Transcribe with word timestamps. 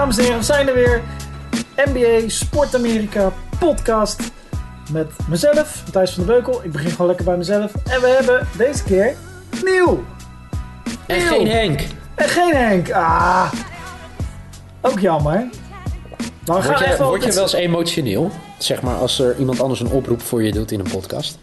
dames 0.00 0.16
en 0.16 0.22
heren, 0.22 0.38
we 0.38 0.44
zijn 0.44 0.68
er 0.68 0.74
weer. 0.74 1.02
NBA 1.76 2.28
Sport 2.28 2.74
Amerika 2.74 3.32
podcast 3.58 4.20
met 4.92 5.06
mezelf, 5.28 5.82
Matthijs 5.84 6.10
van 6.10 6.24
der 6.24 6.34
Beukel. 6.34 6.64
Ik 6.64 6.72
begin 6.72 6.90
gewoon 6.90 7.06
lekker 7.06 7.24
bij 7.24 7.36
mezelf. 7.36 7.72
En 7.74 8.00
we 8.00 8.08
hebben 8.08 8.46
deze 8.56 8.84
keer 8.84 9.14
nieuw. 9.64 10.04
En 11.06 11.20
geen 11.20 11.48
Henk. 11.48 11.80
En 12.14 12.28
geen 12.28 12.54
Henk. 12.54 12.90
Ah, 12.90 13.52
ook 14.80 14.98
jammer. 14.98 15.48
Word 16.44 16.64
je, 16.64 16.96
word 16.98 17.24
je 17.24 17.32
wel 17.32 17.42
eens 17.42 17.52
emotioneel? 17.52 18.30
Zeg 18.58 18.82
maar 18.82 18.96
als 18.96 19.18
er 19.18 19.36
iemand 19.38 19.60
anders 19.60 19.80
een 19.80 19.90
oproep 19.90 20.22
voor 20.22 20.42
je 20.42 20.52
doet 20.52 20.70
in 20.70 20.80
een 20.80 20.90
podcast. 20.90 21.38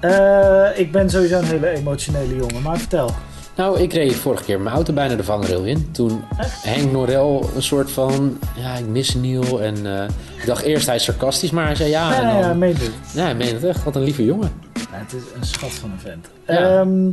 Eh, 0.00 0.78
ik 0.78 0.92
ben 0.92 1.10
sowieso 1.10 1.38
een 1.38 1.44
hele 1.44 1.68
emotionele 1.68 2.36
jongen, 2.36 2.62
maar 2.62 2.78
vertel. 2.78 3.10
Nou, 3.56 3.80
ik 3.80 3.92
reed 3.92 4.14
vorige 4.14 4.44
keer 4.44 4.60
mijn 4.60 4.74
auto 4.74 4.92
bijna 4.92 5.14
de 5.14 5.24
vangrail 5.24 5.64
in. 5.64 5.90
Toen 5.92 6.24
Echt? 6.38 6.62
Henk 6.64 6.92
Norel 6.92 7.50
een 7.54 7.62
soort 7.62 7.90
van... 7.90 8.38
Ja, 8.56 8.74
ik 8.74 8.86
mis 8.86 9.14
Neil. 9.14 9.62
En 9.62 9.86
eh, 10.00 10.08
ik 10.36 10.46
dacht 10.46 10.62
eerst 10.62 10.86
hij 10.86 10.94
is 10.96 11.04
sarcastisch, 11.04 11.50
maar 11.50 11.66
hij 11.66 11.74
zei 11.74 11.90
ja. 11.90 12.10
Ja, 12.10 12.16
en 12.20 12.26
ja, 12.26 12.32
dan, 12.40 12.48
ja, 12.48 12.54
meen 12.54 12.74
het. 12.76 12.90
ja, 13.14 13.22
hij 13.24 13.34
meent 13.34 13.52
het 13.52 13.64
echt. 13.64 13.84
Wat 13.84 13.96
een 13.96 14.02
lieve 14.02 14.24
jongen. 14.24 14.52
Ja, 14.74 14.80
het 14.90 15.12
is 15.12 15.22
een 15.40 15.44
schat 15.46 15.70
van 15.70 15.90
een 15.90 15.98
vent. 16.00 16.28
Ja. 16.46 16.78
Ehm, 16.80 17.04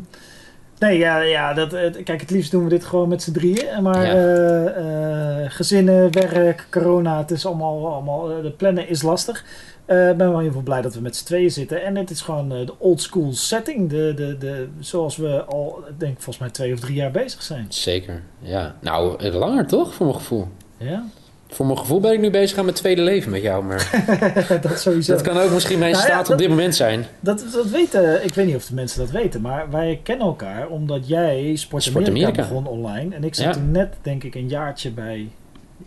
nee, 0.80 0.98
ja, 0.98 1.20
ja 1.22 1.54
dat, 1.54 1.70
kijk, 2.04 2.22
het 2.22 2.30
liefst 2.30 2.52
doen 2.52 2.64
we 2.64 2.70
dit 2.70 2.86
gewoon 2.86 3.10
met 3.10 3.22
z'n 3.22 3.32
drieën. 3.32 3.82
Maar 3.82 4.06
Ja. 4.06 4.14
eh, 4.14 5.44
eh, 5.46 5.52
gezinnen, 5.52 6.12
werk, 6.12 6.68
corona, 6.72 7.18
het 7.18 7.32
is 7.32 7.46
allemaal, 7.46 7.94
allemaal 7.94 8.28
de 8.42 8.52
plannen 8.58 8.90
is 8.90 9.02
lastig. 9.02 9.44
Ik 9.88 10.18
ben 10.18 10.30
wel 10.32 10.40
heel 10.40 10.52
veel 10.52 10.62
blij 10.62 10.82
dat 10.82 10.94
we 10.94 11.02
met 11.02 11.16
z'n 11.16 11.26
tweeën 11.26 11.52
zitten. 11.52 11.84
En 11.84 11.96
het 11.96 12.10
is 12.10 12.22
gewoon 12.22 12.52
eh, 12.52 12.66
de 12.66 12.74
old 12.80 13.02
school 13.02 13.34
setting. 13.34 13.90
De, 13.90 14.14
de, 14.16 14.38
de, 14.38 14.68
zoals 14.80 15.18
we 15.18 15.44
al, 15.44 15.84
ik 15.90 16.00
denk 16.00 16.14
volgens 16.16 16.38
mij 16.38 16.50
twee 16.50 16.74
of 16.74 16.80
drie 16.80 16.96
jaar 16.96 17.12
bezig 17.12 17.42
zijn. 17.42 17.66
Zeker, 17.70 18.22
ja. 18.40 18.76
Nou, 18.82 19.30
langer 19.32 19.68
toch, 19.68 19.94
voor 19.94 20.06
mijn 20.06 20.18
gevoel. 20.18 20.48
Ja, 20.78 21.04
Voor 21.48 21.66
mijn 21.66 21.78
gevoel 21.78 22.00
ben 22.00 22.12
ik 22.14 22.20
nu 22.20 22.30
bezig 22.30 22.58
aan 22.58 22.64
mijn 22.66 22.76
tweede 22.78 23.02
leven 23.02 23.32
met 23.32 23.42
jou. 23.42 23.64
Maar 23.64 24.06
dat 24.62 24.80
sowieso. 24.80 25.14
dat 25.14 25.22
kan 25.22 25.38
ook 25.38 25.52
misschien 25.52 25.80
mijn 25.80 25.92
Nou 25.92 26.04
ja, 26.04 26.10
staat 26.10 26.24
dat- 26.26 26.34
op 26.34 26.40
dit 26.42 26.50
moment 26.50 26.76
zijn. 26.76 27.06
Dat, 27.20 27.46
dat 27.54 27.66
weten, 27.70 28.24
ik 28.26 28.34
weet 28.34 28.46
niet 28.46 28.56
of 28.56 28.66
de 28.66 28.74
mensen 28.74 29.00
dat 29.00 29.10
weten, 29.10 29.42
maar 29.42 29.70
wij 29.72 30.00
kennen 30.04 30.28
elkaar 30.28 30.68
omdat 30.68 31.08
jij 31.08 31.56
Sport 31.56 31.84
Sport 31.84 32.08
Amerika, 32.08 32.28
Amerika. 32.30 32.48
begon 32.54 32.68
online. 32.68 33.16
En 33.16 33.24
ik 33.24 33.36
zat 33.36 33.46
Ja. 33.46 33.52
toen 33.52 33.72
net, 33.72 33.94
denk 34.02 34.24
ik, 34.24 34.36
een 34.36 34.48
jaartje 34.50 34.92
bij, 34.92 35.30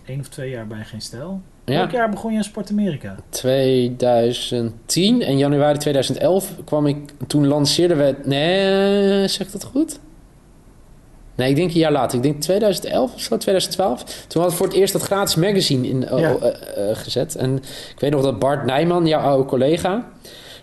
één 0.05 0.21
of 0.21 0.29
twee 0.29 0.51
jaar 0.51 0.67
bij 0.67 0.85
Geen 0.85 1.01
Stijl. 1.01 1.41
Ja. 1.65 1.77
Welk 1.77 1.91
jaar 1.91 2.11
begon 2.11 2.31
je 2.33 2.37
aan 2.39 2.45
Sport 2.45 2.71
Amerika? 2.71 3.17
2010 3.29 5.23
en 5.23 5.39
januari 5.39 5.79
2011 5.79 6.53
kwam 6.65 6.87
ik. 6.87 6.97
Toen 7.27 7.47
lanceerden 7.47 7.97
we. 7.99 8.15
Nee, 8.25 9.29
zeg 9.29 9.51
dat 9.51 9.65
goed? 9.65 9.99
Nee, 11.35 11.51
ik 11.51 11.57
denk 11.57 11.71
een 11.71 11.79
jaar 11.79 11.93
later. 11.93 12.17
Ik 12.17 12.23
denk 12.23 12.41
2011 12.41 13.15
of 13.15 13.21
zo, 13.21 13.37
2012. 13.37 14.03
Toen 14.05 14.43
hadden 14.43 14.51
we 14.51 14.57
voor 14.57 14.67
het 14.67 14.77
eerst 14.77 14.93
dat 14.93 15.03
gratis 15.03 15.35
magazine 15.35 15.89
in, 15.89 16.01
Ja. 16.01 16.17
eh, 16.17 16.91
eh, 16.91 16.97
gezet. 16.97 17.37
En 17.37 17.57
ik 17.95 18.01
weet 18.01 18.11
nog 18.11 18.23
dat 18.23 18.39
Bart 18.39 18.65
Nijman, 18.65 19.07
jouw 19.07 19.21
oude 19.21 19.45
collega. 19.49 20.09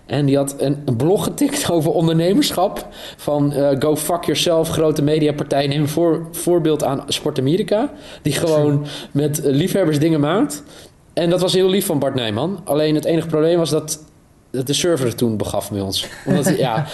En 0.07 0.25
die 0.25 0.37
had 0.37 0.55
een, 0.57 0.81
een 0.85 0.95
blog 0.95 1.23
getikt 1.23 1.69
over 1.71 1.91
ondernemerschap. 1.91 2.87
Van 3.17 3.53
eh, 3.53 3.75
go 3.79 3.95
fuck 3.95 4.23
yourself, 4.23 4.69
grote 4.69 5.01
mediapartij. 5.01 5.67
Neem 5.67 5.81
een 5.81 5.87
voor, 5.87 6.27
voorbeeld 6.31 6.83
aan 6.83 7.03
Sport 7.07 7.39
America. 7.39 7.91
Die 8.21 8.33
gewoon 8.33 8.85
met 9.11 9.41
liefhebbers 9.43 9.99
dingen 9.99 10.19
maakt. 10.19 10.63
En 11.13 11.29
dat 11.29 11.41
was 11.41 11.53
heel 11.53 11.69
lief 11.69 11.85
van 11.85 11.99
Bart 11.99 12.15
Nijman. 12.15 12.61
Alleen 12.63 12.95
het 12.95 13.05
enige 13.05 13.27
probleem 13.27 13.57
was 13.57 13.69
dat 13.69 13.99
dat 14.51 14.67
de 14.67 14.73
server 14.73 15.15
toen 15.15 15.37
begaf 15.37 15.71
bij 15.71 15.81
ons. 15.81 16.07
Omdat, 16.25 16.57
ja, 16.57 16.85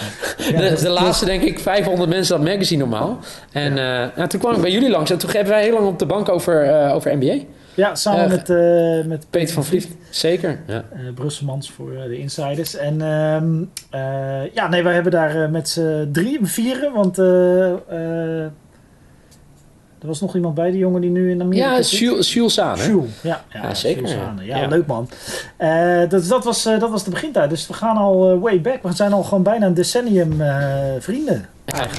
Ja, 0.52 0.74
de, 0.74 0.88
laatste 0.88 1.24
denk 1.24 1.42
ik 1.42 1.58
500 1.58 2.10
mensen 2.10 2.36
dat 2.36 2.46
magazine 2.46 2.80
normaal. 2.80 3.18
En 3.52 3.78
eh, 3.78 4.16
ja, 4.16 4.26
toen 4.26 4.40
kwam 4.40 4.54
ik 4.54 4.60
bij 4.60 4.70
jullie 4.70 4.90
langs. 4.90 5.10
En 5.10 5.18
toen 5.18 5.30
hebben 5.30 5.52
wij 5.52 5.62
heel 5.62 5.72
lang 5.72 5.86
op 5.86 5.98
de 5.98 6.06
bank 6.06 6.28
over, 6.28 6.62
eh, 6.62 6.94
over 6.94 7.16
NBA. 7.16 7.38
Ja, 7.74 7.94
samen 7.94 8.28
met, 8.28 8.50
eh, 8.50 9.04
met 9.04 9.26
Peter 9.30 9.54
van 9.54 9.64
Vliet. 9.64 9.88
Zeker, 10.10 10.58
ja. 10.66 10.84
eh 10.92 11.00
Brusselmans 11.14 11.70
voor 11.70 11.92
eh, 11.92 12.02
de 12.02 12.18
insiders. 12.18 12.76
En 12.76 13.00
ehm, 13.00 13.62
eh, 13.90 14.54
ja, 14.54 14.68
nee, 14.68 14.82
wij 14.82 14.94
hebben 14.94 15.12
daar 15.12 15.50
met 15.50 15.68
z'n 15.68 16.08
drieën, 16.12 16.46
vieren, 16.46 16.92
want 16.92 17.18
er 17.18 18.50
was 20.10 20.20
nog 20.20 20.34
iemand 20.34 20.54
bij, 20.54 20.70
die 20.70 20.78
jongen 20.78 21.00
die 21.00 21.10
nu 21.10 21.30
in 21.30 21.40
Amerika 21.40 21.70
Ja, 21.70 21.82
zit. 21.82 21.98
Jules 21.98 22.32
Jules? 22.32 22.54
Jules, 22.54 23.10
ja, 23.22 23.44
ja, 23.52 23.62
Ja, 23.62 23.74
zeker, 23.74 24.02
Jules 24.02 24.16
ja. 24.42 24.58
Ja, 24.60 24.68
leuk 24.68 24.86
man. 24.86 25.08
Eh, 25.56 26.08
dat, 26.08 26.28
dat, 26.28 26.44
was, 26.44 26.62
dat 26.62 26.90
was 26.90 27.04
de 27.04 27.10
begintijd. 27.10 27.50
Dus 27.50 27.66
we 27.66 27.72
gaan 27.72 27.96
al 27.96 28.40
way 28.40 28.60
back. 28.60 28.82
We 28.82 28.92
zijn 28.92 29.12
al 29.12 29.22
gewoon 29.22 29.42
bijna 29.42 29.66
een 29.66 29.74
decennium 29.74 30.42
vrienden. 30.98 31.48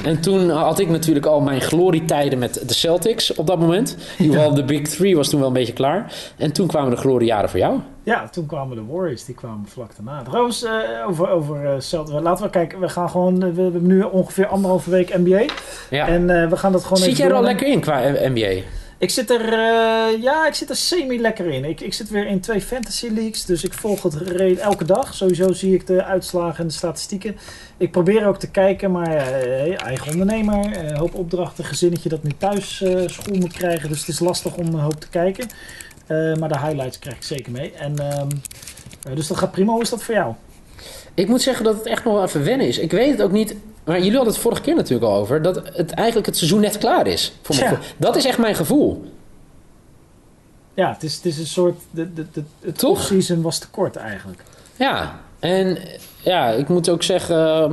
En 0.04 0.20
toen 0.20 0.50
had 0.50 0.78
ik 0.78 0.88
natuurlijk 0.88 1.26
al 1.26 1.40
mijn 1.40 1.60
glorietijden 1.60 2.38
met 2.38 2.68
de 2.68 2.74
Celtics 2.74 3.34
op 3.34 3.46
dat 3.46 3.58
moment. 3.58 3.96
In 4.18 4.24
ieder 4.24 4.38
geval 4.38 4.54
de 4.54 4.64
Big 4.64 4.88
Three 4.88 5.16
was 5.16 5.28
toen 5.28 5.38
wel 5.38 5.48
een 5.48 5.54
beetje 5.54 5.72
klaar. 5.72 6.12
En 6.36 6.52
toen 6.52 6.66
kwamen 6.66 6.90
de 6.90 6.96
gloriejaren 6.96 7.48
voor 7.48 7.58
jou. 7.58 7.78
Ja, 8.02 8.28
toen 8.28 8.46
kwamen 8.46 8.76
de 8.76 8.84
Warriors, 8.92 9.24
die 9.24 9.34
kwamen 9.34 9.66
vlak 9.68 9.90
daarna. 9.96 10.22
Trouwens, 10.22 10.62
eh, 10.62 10.72
over, 11.08 11.28
over 11.28 11.66
eh, 11.66 11.74
Celtics. 11.78 12.22
Laten 12.22 12.44
we 12.44 12.50
kijken, 12.50 12.80
we 12.80 12.88
gaan 12.88 13.10
gewoon, 13.10 13.42
eh, 13.42 13.48
we 13.50 13.62
hebben 13.62 13.86
nu 13.86 14.02
ongeveer 14.02 14.46
anderhalve 14.46 14.90
week 14.90 15.16
NBA. 15.16 15.44
Ja. 15.90 16.08
En 16.08 16.50
we 16.50 16.56
gaan 16.56 16.72
dat 16.72 16.82
gewoon 16.82 16.98
Zit 16.98 17.16
jij 17.16 17.26
er 17.26 17.34
al 17.34 17.42
lekker 17.42 17.66
in 17.66 17.80
qua 17.80 18.00
NBA? 18.08 18.62
Ik 18.98 19.10
zit 19.10 19.30
er, 19.30 19.52
eh, 19.52 20.22
ja, 20.22 20.46
ik 20.46 20.54
zit 20.54 20.70
er 20.70 20.76
semi 20.76 21.20
lekker 21.20 21.46
in. 21.46 21.64
Ik, 21.64 21.80
ik 21.80 21.94
zit 21.94 22.10
weer 22.10 22.26
in 22.26 22.40
twee 22.40 22.60
fantasy 22.60 23.08
leagues, 23.08 23.44
dus 23.44 23.64
ik 23.64 23.72
volg 23.72 24.02
het 24.02 24.58
elke 24.58 24.84
dag. 24.84 25.14
Sowieso 25.14 25.52
zie 25.52 25.74
ik 25.74 25.86
de 25.86 26.04
uitslagen 26.04 26.60
en 26.60 26.66
de 26.66 26.72
statistieken. 26.72 27.36
Ik 27.76 27.90
probeer 27.90 28.26
ook 28.26 28.38
te 28.38 28.50
kijken, 28.50 28.90
maar 28.90 29.16
eh, 29.16 29.82
eigen 29.82 30.12
ondernemer, 30.12 30.72
eh, 30.72 30.98
hoop 30.98 31.14
opdrachten, 31.14 31.64
gezinnetje 31.64 32.08
dat 32.08 32.22
nu 32.22 32.30
thuis 32.38 32.76
school 33.06 33.36
moet 33.36 33.52
krijgen. 33.52 33.88
Dus 33.88 33.98
het 33.98 34.08
is 34.08 34.20
lastig 34.20 34.56
om 34.56 34.66
een 34.66 34.80
hoop 34.80 35.00
te 35.00 35.08
kijken. 35.08 35.48
Maar 36.38 36.48
de 36.48 36.58
highlights 36.58 36.98
krijg 36.98 37.16
ik 37.16 37.22
zeker 37.22 37.52
mee. 37.52 37.72
En, 37.72 37.98
ehm, 37.98 38.28
eh, 39.06 39.14
dus 39.14 39.26
dat 39.26 39.36
gaat 39.36 39.52
prima. 39.52 39.80
Is 39.80 39.90
dat 39.90 40.02
voor 40.02 40.14
jou? 40.14 40.34
Ik 41.14 41.28
moet 41.28 41.42
zeggen 41.42 41.64
dat 41.64 41.74
het 41.74 41.86
echt 41.86 42.04
nog 42.04 42.14
wel 42.14 42.24
even 42.24 42.44
wennen 42.44 42.66
is. 42.66 42.78
Ik 42.78 42.90
weet 42.90 43.10
het 43.10 43.22
ook 43.22 43.32
niet. 43.32 43.54
Maar 43.86 43.96
jullie 43.96 44.14
hadden 44.14 44.32
het 44.32 44.42
vorige 44.42 44.62
keer 44.62 44.74
natuurlijk 44.74 45.12
al 45.12 45.18
over. 45.18 45.42
Dat 45.42 45.62
het 45.72 45.90
eigenlijk 45.90 46.26
het 46.26 46.36
seizoen 46.36 46.60
net 46.60 46.78
klaar 46.78 47.06
is. 47.06 47.32
Voor 47.42 47.54
Ja. 47.54 47.78
Dat 47.96 48.16
is 48.16 48.24
echt 48.24 48.38
mijn 48.38 48.54
gevoel. 48.54 49.04
Ja, 50.74 50.92
het 50.92 51.02
is, 51.02 51.14
het 51.14 51.24
is 51.24 51.38
een 51.38 51.46
soort, 51.46 51.80
de, 51.90 52.12
de, 52.12 52.26
de, 52.32 52.42
het 52.60 52.78
Toch? 52.78 52.90
off-season 52.90 53.42
was 53.42 53.58
te 53.58 53.68
kort 53.68 53.96
eigenlijk. 53.96 54.42
Ja, 54.76 55.20
en 55.38 55.78
ja, 56.22 56.50
ik 56.50 56.68
moet 56.68 56.88
ook 56.88 57.02
zeggen, 57.02 57.36
eh, 57.36 57.70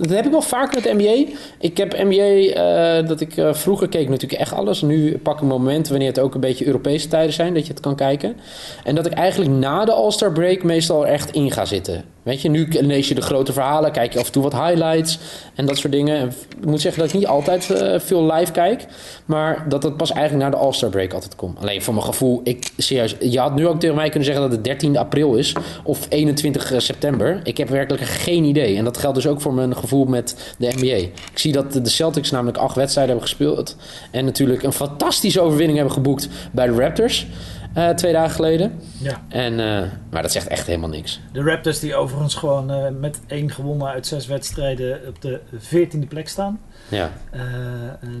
dat 0.00 0.10
heb 0.10 0.24
ik 0.24 0.30
wel 0.30 0.42
vaak 0.42 0.74
met 0.74 0.92
NBA. 0.92 1.32
Ik 1.58 1.76
heb 1.76 1.92
NBA, 1.92 2.60
eh, 2.60 3.08
dat 3.08 3.20
ik 3.20 3.36
eh, 3.36 3.54
vroeger 3.54 3.88
keek 3.88 4.08
natuurlijk 4.08 4.40
echt 4.40 4.52
alles. 4.52 4.82
Nu 4.82 5.18
pak 5.18 5.40
ik 5.40 5.48
momenten 5.48 5.92
wanneer 5.92 6.08
het 6.08 6.18
ook 6.18 6.34
een 6.34 6.40
beetje 6.40 6.66
Europese 6.66 7.08
tijden 7.08 7.32
zijn, 7.32 7.54
dat 7.54 7.66
je 7.66 7.72
het 7.72 7.82
kan 7.82 7.96
kijken. 7.96 8.36
En 8.84 8.94
dat 8.94 9.06
ik 9.06 9.12
eigenlijk 9.12 9.50
na 9.50 9.84
de 9.84 9.92
All-Star 9.92 10.32
break 10.32 10.62
meestal 10.62 11.06
echt 11.06 11.30
in 11.30 11.50
ga 11.50 11.64
zitten. 11.64 12.04
Weet 12.24 12.42
je, 12.42 12.48
nu 12.48 12.68
lees 12.70 13.08
je 13.08 13.14
de 13.14 13.20
grote 13.20 13.52
verhalen, 13.52 13.92
kijk 13.92 14.12
je 14.12 14.18
af 14.18 14.26
en 14.26 14.32
toe 14.32 14.42
wat 14.42 14.52
highlights 14.52 15.18
en 15.54 15.66
dat 15.66 15.76
soort 15.76 15.92
dingen. 15.92 16.16
En 16.16 16.32
ik 16.60 16.66
moet 16.66 16.80
zeggen 16.80 17.02
dat 17.02 17.12
ik 17.12 17.18
niet 17.18 17.26
altijd 17.26 17.70
eh, 17.70 18.00
veel 18.00 18.32
live 18.32 18.52
kijk, 18.52 18.86
maar 19.24 19.68
dat 19.68 19.82
het 19.82 19.96
pas 19.96 20.12
eigenlijk 20.12 20.44
na 20.44 20.56
de 20.56 20.64
All-Star 20.64 20.90
break 20.90 21.12
altijd 21.12 21.36
komt. 21.36 21.58
Alleen 21.58 21.82
voor 21.82 21.94
mijn 21.94 22.06
gevoel, 22.06 22.40
ik 22.44 22.70
serieus, 22.76 23.16
je 23.20 23.38
had 23.38 23.54
nu 23.54 23.66
ook 23.66 23.80
tegen 23.80 23.96
mij 23.96 24.08
kunnen 24.08 24.24
zeggen 24.24 24.42
dat 24.42 24.52
het 24.52 24.64
13 24.64 24.96
april 24.96 25.34
is 25.34 25.52
of 25.84 26.06
21 26.08 26.72
september. 26.76 27.40
Ik 27.42 27.56
heb 27.56 27.68
werkelijk 27.68 28.04
geen 28.04 28.44
idee. 28.44 28.76
En 28.76 28.84
dat 28.84 28.98
geldt 28.98 29.16
dus 29.16 29.26
ook 29.26 29.40
voor 29.40 29.54
mijn 29.54 29.76
gevoel 29.76 30.04
met 30.04 30.54
de 30.58 30.72
NBA. 30.76 30.96
Ik 30.96 31.38
zie 31.38 31.52
dat 31.52 31.72
de 31.72 31.88
Celtics 31.88 32.30
namelijk 32.30 32.58
acht 32.58 32.76
wedstrijden 32.76 33.14
hebben 33.14 33.30
gespeeld 33.30 33.76
en 34.10 34.24
natuurlijk 34.24 34.62
een 34.62 34.72
fantastische 34.72 35.40
overwinning 35.40 35.76
hebben 35.76 35.94
geboekt 35.94 36.28
bij 36.52 36.66
de 36.66 36.72
Raptors. 36.72 37.26
Eh, 37.74 37.88
twee 37.88 38.12
dagen 38.12 38.34
geleden. 38.34 38.80
Ja. 38.98 39.22
En, 39.28 39.60
eh, 39.60 39.88
maar 40.10 40.22
dat 40.22 40.32
zegt 40.32 40.46
echt 40.46 40.66
helemaal 40.66 40.88
niks. 40.88 41.20
De 41.32 41.42
Raptors 41.42 41.80
die 41.80 41.94
overigens 41.94 42.34
gewoon 42.34 42.70
eh, 42.70 42.84
met 43.00 43.20
één 43.26 43.50
gewonnen 43.50 43.88
uit 43.88 44.06
zes 44.06 44.26
wedstrijden 44.26 45.00
op 45.08 45.22
de 45.22 45.40
veertiende 45.56 46.06
plek 46.06 46.28
staan. 46.28 46.60
Ja. 46.88 47.10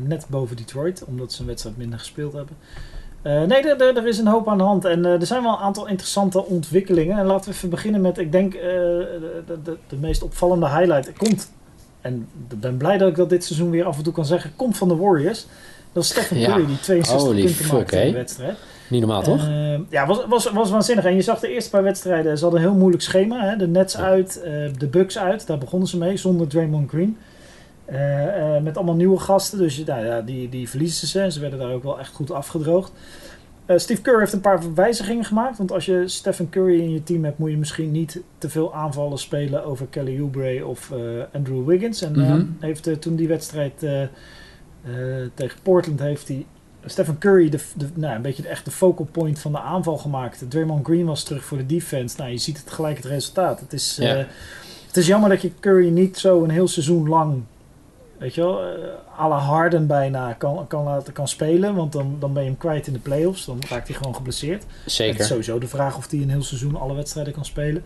Net 0.02 0.26
boven 0.28 0.56
Detroit, 0.56 1.04
omdat 1.04 1.32
ze 1.32 1.40
een 1.40 1.46
wedstrijd 1.46 1.76
minder 1.76 1.98
gespeeld 1.98 2.32
hebben. 2.32 2.56
Nee, 3.48 3.74
er, 3.74 4.06
is 4.06 4.18
een 4.18 4.26
hoop 4.26 4.48
aan 4.48 4.58
de 4.58 4.64
hand. 4.64 4.84
En 4.84 5.04
er 5.04 5.26
zijn 5.26 5.42
wel 5.42 5.52
een 5.52 5.58
aantal 5.58 5.86
interessante 5.88 6.44
ontwikkelingen. 6.44 7.18
En 7.18 7.26
laten 7.26 7.50
we 7.50 7.56
even 7.56 7.70
beginnen 7.70 8.00
met, 8.00 8.18
ik 8.18 8.32
denk, 8.32 8.52
de, 8.52 9.58
de, 9.62 9.76
de, 9.88 9.96
meest 9.96 10.22
opvallende 10.22 10.68
highlight. 10.68 11.12
Komt, 11.12 11.50
en 12.00 12.28
ik 12.50 12.60
ben 12.60 12.76
blij 12.76 12.98
dat 12.98 13.08
ik 13.08 13.16
dat 13.16 13.28
dit 13.28 13.44
seizoen 13.44 13.70
weer 13.70 13.84
af 13.84 13.96
en 13.96 14.02
toe 14.02 14.12
kan 14.12 14.26
zeggen, 14.26 14.52
komt 14.56 14.76
van 14.76 14.88
de 14.88 14.96
Warriors. 14.96 15.46
Dat 15.92 16.02
is 16.02 16.08
Stephen 16.08 16.38
Ja. 16.38 16.46
Curry, 16.46 16.66
die 16.66 16.80
62 16.80 17.26
Holy 17.26 17.44
punten 17.44 17.64
fuck, 17.64 17.72
maakte 17.72 18.00
in 18.00 18.06
de 18.06 18.18
wedstrijd. 18.18 18.56
Niet 18.88 19.00
normaal, 19.00 19.22
toch? 19.22 19.48
Eh, 19.48 19.78
ja, 19.88 20.06
was, 20.06 20.26
was, 20.26 20.50
was 20.50 20.70
waanzinnig. 20.70 21.04
En 21.04 21.14
je 21.14 21.22
zag 21.22 21.40
de 21.40 21.48
eerste 21.48 21.70
paar 21.70 21.82
wedstrijden, 21.82 22.38
ze 22.38 22.42
hadden 22.44 22.62
een 22.62 22.68
heel 22.68 22.78
moeilijk 22.78 23.02
schema. 23.02 23.48
Hè? 23.48 23.56
De 23.56 23.66
Nets 23.68 23.96
uit, 23.96 24.40
eh, 24.42 24.52
de 24.78 24.86
Bucks 24.86 25.18
uit, 25.18 25.46
daar 25.46 25.58
begonnen 25.58 25.88
ze 25.88 25.98
mee, 25.98 26.16
zonder 26.16 26.46
Draymond 26.46 26.90
Green. 26.90 27.16
Eh, 27.84 28.60
met 28.62 28.76
allemaal 28.76 28.94
nieuwe 28.94 29.18
gasten, 29.18 29.58
dus 29.58 29.84
nou, 29.84 30.04
ja, 30.04 30.20
die, 30.20 30.48
die 30.48 30.68
verliezen 30.68 31.08
ze. 31.08 31.30
Ze 31.30 31.40
werden 31.40 31.58
daar 31.58 31.72
ook 31.72 31.82
wel 31.82 31.98
echt 31.98 32.12
goed 32.14 32.30
afgedroogd. 32.30 32.92
Steve 33.76 34.00
Kerr 34.02 34.18
heeft 34.18 34.32
een 34.32 34.40
paar 34.40 34.74
wijzigingen 34.74 35.24
gemaakt. 35.24 35.58
Want 35.58 35.72
als 35.72 35.86
je 35.86 36.08
Stephen 36.08 36.48
Curry 36.48 36.80
in 36.80 36.90
je 36.90 37.02
team 37.02 37.24
hebt, 37.24 37.38
moet 37.38 37.50
je 37.50 37.56
misschien 37.56 37.90
niet 37.90 38.22
te 38.38 38.48
veel 38.48 38.74
aanvallen 38.74 39.18
spelen 39.18 39.64
over 39.64 39.86
Kelly 39.86 40.20
Oubre 40.20 40.66
of 40.66 40.92
Andrew 41.32 41.66
Wiggins. 41.66 42.02
En 42.02 42.12
Mhm. 42.12 42.44
heeft 42.60 43.00
toen 43.00 43.16
die 43.16 43.28
wedstrijd 43.28 43.86
tegen 45.34 45.58
Portland 45.62 46.00
heeft 46.00 46.28
hij 46.28 46.46
Stephen 46.86 47.18
Curry, 47.18 47.48
de, 47.48 47.58
de, 47.74 47.86
nou, 47.94 48.14
een 48.14 48.22
beetje 48.22 48.42
de, 48.42 48.48
echt 48.48 48.64
de 48.64 48.70
focal 48.70 49.08
point 49.12 49.38
van 49.38 49.52
de 49.52 49.60
aanval 49.60 49.96
gemaakt. 49.96 50.44
Draymond 50.48 50.86
Green 50.86 51.04
was 51.06 51.22
terug 51.22 51.44
voor 51.44 51.58
de 51.58 51.66
defense. 51.66 52.16
Nou, 52.18 52.30
je 52.30 52.38
ziet 52.38 52.58
het 52.58 52.70
gelijk 52.70 52.96
het 52.96 53.04
resultaat. 53.06 53.60
Het 53.60 53.72
is, 53.72 53.96
Ja. 54.00 54.14
eh, 54.16 54.24
het 54.86 54.96
is 54.96 55.06
jammer 55.06 55.28
dat 55.30 55.42
je 55.42 55.50
Curry 55.60 55.88
niet 55.88 56.18
zo 56.18 56.42
een 56.44 56.50
heel 56.50 56.68
seizoen 56.68 57.08
lang, 57.08 57.42
weet 58.18 58.34
je 58.34 58.40
wel, 58.40 58.62
eh, 58.62 59.20
à 59.20 59.28
la 59.28 59.38
Harden 59.38 59.86
bijna 59.86 60.32
kan, 60.32 60.66
kan, 60.68 60.84
laten, 60.84 61.12
kan 61.12 61.28
spelen. 61.28 61.74
Want 61.74 61.92
dan, 61.92 62.16
dan 62.18 62.32
ben 62.32 62.42
je 62.42 62.48
hem 62.48 62.58
kwijt 62.58 62.86
in 62.86 62.92
de 62.92 62.98
playoffs. 62.98 63.44
Dan 63.44 63.58
raakt 63.68 63.88
hij 63.88 63.96
gewoon 63.96 64.14
geblesseerd. 64.14 64.62
Het 64.62 64.86
is 64.86 64.94
Zeker. 64.94 65.24
sowieso 65.24 65.58
de 65.58 65.68
vraag 65.68 65.96
of 65.96 66.10
hij 66.10 66.20
een 66.20 66.30
heel 66.30 66.42
seizoen 66.42 66.76
alle 66.76 66.94
wedstrijden 66.94 67.32
kan 67.32 67.44
spelen. 67.44 67.82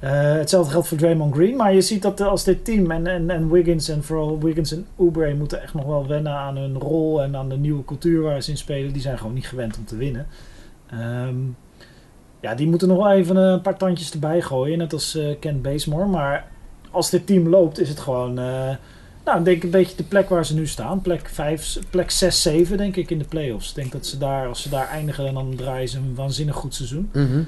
Eh, 0.00 0.10
hetzelfde 0.32 0.70
geldt 0.72 0.88
voor 0.88 0.98
Draymond 0.98 1.34
Green. 1.34 1.56
Maar 1.56 1.74
je 1.74 1.80
ziet 1.80 2.02
dat 2.02 2.20
eh, 2.20 2.26
als 2.26 2.44
dit 2.44 2.64
team 2.64 2.90
en, 2.90 3.06
en, 3.06 3.30
en 3.30 3.50
Wiggins 3.50 3.88
en 3.88 4.02
vooral 4.04 4.38
Wiggins 4.40 4.72
en 4.72 4.86
Oubre 4.96 5.34
moeten 5.34 5.62
echt 5.62 5.74
nog 5.74 5.84
wel 5.84 6.06
wennen 6.06 6.32
aan 6.32 6.56
hun 6.56 6.78
rol 6.78 7.22
en 7.22 7.36
aan 7.36 7.48
de 7.48 7.56
nieuwe 7.56 7.84
cultuur 7.84 8.22
waar 8.22 8.42
ze 8.42 8.50
in 8.50 8.56
spelen. 8.56 8.92
Die 8.92 9.02
zijn 9.02 9.18
gewoon 9.18 9.34
niet 9.34 9.46
gewend 9.48 9.78
om 9.78 9.84
te 9.84 9.96
winnen. 9.96 10.26
Ehm, 10.90 11.36
ja, 12.40 12.54
die 12.54 12.66
moeten 12.68 12.88
nog 12.88 12.96
wel 12.96 13.12
even 13.12 13.36
een 13.36 13.60
paar 13.60 13.76
tandjes 13.76 14.12
erbij 14.12 14.40
gooien. 14.42 14.78
Net 14.78 14.92
als 14.92 15.14
eh 15.16 15.34
Kent 15.40 15.62
Bazemore. 15.62 16.06
Maar 16.06 16.46
als 16.90 17.10
dit 17.10 17.26
team 17.26 17.48
loopt 17.48 17.78
is 17.80 17.88
het 17.88 18.00
gewoon... 18.00 18.38
eh, 18.38 18.70
nou, 19.24 19.44
denk 19.44 19.62
een 19.62 19.70
beetje 19.70 19.96
de 19.96 20.02
plek 20.04 20.28
waar 20.28 20.46
ze 20.46 20.54
nu 20.54 20.66
staan. 20.66 21.00
Plek, 21.00 21.28
5, 21.28 21.78
plek 21.90 22.10
6, 22.10 22.42
7 22.42 22.76
denk 22.76 22.96
ik 22.96 23.10
in 23.10 23.18
de 23.18 23.24
playoffs. 23.24 23.68
Ik 23.68 23.74
denk 23.74 23.92
dat 23.92 24.06
ze 24.06 24.18
daar, 24.18 24.48
als 24.48 24.62
ze 24.62 24.68
daar 24.68 24.88
eindigen, 24.88 25.34
dan 25.34 25.54
draaien 25.56 25.88
ze 25.88 25.98
een 25.98 26.14
waanzinnig 26.14 26.54
goed 26.54 26.74
seizoen. 26.74 27.10
Mhm. 27.12 27.42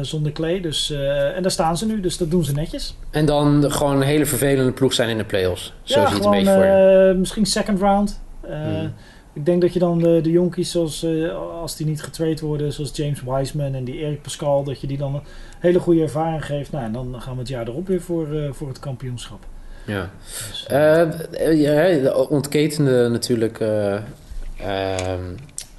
Zonder 0.00 0.32
Clay. 0.32 0.60
Dus, 0.60 0.90
eh, 0.90 1.36
en 1.36 1.42
daar 1.42 1.50
staan 1.50 1.76
ze 1.76 1.86
nu, 1.86 2.00
dus 2.00 2.16
dat 2.16 2.30
doen 2.30 2.44
ze 2.44 2.52
netjes. 2.52 2.94
En 3.10 3.26
dan 3.26 3.72
gewoon 3.72 3.96
een 3.96 4.02
hele 4.02 4.26
vervelende 4.26 4.72
ploeg 4.72 4.92
zijn 4.92 5.08
in 5.08 5.18
de 5.18 5.24
playoffs. 5.24 5.72
Zo 5.82 5.92
zie 5.94 6.02
je 6.02 6.14
het 6.14 6.24
een 6.24 6.30
beetje 6.30 6.52
voor 6.52 6.62
eh, 6.62 7.14
misschien 7.14 7.46
second 7.46 7.80
round. 7.80 8.20
Eh, 8.40 8.50
Hmm. 8.62 8.92
Ik 9.32 9.44
denk 9.46 9.60
dat 9.60 9.72
je 9.72 9.78
dan 9.78 9.98
de, 9.98 10.20
de 10.22 10.30
jonkies, 10.30 10.70
zoals, 10.70 11.02
eh, 11.02 11.34
als 11.60 11.76
die 11.76 11.86
niet 11.86 12.02
getraind 12.02 12.40
worden, 12.40 12.72
zoals 12.72 12.96
James 12.96 13.22
Wiseman 13.22 13.74
en 13.74 13.84
die 13.84 13.94
Erik 13.98 14.22
Pascal, 14.22 14.64
dat 14.64 14.80
je 14.80 14.86
die 14.86 14.98
dan 14.98 15.14
een 15.14 15.20
hele 15.58 15.78
goede 15.78 16.02
ervaring 16.02 16.44
geeft. 16.44 16.72
Nou, 16.72 16.84
en 16.84 16.92
dan 16.92 17.14
gaan 17.18 17.32
we 17.32 17.38
het 17.38 17.48
jaar 17.48 17.68
erop 17.68 17.86
weer 17.86 18.00
voor, 18.00 18.34
eh, 18.34 18.52
voor 18.52 18.68
het 18.68 18.78
kampioenschap. 18.78 19.38
Ja. 19.86 20.10
Dus, 20.50 20.66
eh, 20.66 21.00
Eh, 21.00 21.60
ja, 21.60 22.02
de 22.02 22.28
ontketende 22.28 23.08
natuurlijk 23.08 23.60
eh, 23.60 23.94
ehm, 24.56 25.22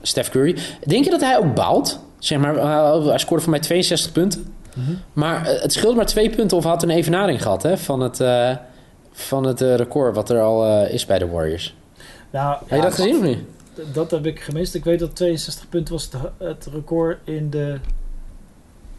Steph 0.01 0.29
Curry. 0.29 0.57
Denk 0.85 1.03
je 1.03 1.09
dat 1.09 1.21
hij 1.21 1.37
ook 1.37 1.55
baalt? 1.55 1.99
Zeg 2.19 2.39
maar, 2.39 2.55
eh, 2.55 3.05
hij 3.05 3.17
scoorde 3.17 3.43
voor 3.43 3.51
mij 3.51 3.59
62 3.59 4.11
punten. 4.11 4.53
Maar 5.13 5.45
eh, 5.45 5.61
het 5.61 5.73
scheelt 5.73 5.95
maar 5.95 6.05
twee 6.05 6.29
punten 6.29 6.57
of 6.57 6.63
had 6.63 6.83
een 6.83 6.89
evenaring 6.89 7.41
gehad 7.41 7.63
hè, 7.63 7.77
van 7.77 7.99
het, 7.99 8.19
eh, 8.19 8.55
van 9.11 9.43
het 9.43 9.61
record 9.61 10.15
wat 10.15 10.29
er 10.29 10.41
al 10.41 10.85
is 10.85 11.05
bij 11.05 11.19
de 11.19 11.27
Warriors. 11.27 11.75
nou, 12.29 12.57
Heb 12.59 12.69
je 12.69 12.75
ja, 12.75 12.81
dat 12.81 12.93
gezien 12.93 13.15
of 13.15 13.23
niet? 13.23 13.39
Dat 13.93 14.11
heb 14.11 14.25
ik 14.25 14.39
gemist. 14.39 14.75
Ik 14.75 14.83
weet 14.83 14.99
dat 14.99 15.15
62 15.15 15.69
punten 15.69 15.93
was 15.93 16.09
het, 16.11 16.21
het 16.37 16.67
record 16.73 17.17
in 17.23 17.49
de... 17.49 17.79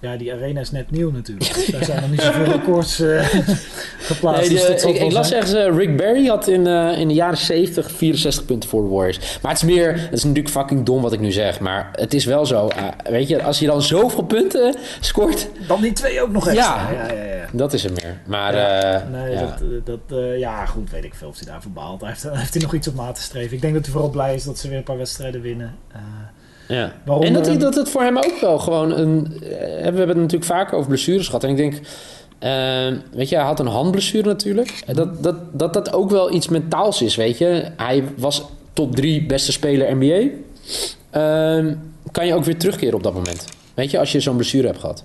Ja, 0.00 0.16
die 0.16 0.32
arena 0.32 0.60
is 0.60 0.70
net 0.70 0.90
nieuw 0.90 1.10
natuurlijk. 1.10 1.66
Daar 1.72 1.84
zijn 1.84 2.00
nog 2.00 2.10
niet 2.10 2.20
zoveel 2.20 2.44
records 2.44 3.00
eh, 3.00 3.26
geplaatst. 4.10 4.50
Nee, 4.50 4.66
dus 4.66 4.84
ik, 4.84 4.96
ik 4.96 5.12
las 5.12 5.32
ergens, 5.32 5.52
eh, 5.52 5.76
Rick 5.76 5.96
Barry 5.96 6.26
had 6.26 6.48
in, 6.48 6.66
eh, 6.66 6.98
in 6.98 7.08
de 7.08 7.14
jaren 7.14 7.38
70 7.38 7.90
64 7.90 8.44
punten 8.44 8.68
voor 8.68 8.82
de 8.82 8.88
Warriors. 8.88 9.38
Maar 9.42 9.52
het 9.52 9.62
is 9.62 9.68
meer, 9.68 9.92
het 9.92 10.12
is 10.12 10.24
natuurlijk 10.24 10.54
fucking 10.54 10.86
dom 10.86 11.02
wat 11.02 11.12
ik 11.12 11.20
nu 11.20 11.32
zeg. 11.32 11.60
Maar 11.60 11.88
het 11.92 12.14
is 12.14 12.24
wel 12.24 12.46
zo, 12.46 12.68
weet 13.10 13.28
je, 13.28 13.42
als 13.42 13.58
je 13.58 13.66
dan 13.66 13.82
zoveel 13.82 14.22
punten 14.22 14.74
scoort, 15.00 15.48
Dan 15.66 15.80
die 15.80 15.92
twee 15.92 16.22
ook 16.22 16.32
nog 16.32 16.48
extra. 16.48 16.90
Ja. 16.92 17.04
ja, 17.04 17.12
ja. 17.12 17.34
ja. 17.34 17.46
dat 17.52 17.72
is 17.72 17.84
er 17.84 17.92
meer. 17.92 18.20
Maar 18.26 18.56
Ja, 18.56 19.08
nee, 19.10 19.30
ja. 19.30 19.56
dat, 19.84 19.98
dat, 20.08 20.18
ja, 20.38 20.66
goed, 20.66 20.90
weet 20.90 21.04
ik 21.04 21.14
veel 21.14 21.28
of 21.28 21.38
hij 21.38 21.46
daarvoor. 21.46 21.70
Hij 21.98 22.08
heeft, 22.08 22.22
heeft 22.42 22.54
hij 22.54 22.62
nog 22.62 22.74
iets 22.74 22.88
op 22.88 22.94
na 22.94 23.12
te 23.12 23.22
streven. 23.22 23.54
Ik 23.56 23.60
denk 23.60 23.74
dat 23.74 23.82
hij 23.82 23.92
vooral 23.92 24.10
blij 24.10 24.34
is 24.34 24.44
dat 24.44 24.58
ze 24.58 24.68
weer 24.68 24.78
een 24.78 24.82
paar 24.82 24.98
wedstrijden 24.98 25.40
winnen. 25.40 25.74
Ja. 26.70 26.92
Waarom, 27.04 27.24
en 27.24 27.32
dat, 27.32 27.46
hij- 27.46 27.54
eh, 27.54 27.60
dat 27.60 27.74
het 27.74 27.88
voor 27.90 28.02
hem 28.02 28.16
ook 28.16 28.38
wel 28.40 28.58
gewoon 28.58 28.92
een. 28.98 29.26
eh, 29.42 29.48
we 29.50 29.82
hebben 29.82 30.08
het 30.08 30.16
natuurlijk 30.16 30.44
vaker 30.44 30.74
over 30.76 30.88
blessures 30.88 31.26
gehad. 31.26 31.44
En 31.44 31.50
ik 31.50 31.56
denk. 31.56 31.74
eh, 32.38 32.86
weet 33.12 33.28
je, 33.28 33.36
hij 33.36 33.44
had 33.44 33.60
een 33.60 33.66
handblessure 33.66 34.26
natuurlijk. 34.28 34.82
Dat, 34.94 35.22
dat, 35.22 35.36
dat 35.52 35.72
dat 35.74 35.92
ook 35.92 36.10
wel 36.10 36.32
iets 36.34 36.48
mentaals 36.48 37.02
is, 37.02 37.16
weet 37.16 37.38
je. 37.38 37.64
Hij 37.76 38.04
was 38.16 38.44
top 38.72 38.94
3 38.96 39.26
beste 39.26 39.52
speler 39.52 39.96
NBA. 39.96 40.28
Ehm, 41.10 41.74
kan 42.12 42.26
je 42.26 42.34
ook 42.34 42.44
weer 42.44 42.56
terugkeren 42.58 42.94
op 42.94 43.02
dat 43.02 43.14
moment. 43.14 43.44
Weet 43.74 43.90
je, 43.90 43.98
als 43.98 44.12
je 44.12 44.20
zo'n 44.20 44.36
blessure 44.36 44.66
hebt 44.66 44.78
gehad. 44.78 45.04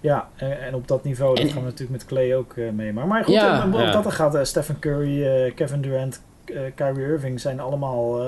ja, 0.00 0.28
en, 0.36 0.60
en 0.66 0.74
op 0.74 0.88
dat 0.88 1.04
niveau, 1.04 1.34
dat 1.36 1.46
gaan 1.52 1.62
we 1.62 1.68
natuurlijk 1.68 1.90
met 1.90 2.04
Clay 2.04 2.34
ook 2.34 2.54
mee. 2.72 2.92
Maar, 2.92 3.06
maar 3.06 3.24
goed, 3.24 3.34
Ja, 3.34 3.66
op 3.72 3.78
ja. 3.80 3.90
dat 4.02 4.12
gaat 4.12 4.46
Stephen 4.46 4.78
Curry, 4.78 5.50
Kevin 5.54 5.80
Durant, 5.80 6.20
Kyrie 6.74 7.04
Irving 7.06 7.40
zijn 7.40 7.60
allemaal 7.60 8.20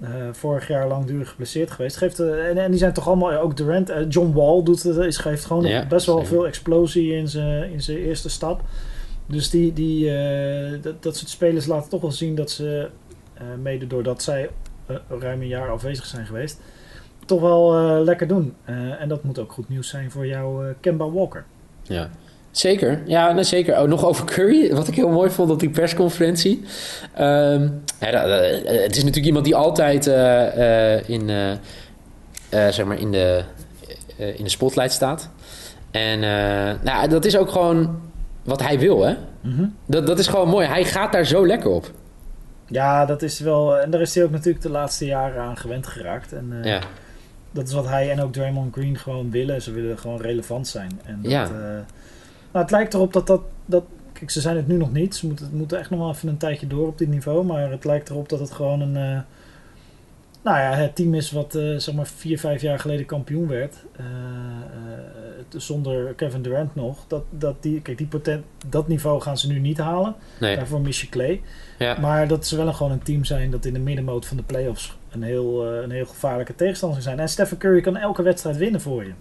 eh, 0.00 0.26
eh, 0.28 0.34
vorig 0.34 0.68
jaar 0.68 0.88
langdurig 0.88 1.28
geblesseerd 1.28 1.70
geweest. 1.70 1.96
Geeft, 1.96 2.20
eh, 2.20 2.48
en, 2.48 2.58
en 2.58 2.70
die 2.70 2.78
zijn 2.80 2.92
toch 2.92 3.06
allemaal, 3.06 3.32
ook 3.38 3.56
Durant, 3.56 3.90
eh, 3.90 4.04
John 4.08 4.32
Wall 4.32 4.62
doet 4.62 4.82
het, 4.82 4.96
is, 4.96 5.16
geeft 5.16 5.44
gewoon 5.44 5.64
Ja, 5.64 5.86
best 5.86 6.06
wel 6.06 6.14
zeker. 6.16 6.30
veel 6.32 6.46
explosie 6.46 7.12
in 7.12 7.28
zijn 7.28 7.70
in 7.72 7.82
zijn 7.82 7.98
eerste 7.98 8.28
stap. 8.28 8.62
Dus 9.26 9.50
die, 9.50 9.72
die, 9.72 10.10
eh, 10.16 10.82
dat, 10.82 11.02
dat 11.02 11.16
soort 11.16 11.30
spelers 11.30 11.66
laten 11.66 11.90
toch 11.90 12.00
wel 12.00 12.12
zien 12.12 12.34
dat 12.34 12.50
ze, 12.50 12.88
eh, 13.34 13.42
mede 13.62 13.86
doordat 13.86 14.22
zij 14.22 14.50
eh, 14.86 14.96
ruim 15.08 15.40
een 15.40 15.48
jaar 15.48 15.70
afwezig 15.70 16.06
zijn 16.06 16.26
geweest, 16.26 16.60
toch 17.26 17.40
wel 17.40 17.74
eh, 17.76 18.04
lekker 18.04 18.26
doen. 18.28 18.54
Eh, 18.64 19.00
en 19.00 19.08
dat 19.08 19.22
moet 19.24 19.38
ook 19.38 19.52
goed 19.52 19.68
nieuws 19.68 19.88
zijn 19.88 20.10
voor 20.10 20.26
jou, 20.26 20.66
eh, 20.68 20.74
Kemba 20.80 21.10
Walker. 21.10 21.44
Ja. 21.82 22.10
Zeker, 22.50 23.02
ja, 23.06 23.32
nee, 23.32 23.44
zeker. 23.44 23.80
Oh, 23.80 23.88
nog 23.88 24.04
over 24.04 24.24
Curry, 24.24 24.72
wat 24.74 24.88
ik 24.88 24.94
heel 24.94 25.08
mooi 25.08 25.30
vond 25.30 25.50
op 25.50 25.60
die 25.60 25.70
persconferentie. 25.70 26.64
Ehm, 27.14 27.68
ja, 28.00 28.10
dat- 28.10 28.24
eh, 28.24 28.82
het 28.82 28.90
is 28.96 28.98
natuurlijk 29.04 29.26
iemand 29.26 29.44
die 29.44 29.54
altijd 29.56 30.06
eh, 30.06 30.94
eh, 30.96 31.08
in, 31.08 31.28
eh, 31.30 31.50
eh, 31.52 32.72
zeg 32.72 32.84
maar 32.84 32.98
in, 32.98 33.10
de, 33.12 33.42
eh, 34.18 34.38
in 34.38 34.44
de 34.44 34.50
spotlight 34.50 34.92
staat. 34.92 35.30
En 35.90 36.22
eh, 36.22 36.74
nou, 36.82 37.08
dat 37.08 37.24
is 37.24 37.36
ook 37.36 37.50
gewoon 37.50 38.00
wat 38.42 38.62
hij 38.62 38.78
wil, 38.78 39.04
hè? 39.06 39.14
Dat, 39.86 40.06
dat 40.06 40.18
is 40.18 40.26
gewoon 40.26 40.48
mooi. 40.48 40.66
Hij 40.66 40.84
gaat 40.84 41.12
daar 41.12 41.24
zo 41.26 41.46
lekker 41.46 41.70
op. 41.70 41.90
Ja, 42.66 43.04
dat 43.06 43.22
is 43.22 43.40
wel. 43.40 43.78
En 43.78 43.90
daar 43.90 44.00
is 44.00 44.14
hij 44.14 44.24
ook 44.24 44.30
natuurlijk 44.30 44.62
de 44.62 44.70
laatste 44.70 45.04
jaren 45.06 45.42
aan 45.42 45.56
gewend 45.56 45.86
geraakt. 45.86 46.32
En 46.32 46.52
eh, 46.62 46.70
Ja, 46.70 46.80
dat 47.50 47.66
is 47.68 47.72
wat 47.72 47.86
hij 47.88 48.10
en 48.10 48.20
ook 48.22 48.32
Draymond 48.32 48.74
Green 48.74 48.98
gewoon 48.98 49.30
willen. 49.30 49.62
Ze 49.62 49.72
willen 49.72 49.98
gewoon 49.98 50.20
relevant 50.20 50.68
zijn. 50.68 51.00
En 51.04 51.18
dat, 51.22 51.30
Ja. 51.32 51.44
eh, 51.44 51.50
nou, 52.58 52.70
het 52.70 52.70
lijkt 52.70 52.94
erop 52.94 53.12
dat 53.12 53.26
dat. 53.26 53.40
dat 53.66 53.84
kijk, 54.12 54.30
ze 54.30 54.40
zijn 54.40 54.56
het 54.56 54.66
nu 54.68 54.76
nog 54.76 54.92
niet. 54.92 55.16
Ze 55.16 55.26
moeten, 55.26 55.48
moeten 55.52 55.78
echt 55.78 55.90
nog 55.90 55.98
wel 56.00 56.10
even 56.10 56.28
een 56.28 56.36
tijdje 56.36 56.66
door 56.66 56.86
op 56.86 56.98
dit 56.98 57.08
niveau. 57.08 57.44
Maar 57.44 57.70
het 57.70 57.84
lijkt 57.84 58.10
erop 58.10 58.28
dat 58.28 58.40
het 58.40 58.50
gewoon 58.50 58.80
een. 58.80 58.96
eh, 58.96 59.20
nou 60.42 60.58
ja, 60.58 60.72
het 60.72 60.94
team 60.96 61.14
is 61.14 61.30
wat 61.30 61.54
eh, 61.54 61.76
zeg 61.76 61.94
maar 61.94 62.06
vier, 62.06 62.38
vijf 62.38 62.60
jaar 62.62 62.78
geleden 62.78 63.06
kampioen 63.06 63.48
werd. 63.48 63.76
eh, 63.96 64.04
zonder 65.56 66.14
Kevin 66.14 66.42
Durant 66.42 66.74
nog. 66.74 67.04
Dat, 67.06 67.22
dat, 67.30 67.62
die, 67.62 67.80
kijk, 67.80 67.98
die 67.98 68.06
potent, 68.06 68.44
dat 68.66 68.88
niveau 68.88 69.20
gaan 69.20 69.38
ze 69.38 69.48
nu 69.48 69.58
niet 69.58 69.78
halen. 69.78 70.14
nee. 70.40 70.56
Daarvoor 70.56 70.80
mis 70.80 71.00
je 71.00 71.08
Clay. 71.08 71.40
Ja. 71.78 71.98
Maar 72.00 72.28
dat 72.28 72.46
ze 72.46 72.56
wel 72.56 72.66
een, 72.66 72.74
gewoon 72.74 72.92
een 72.92 73.02
team 73.02 73.24
zijn 73.24 73.50
dat 73.50 73.64
in 73.64 73.72
de 73.72 73.78
middenmoot 73.78 74.26
van 74.26 74.36
de 74.36 74.42
playoffs 74.42 74.96
een 75.10 75.22
heel, 75.22 75.66
een 75.66 75.90
heel 75.90 76.06
gevaarlijke 76.06 76.54
tegenstander 76.54 77.02
zijn. 77.02 77.20
En 77.20 77.28
Stephen 77.28 77.58
Curry 77.58 77.80
kan 77.80 77.96
elke 77.96 78.22
wedstrijd 78.22 78.56
winnen 78.56 78.80
voor 78.80 79.04
je. 79.04 79.12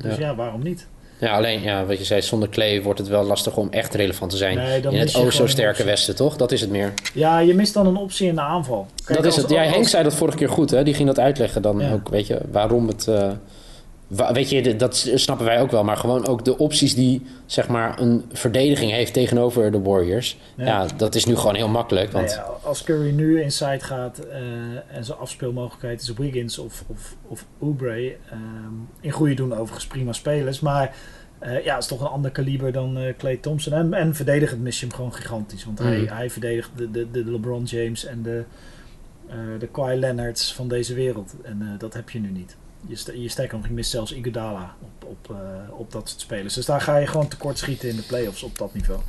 Dus 0.00 0.16
Ja. 0.16 0.20
ja. 0.26 0.34
waarom 0.34 0.62
niet? 0.62 0.86
Ja, 1.20 1.36
alleen, 1.36 1.62
ja, 1.62 1.84
wat 1.86 1.98
je 1.98 2.04
zei, 2.04 2.22
zonder 2.22 2.48
Clay 2.48 2.82
wordt 2.82 2.98
het 2.98 3.08
wel 3.08 3.22
lastig 3.24 3.56
om 3.56 3.68
echt 3.70 3.94
relevant 3.94 4.30
te 4.30 4.36
zijn. 4.36 4.56
Nee, 4.56 4.80
in 4.80 4.98
het 4.98 5.14
oh 5.16 5.30
zo 5.30 5.46
sterke 5.46 5.84
westen, 5.84 6.16
toch? 6.16 6.36
Dat 6.36 6.52
is 6.52 6.60
het 6.60 6.70
meer. 6.70 6.92
Ja, 7.14 7.38
je 7.38 7.54
mist 7.54 7.74
dan 7.74 7.86
een 7.86 7.96
optie 7.96 8.28
in 8.28 8.34
de 8.34 8.40
aanval. 8.40 8.86
Kijk, 9.04 9.22
dat 9.22 9.26
is 9.32 9.36
het. 9.36 9.50
Ja, 9.50 9.62
als- 9.64 9.72
Henk 9.72 9.88
zei 9.88 10.02
dat 10.02 10.14
vorige 10.14 10.36
keer 10.36 10.48
goed, 10.48 10.70
hè? 10.70 10.82
Die 10.82 10.94
ging 10.94 11.06
dat 11.08 11.18
uitleggen 11.18 11.62
dan 11.62 11.78
Ja. 11.78 11.92
ook, 11.92 12.08
weet 12.08 12.26
je, 12.26 12.38
waarom 12.50 12.86
het... 12.88 13.08
eh, 13.08 13.28
weet 14.32 14.50
je, 14.50 14.76
dat 14.76 14.96
snappen 15.14 15.46
wij 15.46 15.60
ook 15.60 15.70
wel. 15.70 15.84
Maar 15.84 15.96
gewoon 15.96 16.26
ook 16.26 16.44
de 16.44 16.58
opties 16.58 16.94
die, 16.94 17.22
zeg 17.46 17.68
maar, 17.68 18.00
een 18.00 18.24
verdediging 18.32 18.90
heeft 18.90 19.12
tegenover 19.12 19.70
de 19.72 19.80
Warriors. 19.80 20.38
Ja, 20.56 20.64
Ja. 20.64 20.86
dat 20.96 21.14
is 21.14 21.24
nu 21.24 21.36
gewoon 21.36 21.54
heel 21.54 21.68
makkelijk. 21.68 22.12
Want 22.12 22.26
Nou 22.26 22.38
ja, 22.38 22.68
als 22.68 22.82
Curry 22.84 23.10
nu 23.10 23.42
inside 23.42 23.80
gaat 23.80 24.18
eh, 24.18 24.38
en 24.96 25.04
zijn 25.04 25.18
afspeelmogelijkheid 25.18 26.00
is 26.00 26.12
Wiggins 26.12 26.58
of, 26.58 26.84
of, 26.86 27.16
of 27.28 27.46
Oubre. 27.60 28.16
ehm, 28.30 28.40
in 29.00 29.10
goede 29.10 29.34
doen 29.34 29.52
overigens 29.52 29.86
prima 29.86 30.12
spelers. 30.12 30.60
Maar 30.60 30.94
eh, 31.38 31.64
ja, 31.64 31.74
het 31.74 31.82
is 31.82 31.88
toch 31.88 32.00
een 32.00 32.06
ander 32.06 32.30
kaliber 32.30 32.72
dan 32.72 32.98
eh 32.98 33.14
Clay 33.18 33.36
Thompson. 33.36 33.72
En, 33.72 33.94
en 33.94 34.14
verdedigend 34.14 34.60
mis 34.62 34.80
je 34.80 34.86
hem 34.86 34.94
gewoon 34.94 35.14
gigantisch. 35.14 35.64
Want 35.64 35.78
hij, 35.78 35.98
Mm. 35.98 36.06
hij 36.06 36.30
verdedigt 36.30 36.70
de, 36.76 36.90
de, 36.90 37.10
de 37.10 37.30
LeBron 37.30 37.64
James 37.64 38.04
en 38.04 38.22
de, 38.22 38.44
eh 39.28 39.36
de 39.58 39.66
Kawhi 39.66 39.96
Leonards 39.96 40.54
van 40.54 40.68
deze 40.68 40.94
wereld. 40.94 41.34
En 41.42 41.58
eh, 41.62 41.78
dat 41.78 41.94
heb 41.94 42.10
je 42.10 42.18
nu 42.20 42.30
niet. 42.30 42.56
Je, 42.86 42.96
st 42.96 43.10
je 43.14 43.28
sterker 43.28 43.56
nog, 43.56 43.66
je 43.66 43.72
mist 43.72 43.90
zelfs 43.90 44.12
Iguodala 44.12 44.74
op, 44.80 45.08
op, 45.08 45.30
eh, 45.36 45.78
op 45.78 45.92
dat 45.92 46.08
soort 46.08 46.20
spelers. 46.20 46.54
Dus 46.54 46.66
daar 46.66 46.80
ga 46.80 46.96
je 46.96 47.06
gewoon 47.06 47.28
tekort 47.28 47.58
schieten 47.58 47.88
in 47.88 47.96
de 47.96 48.02
playoffs 48.02 48.42
op 48.42 48.58
dat 48.58 48.74
niveau. 48.74 49.00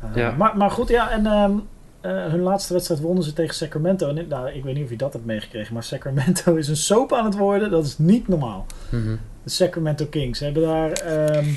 Eh, 0.00 0.08
Ja. 0.14 0.30
maar, 0.30 0.56
maar 0.56 0.70
goed, 0.70 0.88
ja, 0.88 1.10
en 1.10 1.26
ehm, 1.26 1.52
eh, 2.00 2.26
hun 2.26 2.40
laatste 2.40 2.72
wedstrijd 2.72 3.00
wonnen 3.00 3.24
ze 3.24 3.32
tegen 3.32 3.54
Sacramento. 3.54 4.08
En, 4.08 4.28
nou, 4.28 4.50
ik 4.50 4.64
weet 4.64 4.74
niet 4.74 4.84
of 4.84 4.90
je 4.90 4.96
dat 4.96 5.12
hebt 5.12 5.24
meegekregen, 5.24 5.74
maar 5.74 5.84
Sacramento 5.84 6.54
is 6.62 6.68
een 6.68 6.76
soap 6.76 7.12
aan 7.12 7.24
het 7.24 7.36
worden. 7.36 7.70
Dat 7.70 7.84
is 7.86 7.98
niet 7.98 8.28
normaal. 8.28 8.66
Mhm. 8.90 9.16
De 9.42 9.50
Sacramento 9.50 10.06
Kings 10.06 10.40
hebben 10.40 10.62
daar 10.62 10.90
ehm, 10.92 11.48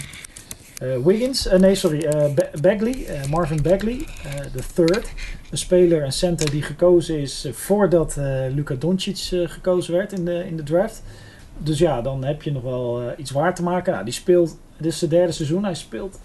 Eh, 0.75 0.97
Wiggins, 1.05 1.47
nee 1.57 1.75
sorry, 1.75 2.07
Ba- 2.35 2.49
Bagley, 2.61 3.05
Marvin 3.29 3.61
Bagley, 3.61 4.05
de 4.53 4.61
third. 4.73 5.07
Een 5.51 5.57
speler, 5.57 6.03
een 6.03 6.11
center 6.11 6.51
die 6.51 6.61
gekozen 6.61 7.19
is 7.19 7.47
voordat 7.51 8.15
Luka 8.51 8.75
Doncic 8.79 9.17
gekozen 9.49 9.93
werd 9.93 10.11
in 10.11 10.25
de, 10.25 10.47
in 10.47 10.57
de 10.57 10.63
draft. 10.63 11.03
Dus 11.57 11.79
ja, 11.79 12.01
dan 12.01 12.23
heb 12.23 12.41
je 12.41 12.51
nog 12.51 12.63
wel 12.63 13.01
eh, 13.01 13.07
iets 13.17 13.31
waar 13.31 13.55
te 13.55 13.63
maken. 13.63 13.93
Nou, 13.93 14.05
die 14.05 14.13
speelt, 14.13 14.57
dit 14.77 14.91
is 14.91 14.97
zijn 14.99 15.09
derde 15.11 15.31
seizoen, 15.31 15.63
hij 15.63 15.75
speelt 15.75 16.19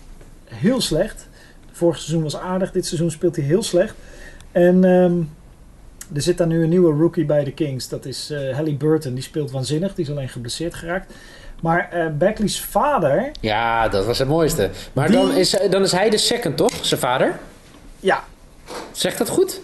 heel 0.44 0.80
slecht. 0.80 1.28
Vorig 1.72 1.96
seizoen 1.98 2.22
was 2.22 2.36
aardig, 2.36 2.72
dit 2.72 2.86
seizoen 2.86 3.10
speelt 3.10 3.36
hij 3.36 3.44
heel 3.44 3.62
slecht. 3.62 3.94
En 4.52 4.84
ehm, 4.84 5.16
er 6.14 6.22
zit 6.22 6.38
daar 6.38 6.46
nu 6.46 6.62
een 6.62 6.68
nieuwe 6.68 6.98
rookie 7.00 7.24
bij 7.24 7.44
de 7.44 7.52
Kings. 7.52 7.88
Dat 7.88 8.04
is 8.04 8.30
eh 8.30 8.54
Hallie 8.54 8.76
Burton, 8.76 9.14
die 9.14 9.22
speelt 9.22 9.50
waanzinnig. 9.50 9.94
Die 9.94 10.04
is 10.04 10.10
alleen 10.10 10.28
geblesseerd 10.28 10.74
geraakt. 10.74 11.12
Maar 11.62 11.88
eh 11.92 12.06
Bagley's 12.18 12.60
vader, 12.60 13.30
Ja, 13.40 13.88
dat 13.88 14.04
was 14.06 14.18
het 14.18 14.28
mooiste. 14.28 14.70
Maar 14.92 15.06
Die- 15.08 15.16
dan, 15.16 15.32
is, 15.32 15.56
dan 15.70 15.82
is 15.82 15.92
hij 15.92 16.10
de 16.10 16.18
second, 16.18 16.56
toch? 16.56 16.72
Zijn 16.80 17.00
vader? 17.00 17.38
ja, 18.00 18.24
Zegt 18.92 19.18
dat 19.18 19.28
goed? 19.28 19.60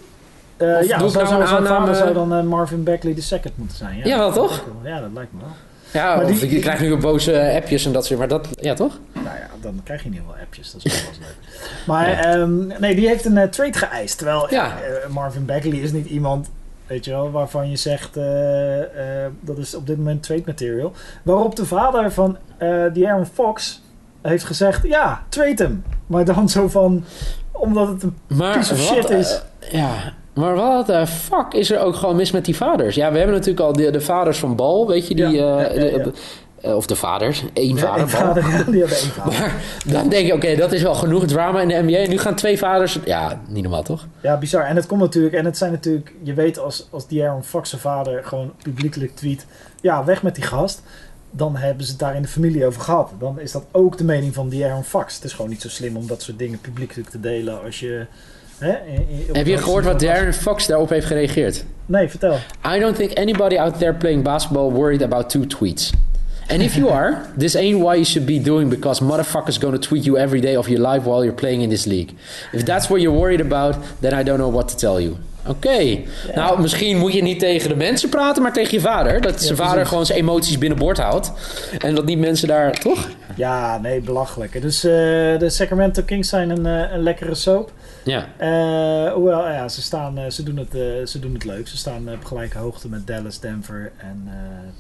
Of 0.59 0.67
ja, 0.67 0.79
ik 0.81 0.87
zou, 0.87 1.13
nou 1.13 1.27
vader 1.27 1.49
aanname- 1.49 1.95
zou 1.95 2.13
dan 2.15 2.35
eh, 2.35 2.43
Marvin 2.43 2.85
Bagley 2.85 3.15
de 3.15 3.21
second 3.21 3.57
moeten 3.57 3.77
zijn. 3.77 3.97
Ja, 3.97 4.03
dat 4.05 4.19
lijkt 4.19 4.35
toch? 4.35 4.65
wel. 4.83 4.93
Ja, 4.93 5.01
dat 5.01 5.11
lijkt 5.15 5.33
me 5.33 5.39
wel. 5.41 5.49
Ja, 5.93 6.17
Maar 6.17 6.25
of 6.25 6.39
die- 6.41 6.49
ik 6.51 6.61
krijg 6.61 6.81
nu 6.81 6.97
boze 6.97 7.33
eh, 7.33 7.57
appjes 7.57 7.87
en 7.87 7.93
dat 7.93 8.07
soort, 8.07 8.19
maar 8.19 8.29
dat, 8.29 8.49
ja 8.61 8.75
toch? 8.75 8.99
Nou 9.13 9.25
ja, 9.27 9.49
dan 9.61 9.81
krijg 9.85 10.03
je 10.03 10.09
niet 10.11 10.21
veel 10.25 10.37
appjes. 10.43 10.73
Dat 10.73 10.85
is 10.85 10.93
wel 11.03 11.09
eens 11.09 11.19
leuk. 11.19 11.71
Maar 11.87 12.11
Ja. 12.11 12.25
ehm, 12.25 12.67
nee, 12.81 12.95
die 12.95 13.09
heeft 13.09 13.25
een 13.25 13.51
trade 13.51 13.79
geëist. 13.79 14.17
Terwijl 14.19 14.47
Ja. 14.51 14.73
Marvin 15.09 15.45
Bagley 15.45 15.77
is 15.79 15.93
niet 15.93 16.07
iemand, 16.07 16.51
weet 16.87 17.05
je 17.05 17.11
wel, 17.11 17.31
waarvan 17.31 17.71
je 17.71 17.77
zegt 17.77 18.15
dat 19.41 19.59
is 19.59 19.75
op 19.75 19.87
dit 19.87 19.97
moment 19.97 20.23
trade 20.23 20.43
material. 20.47 20.93
Waarop 21.23 21.57
de 21.57 21.65
vader 21.67 22.13
van 22.13 22.37
die 22.93 23.09
Aaron 23.09 23.27
Fox 23.27 23.83
heeft 24.23 24.45
gezegd, 24.45 24.87
ja, 24.87 25.23
trade 25.29 25.63
hem. 25.63 25.85
Maar 26.07 26.25
dan 26.25 26.49
zo 26.49 26.69
van, 26.69 27.05
omdat 27.53 27.89
het 27.89 28.03
een 28.03 28.17
Maar 28.27 28.57
piece 28.59 28.73
of 28.73 28.89
wat, 28.89 28.97
shit 28.99 29.11
is. 29.11 29.43
ja, 29.71 29.91
maar 30.37 30.55
wat 30.55 30.87
de 30.87 31.07
fuck 31.07 31.53
is 31.53 31.71
er 31.71 31.81
ook 31.81 31.95
gewoon 31.95 32.17
mis 32.17 32.31
met 32.31 32.45
die 32.45 32.57
vaders? 32.57 32.95
Ja, 32.95 33.13
we 33.13 33.19
hebben 33.19 33.37
natuurlijk 33.37 33.67
al 33.67 33.73
de, 33.73 33.91
de 33.91 34.01
vaders 34.01 34.39
van 34.39 34.57
Bal, 34.57 34.87
weet 34.87 35.09
je, 35.09 35.15
die... 35.15 35.29
Ja, 35.29 35.59
eh, 35.59 35.93
ja, 35.93 35.99
ja, 35.99 36.11
eh, 36.61 36.77
of 36.77 36.87
de 36.87 36.97
vaders, 36.97 37.45
één 37.53 37.79
vader, 37.79 38.07
Bal. 38.07 38.09
vader, 38.09 38.43
die 38.43 38.81
hebben 38.81 38.97
één 38.97 39.11
vader. 39.21 39.33
Maar 39.33 39.55
dan 39.85 40.09
denk 40.09 40.27
je, 40.27 40.35
oké, 40.35 40.57
dat 40.57 40.73
is 40.73 40.83
wel 40.83 40.95
genoeg 40.95 41.27
drama 41.27 41.61
in 41.61 41.69
de 41.69 41.83
NBA. 41.83 42.11
Nu 42.11 42.19
gaan 42.19 42.35
twee 42.35 42.59
vaders... 42.59 42.99
Ja, 43.05 43.41
niet 43.49 43.63
normaal, 43.63 43.83
toch? 43.83 44.07
Ja, 44.21 44.39
bizar. 44.39 44.65
En 44.65 44.77
het 44.77 44.87
komt 44.87 45.01
natuurlijk, 45.01 45.35
en 45.35 45.45
het 45.45 45.57
zijn 45.57 45.73
natuurlijk, 45.73 46.13
je 46.23 46.35
weet 46.35 46.59
als, 46.59 46.89
als 46.91 47.07
die 47.07 47.25
Aaron 47.25 47.45
Fox 47.45 47.69
zijn 47.71 47.81
vader 47.81 48.25
gewoon 48.25 48.53
publiekelijk 48.63 49.17
tweet, 49.17 49.47
ja, 49.81 50.05
weg 50.05 50.23
met 50.23 50.35
die 50.35 50.45
gast. 50.45 50.83
Dan 51.31 51.57
hebben 51.57 51.85
ze 51.85 51.91
het 51.91 52.01
daar 52.01 52.17
in 52.17 52.23
de 52.23 52.29
familie 52.29 52.67
over 52.67 52.81
gehad. 52.81 53.11
Dan 53.19 53.41
is 53.41 53.53
dat 53.53 53.65
ook 53.71 53.99
de 53.99 54.05
mening 54.05 54.35
van 54.35 54.49
die 54.49 54.65
Aaron 54.67 54.85
Fox. 54.85 55.15
Het 55.15 55.25
is 55.25 55.33
gewoon 55.33 55.51
niet 55.51 55.63
zo 55.63 55.69
slim 55.69 55.97
om 55.97 56.07
dat 56.07 56.23
soort 56.23 56.39
dingen 56.39 56.61
publiekelijk 56.61 57.11
te 57.11 57.21
delen 57.21 57.63
als 57.63 57.81
je... 57.81 58.07
Hè, 58.59 58.69
in- 58.87 59.07
in- 59.09 59.25
op 59.29 59.35
Heb 59.35 59.47
je 59.47 59.59
gehoord 59.59 59.85
wat 59.85 60.01
Darren 60.01 60.35
Fox 60.35 60.67
daarop 60.67 60.89
heeft 60.89 61.07
gereageerd? 61.07 61.65
Nee, 61.87 62.09
vertel. 62.09 62.37
I 62.77 62.79
don't 62.79 62.97
think 62.97 63.19
anybody 63.19 63.57
out 63.59 63.79
there 63.79 63.95
playing 63.95 64.23
basketball 64.23 64.71
worried 64.71 65.03
about 65.03 65.31
two 65.31 65.47
tweets. 65.47 65.93
And 66.51 66.61
if 66.61 66.75
you 66.75 66.91
are, 66.91 67.17
this 67.39 67.55
ain't 67.55 67.79
why 67.83 67.93
you 67.95 68.05
should 68.05 68.27
be 68.27 68.41
doing 68.41 68.69
because 68.71 69.05
motherfuckers 69.05 69.59
gonna 69.61 69.79
tweet 69.79 70.05
you 70.05 70.19
every 70.19 70.41
day 70.41 70.57
of 70.57 70.69
your 70.69 70.93
life 70.93 71.05
while 71.09 71.23
you're 71.23 71.35
playing 71.41 71.63
in 71.63 71.69
this 71.69 71.85
league. 71.85 72.09
If 72.53 72.63
that's 72.63 72.87
what 72.89 73.01
you're 73.01 73.19
worried 73.19 73.41
about, 73.53 73.77
then 74.01 74.21
I 74.21 74.23
don't 74.23 74.39
know 74.39 74.53
what 74.53 74.69
to 74.69 74.75
tell 74.77 75.03
you. 75.03 75.17
Oké. 75.49 75.99
Nou, 76.35 76.61
misschien 76.61 76.99
moet 76.99 77.13
je 77.13 77.23
niet 77.23 77.39
tegen 77.39 77.69
de 77.69 77.77
mensen 77.77 78.09
praten, 78.09 78.43
maar 78.43 78.53
tegen 78.53 78.75
je 78.75 78.81
vader. 78.81 79.21
Dat 79.21 79.43
zijn 79.43 79.57
vader 79.57 79.87
gewoon 79.87 80.07
zijn 80.07 80.19
emoties 80.19 80.59
binnenboord 80.59 80.99
houdt. 80.99 81.33
En 81.79 81.95
dat 81.95 82.05
niet 82.05 82.19
mensen 82.19 82.49
daar, 82.49 82.73
toch? 82.79 83.09
Ja, 83.37 83.79
nee, 83.79 84.01
belachelijk. 84.01 84.63
Dus 84.63 84.85
eh, 84.85 84.93
de 85.39 85.47
Sacramento 85.49 86.03
Kings 86.03 86.29
zijn 86.29 86.51
een, 86.51 86.67
eh, 86.67 86.93
een 86.93 87.03
lekkere 87.03 87.35
soap. 87.35 87.71
Ja. 88.07 88.27
Eh, 88.37 89.13
hoewel, 89.13 89.49
ja, 89.49 89.69
ze, 89.69 89.83
staan, 89.83 90.19
eh, 90.19 90.31
ze, 90.31 90.43
doen 90.43 90.57
het, 90.57 90.75
eh, 90.75 91.07
ze 91.07 91.19
doen 91.19 91.35
het 91.35 91.45
leuk. 91.45 91.69
Ze 91.69 91.77
staan 91.77 92.09
op 92.13 92.25
gelijke 92.25 92.59
hoogte 92.59 92.89
met 92.89 93.07
Dallas, 93.07 93.41
Denver 93.41 93.93
en 93.97 94.29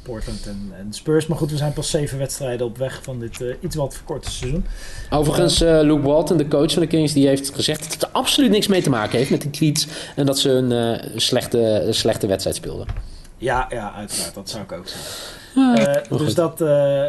Portland 0.02 0.46
en, 0.46 0.72
en 0.78 0.92
Spurs. 0.92 1.26
Maar 1.26 1.38
goed, 1.38 1.50
we 1.50 1.56
zijn 1.56 1.72
pas 1.72 1.90
zeven 1.90 2.18
wedstrijden 2.18 2.66
op 2.66 2.78
weg 2.78 3.00
van 3.02 3.20
dit 3.20 3.40
iets 3.60 3.76
wat 3.76 3.94
verkorte 3.94 4.30
seizoen. 4.30 4.64
Overigens, 5.10 5.58
Luke 5.58 6.00
Walton, 6.00 6.36
de 6.36 6.48
coach 6.48 6.72
van 6.72 6.82
de 6.82 6.88
Kings, 6.88 7.12
die 7.12 7.26
heeft 7.26 7.54
gezegd 7.54 7.82
dat 7.82 7.92
het 7.92 8.02
er 8.02 8.08
absoluut 8.12 8.50
niks 8.50 8.66
mee 8.66 8.82
te 8.82 8.90
maken 8.90 9.18
heeft 9.18 9.30
met 9.30 9.42
die 9.42 9.50
tweets. 9.50 9.86
En 10.16 10.26
dat 10.26 10.38
ze 10.38 10.50
een 10.50 11.20
slechte, 11.20 11.86
slechte 11.90 12.26
wedstrijd 12.26 12.56
speelden. 12.56 12.86
Ja, 13.36 13.66
ja, 13.68 13.92
uiteraard. 13.92 14.34
Dat 14.34 14.50
zou 14.50 14.62
ik 14.62 14.72
ook 14.72 14.88
zeggen. 14.88 15.34
Ah, 15.54 16.18
dus 16.18 16.34
dat, 16.34 16.58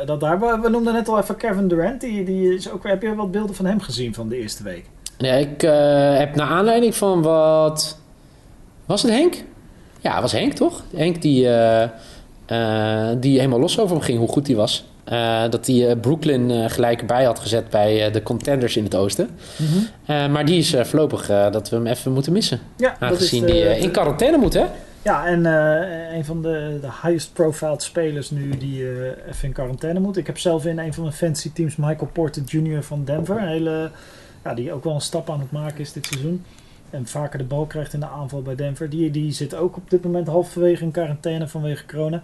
dat 0.07 0.19
daar. 0.19 0.39
We, 0.39 0.59
we 0.61 0.69
noemden 0.69 0.93
net 0.93 1.07
al 1.07 1.19
even 1.19 1.37
Kevin 1.37 1.67
Durant. 1.67 2.01
Die, 2.01 2.23
die 2.23 2.55
is 2.55 2.69
ook, 2.69 2.87
heb 2.87 3.01
je 3.01 3.15
wat 3.15 3.31
beelden 3.31 3.55
van 3.55 3.65
hem 3.65 3.81
gezien 3.81 4.13
van 4.13 4.29
de 4.29 4.37
eerste 4.37 4.63
week? 4.63 4.85
Ja, 5.17 5.33
ik 5.33 5.63
eh, 5.63 6.17
heb 6.17 6.35
naar 6.35 6.47
aanleiding 6.47 6.95
van 6.95 7.21
wat... 7.21 7.97
Was 8.85 9.01
het 9.01 9.11
Henk? 9.11 9.43
Ja, 10.01 10.11
het 10.11 10.21
was 10.21 10.31
Henk, 10.31 10.53
toch? 10.53 10.83
Henk 10.95 11.21
die, 11.21 11.47
eh, 11.47 11.83
eh, 12.45 13.17
die 13.19 13.37
helemaal 13.37 13.59
los 13.59 13.79
over 13.79 13.95
hem 13.95 14.05
ging, 14.05 14.17
hoe 14.19 14.27
goed 14.27 14.47
hij 14.47 14.55
was. 14.55 14.85
Dat 15.49 15.67
hij 15.67 15.95
Brooklyn 15.95 16.69
gelijk 16.69 17.07
bij 17.07 17.23
had 17.23 17.39
gezet 17.39 17.69
bij 17.69 18.11
de 18.11 18.23
contenders 18.23 18.77
in 18.77 18.83
het 18.83 18.95
oosten. 18.95 19.29
Eh, 20.05 20.27
maar 20.27 20.45
die 20.45 20.57
is 20.57 20.75
voorlopig 20.81 21.25
dat 21.27 21.69
we 21.69 21.75
hem 21.75 21.87
even 21.87 22.13
moeten 22.13 22.31
missen. 22.31 22.59
Ja, 22.75 22.95
dat 22.99 23.11
is 23.11 23.17
Aangezien 23.17 23.45
die 23.45 23.77
in 23.77 23.91
quarantaine 23.91 24.37
moet, 24.37 24.53
hè? 24.53 24.65
Ja, 25.01 25.25
en 25.25 25.45
een 26.15 26.25
van 26.25 26.41
de, 26.41 26.77
de 26.81 26.89
highest 27.03 27.33
profiled 27.33 27.83
spelers 27.83 28.29
nu 28.31 28.57
die 28.57 28.83
even 29.29 29.47
in 29.47 29.51
quarantaine 29.51 29.99
moet. 29.99 30.17
Ik 30.17 30.27
heb 30.27 30.37
zelf 30.37 30.65
in 30.65 30.79
een 30.79 30.93
van 30.93 31.03
mijn 31.03 31.15
fantasy 31.15 31.51
teams 31.53 31.75
Michael 31.75 32.09
Porter 32.13 32.43
Jr. 32.45 32.83
van 32.83 33.05
Denver. 33.05 33.37
Een 33.37 33.47
hele, 33.47 33.91
ja, 34.43 34.53
die 34.53 34.73
ook 34.73 34.83
wel 34.83 34.93
een 34.93 35.01
stap 35.01 35.29
aan 35.29 35.39
het 35.39 35.51
maken 35.51 35.79
is 35.79 35.93
dit 35.93 36.05
seizoen. 36.05 36.43
En 36.89 37.07
vaker 37.07 37.37
de 37.39 37.45
bal 37.45 37.65
krijgt 37.65 37.93
in 37.93 37.99
de 37.99 38.07
aanval 38.07 38.41
bij 38.41 38.55
Denver. 38.55 38.89
Die, 38.89 39.11
die 39.11 39.31
zit 39.31 39.55
ook 39.55 39.75
op 39.77 39.89
dit 39.89 40.03
moment 40.03 40.27
halverwege 40.27 40.83
in 40.83 40.91
quarantaine 40.91 41.47
vanwege 41.47 41.85
corona. 41.85 42.21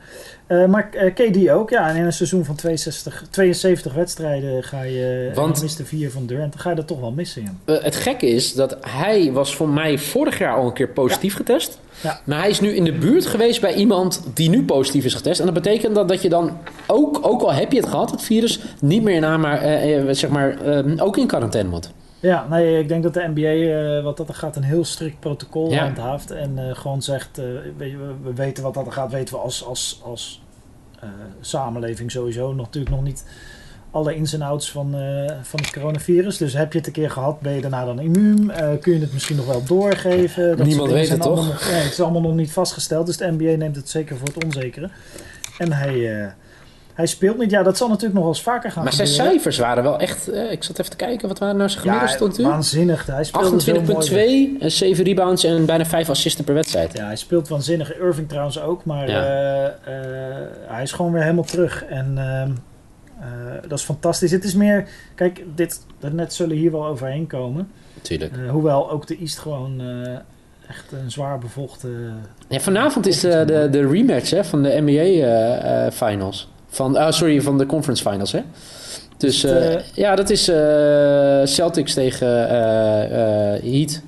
Eh, 0.48 0.66
maar 0.66 0.90
eh, 0.92 1.14
KD 1.14 1.50
ook. 1.50 1.70
Ja, 1.70 1.90
en 1.90 1.96
in 1.96 2.04
een 2.06 2.14
seizoen 2.14 2.46
van 2.46 2.56
62, 2.56 3.24
72 3.30 3.94
wedstrijden 3.94 4.64
ga 4.64 4.82
je... 4.82 5.32
Want- 5.34 5.48
Want, 5.48 5.62
miste 5.62 5.86
vier 5.86 6.12
van 6.12 6.26
Durant. 6.26 6.52
Dan 6.52 6.62
ga 6.62 6.70
je 6.70 6.76
dat 6.76 6.88
toch 6.88 7.00
wel 7.00 7.12
missen, 7.12 7.42
ja. 7.44 7.74
Eh, 7.74 7.84
het 7.84 7.96
gekke 7.96 8.28
is 8.28 8.54
dat 8.54 8.78
hij 8.82 9.32
was 9.32 9.56
voor 9.56 9.70
mij 9.70 9.98
vorig 9.98 10.38
jaar 10.38 10.56
al 10.56 10.66
een 10.66 10.74
keer 10.74 10.90
positief 10.90 11.36
getest. 11.36 11.80
Ja. 12.02 12.20
Maar 12.26 12.40
hij 12.40 12.50
is 12.50 12.60
nu 12.60 12.70
in 12.76 12.84
de 12.84 12.94
buurt 12.94 13.26
geweest 13.26 13.62
bij 13.62 13.74
iemand 13.74 14.24
die 14.34 14.50
nu 14.50 14.64
positief 14.66 15.06
is 15.06 15.14
getest. 15.14 15.40
En 15.40 15.46
dat 15.46 15.54
betekent 15.56 15.96
dat, 15.96 16.08
dat 16.08 16.22
je 16.22 16.30
dan, 16.30 16.58
ook, 16.88 17.20
ook 17.22 17.42
al 17.42 17.54
heb 17.54 17.72
je 17.72 17.80
het 17.80 17.90
gehad, 17.90 18.12
het 18.12 18.22
virus, 18.22 18.60
niet 18.82 19.04
meer 19.04 19.16
in 19.16 19.26
aan, 19.26 19.40
maar 19.40 19.62
eh, 19.62 19.98
eh, 20.10 20.16
zeg 20.16 20.30
maar, 20.30 20.62
eh, 20.62 21.04
ook 21.06 21.18
in 21.18 21.28
quarantaine 21.28 21.70
moet. 21.70 21.92
Ja, 22.24 22.48
nee, 22.50 22.80
ik 22.80 22.88
denk 22.88 23.04
dat 23.04 23.14
de 23.14 23.32
NBA, 23.34 23.98
eh, 23.98 24.04
wat 24.04 24.18
dat 24.18 24.28
er 24.30 24.34
gaat, 24.36 24.56
een 24.56 24.64
heel 24.64 24.86
strikt 24.86 25.20
protocol 25.20 25.72
Ja. 25.72 25.84
handhaaft. 25.84 26.32
En 26.32 26.58
eh, 26.70 26.76
gewoon 26.76 27.02
zegt, 27.02 27.38
eh, 27.38 27.46
we, 27.78 27.98
we 28.24 28.34
weten 28.36 28.64
wat 28.64 28.74
dat 28.74 28.86
er 28.86 28.92
gaat, 28.92 29.12
weten 29.12 29.36
we 29.36 29.42
als, 29.42 29.66
als, 29.66 30.02
als 30.04 30.42
samenleving 31.42 32.12
sowieso 32.12 32.54
natuurlijk 32.54 32.96
nog 32.96 33.04
niet 33.04 33.26
alle 33.92 34.16
ins 34.16 34.34
en 34.34 34.42
outs 34.42 34.72
van, 34.72 34.92
van 35.42 35.60
het 35.60 35.72
coronavirus. 35.72 36.38
Dus 36.38 36.54
heb 36.54 36.72
je 36.72 36.78
het 36.78 36.88
een 36.88 36.94
keer 36.94 37.12
gehad, 37.12 37.40
ben 37.40 37.54
je 37.54 37.62
daarna 37.62 37.86
dan 37.86 38.00
immuun? 38.00 38.52
Kun 38.82 38.94
je 38.94 39.00
het 39.00 39.14
misschien 39.14 39.36
nog 39.36 39.46
wel 39.46 39.64
doorgeven? 39.64 40.58
Dat 40.58 40.66
Niemand 40.68 40.92
weet 40.92 41.10
het, 41.10 41.22
toch? 41.22 41.36
nog- 41.48 41.70
nee, 41.72 41.82
het 41.82 41.92
is 41.92 42.00
allemaal 42.02 42.22
nog 42.22 42.36
niet 42.36 42.52
vastgesteld, 42.52 43.06
dus 43.06 43.18
de 43.18 43.32
NBA 43.38 43.58
neemt 43.58 43.76
het 43.76 43.90
zeker 43.90 44.18
voor 44.18 44.28
het 44.28 44.44
onzekere. 44.44 44.90
En 45.58 45.72
hij, 45.72 45.96
hij 46.94 47.06
speelt 47.06 47.38
niet. 47.38 47.52
Ja, 47.52 47.64
dat 47.64 47.78
zal 47.78 47.88
natuurlijk 47.88 48.14
nog 48.14 48.24
wel 48.24 48.34
eens 48.34 48.42
vaker 48.42 48.72
gaan 48.72 48.84
Maar 48.84 48.94
zijn 48.94 49.08
cijfers 49.08 49.58
waren 49.58 49.84
wel 49.84 50.00
echt, 50.00 50.30
eh, 50.30 50.52
ik 50.52 50.64
zat 50.64 50.80
even 50.80 50.92
te 50.92 50.98
kijken, 50.98 51.28
wat 51.28 51.40
waren 51.40 51.58
nou 51.58 51.70
zijn 51.70 51.82
gemiddelde 51.82 52.32
Ja, 52.36 52.38
nu? 52.38 52.48
waanzinnig. 52.50 53.06
Hij 53.06 53.24
speelde 53.24 53.62
zo 53.62 53.72
mooi. 53.74 53.86
28,2, 53.86 54.58
eh, 54.60 54.70
7 54.70 55.04
rebounds 55.04 55.44
en 55.44 55.66
bijna 55.66 55.86
5 55.86 56.10
assisten 56.10 56.44
per 56.44 56.54
wedstrijd. 56.54 56.98
Ja, 56.98 57.06
hij 57.06 57.16
speelt 57.16 57.48
waanzinnig. 57.48 57.98
Irving 57.98 58.30
trouwens 58.30 58.60
ook. 58.62 58.86
Maar 58.86 59.10
Ja. 59.10 59.24
eh, 59.24 59.66
eh, 59.66 60.48
hij 60.68 60.84
is 60.84 60.92
gewoon 60.92 61.12
weer 61.12 61.22
helemaal 61.22 61.44
terug. 61.44 61.86
En 61.86 62.14
ehm, 62.18 62.52
eh, 63.20 63.62
dat 63.68 63.80
is 63.80 63.86
fantastisch. 63.86 64.32
Het 64.32 64.44
is 64.44 64.54
meer... 64.56 64.88
Kijk, 65.16 65.44
dit, 65.56 65.86
net 66.12 66.34
zullen 66.34 66.58
hier 66.58 66.72
wel 66.72 66.86
overheen 66.86 67.28
komen. 67.28 67.72
Natuurlijk. 67.96 68.38
Eh, 68.38 68.50
hoewel 68.50 68.92
ook 68.92 69.08
de 69.08 69.18
East 69.18 69.40
gewoon 69.40 69.82
eh, 69.82 70.12
echt 70.68 70.92
een 70.92 71.12
zwaar 71.12 71.38
bevochten... 71.40 72.14
Ja, 72.48 72.60
vanavond 72.60 73.08
is 73.08 73.20
de, 73.20 73.44
de, 73.46 73.68
de 73.72 73.88
rematch 73.88 74.30
hè, 74.30 74.44
van 74.44 74.64
de 74.64 74.82
NBA 74.82 74.92
eh, 74.92 75.86
eh, 75.86 75.92
finals. 75.94 76.52
Van, 76.74 76.96
ah, 76.96 77.12
sorry, 77.12 77.42
van 77.42 77.58
de 77.58 77.66
conference 77.66 78.10
finals. 78.10 78.32
Hè? 78.32 78.42
Dus 79.18 79.44
eh, 79.44 79.74
eh, 79.74 79.82
ja, 79.94 80.16
dat 80.16 80.30
is 80.30 80.48
eh, 80.48 81.42
Celtics 81.44 81.94
tegen 81.94 82.28
Heat. 83.72 84.02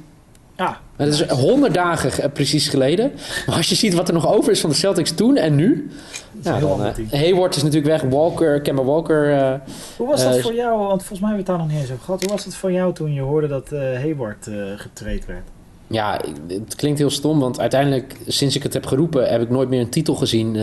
Ja, 0.57 0.77
Maar 0.97 1.07
dat 1.07 1.15
is 1.15 1.21
honderd 1.29 1.73
dagen 1.73 2.11
ge- 2.11 2.29
precies 2.29 2.67
geleden. 2.67 3.11
Maar 3.45 3.55
als 3.55 3.69
je 3.69 3.75
ziet 3.75 3.93
wat 3.93 4.07
er 4.07 4.13
nog 4.13 4.33
over 4.33 4.51
is 4.51 4.59
van 4.61 4.69
de 4.69 4.75
Celtics 4.75 5.11
toen 5.11 5.35
en 5.37 5.55
nu. 5.55 5.89
Ja, 6.41 6.59
dan. 6.59 6.81
Hayward 7.11 7.55
is 7.55 7.63
natuurlijk 7.63 8.01
weg. 8.01 8.11
Walker, 8.11 8.61
Kemba 8.61 8.83
Walker. 8.83 9.59
Hoe 9.97 10.07
was 10.07 10.23
dat 10.23 10.39
voor 10.39 10.53
jou? 10.53 10.77
Want 10.77 11.03
volgens 11.03 11.19
mij 11.19 11.29
hebben 11.29 11.31
we 11.31 11.35
het 11.37 11.45
daar 11.45 11.57
nog 11.57 11.67
niet 11.67 11.77
eens 11.81 11.91
over 11.91 12.03
gehad. 12.03 12.21
Hoe 12.21 12.31
was 12.31 12.45
het 12.45 12.55
voor 12.55 12.71
jou 12.71 12.93
toen 12.93 13.13
je 13.13 13.21
hoorde 13.21 13.47
dat 13.47 13.71
eh 13.71 13.79
Hayward 13.79 14.47
getraind 14.75 15.25
werd? 15.25 15.43
ja, 15.87 16.21
het 16.47 16.75
klinkt 16.75 16.99
heel 16.99 17.09
stom. 17.09 17.39
Want 17.39 17.59
uiteindelijk, 17.59 18.15
sinds 18.27 18.55
ik 18.55 18.63
het 18.63 18.73
heb 18.73 18.85
geroepen, 18.85 19.29
heb 19.29 19.41
ik 19.41 19.49
nooit 19.49 19.69
meer 19.69 19.81
een 19.81 19.89
titel 19.89 20.15
gezien. 20.15 20.55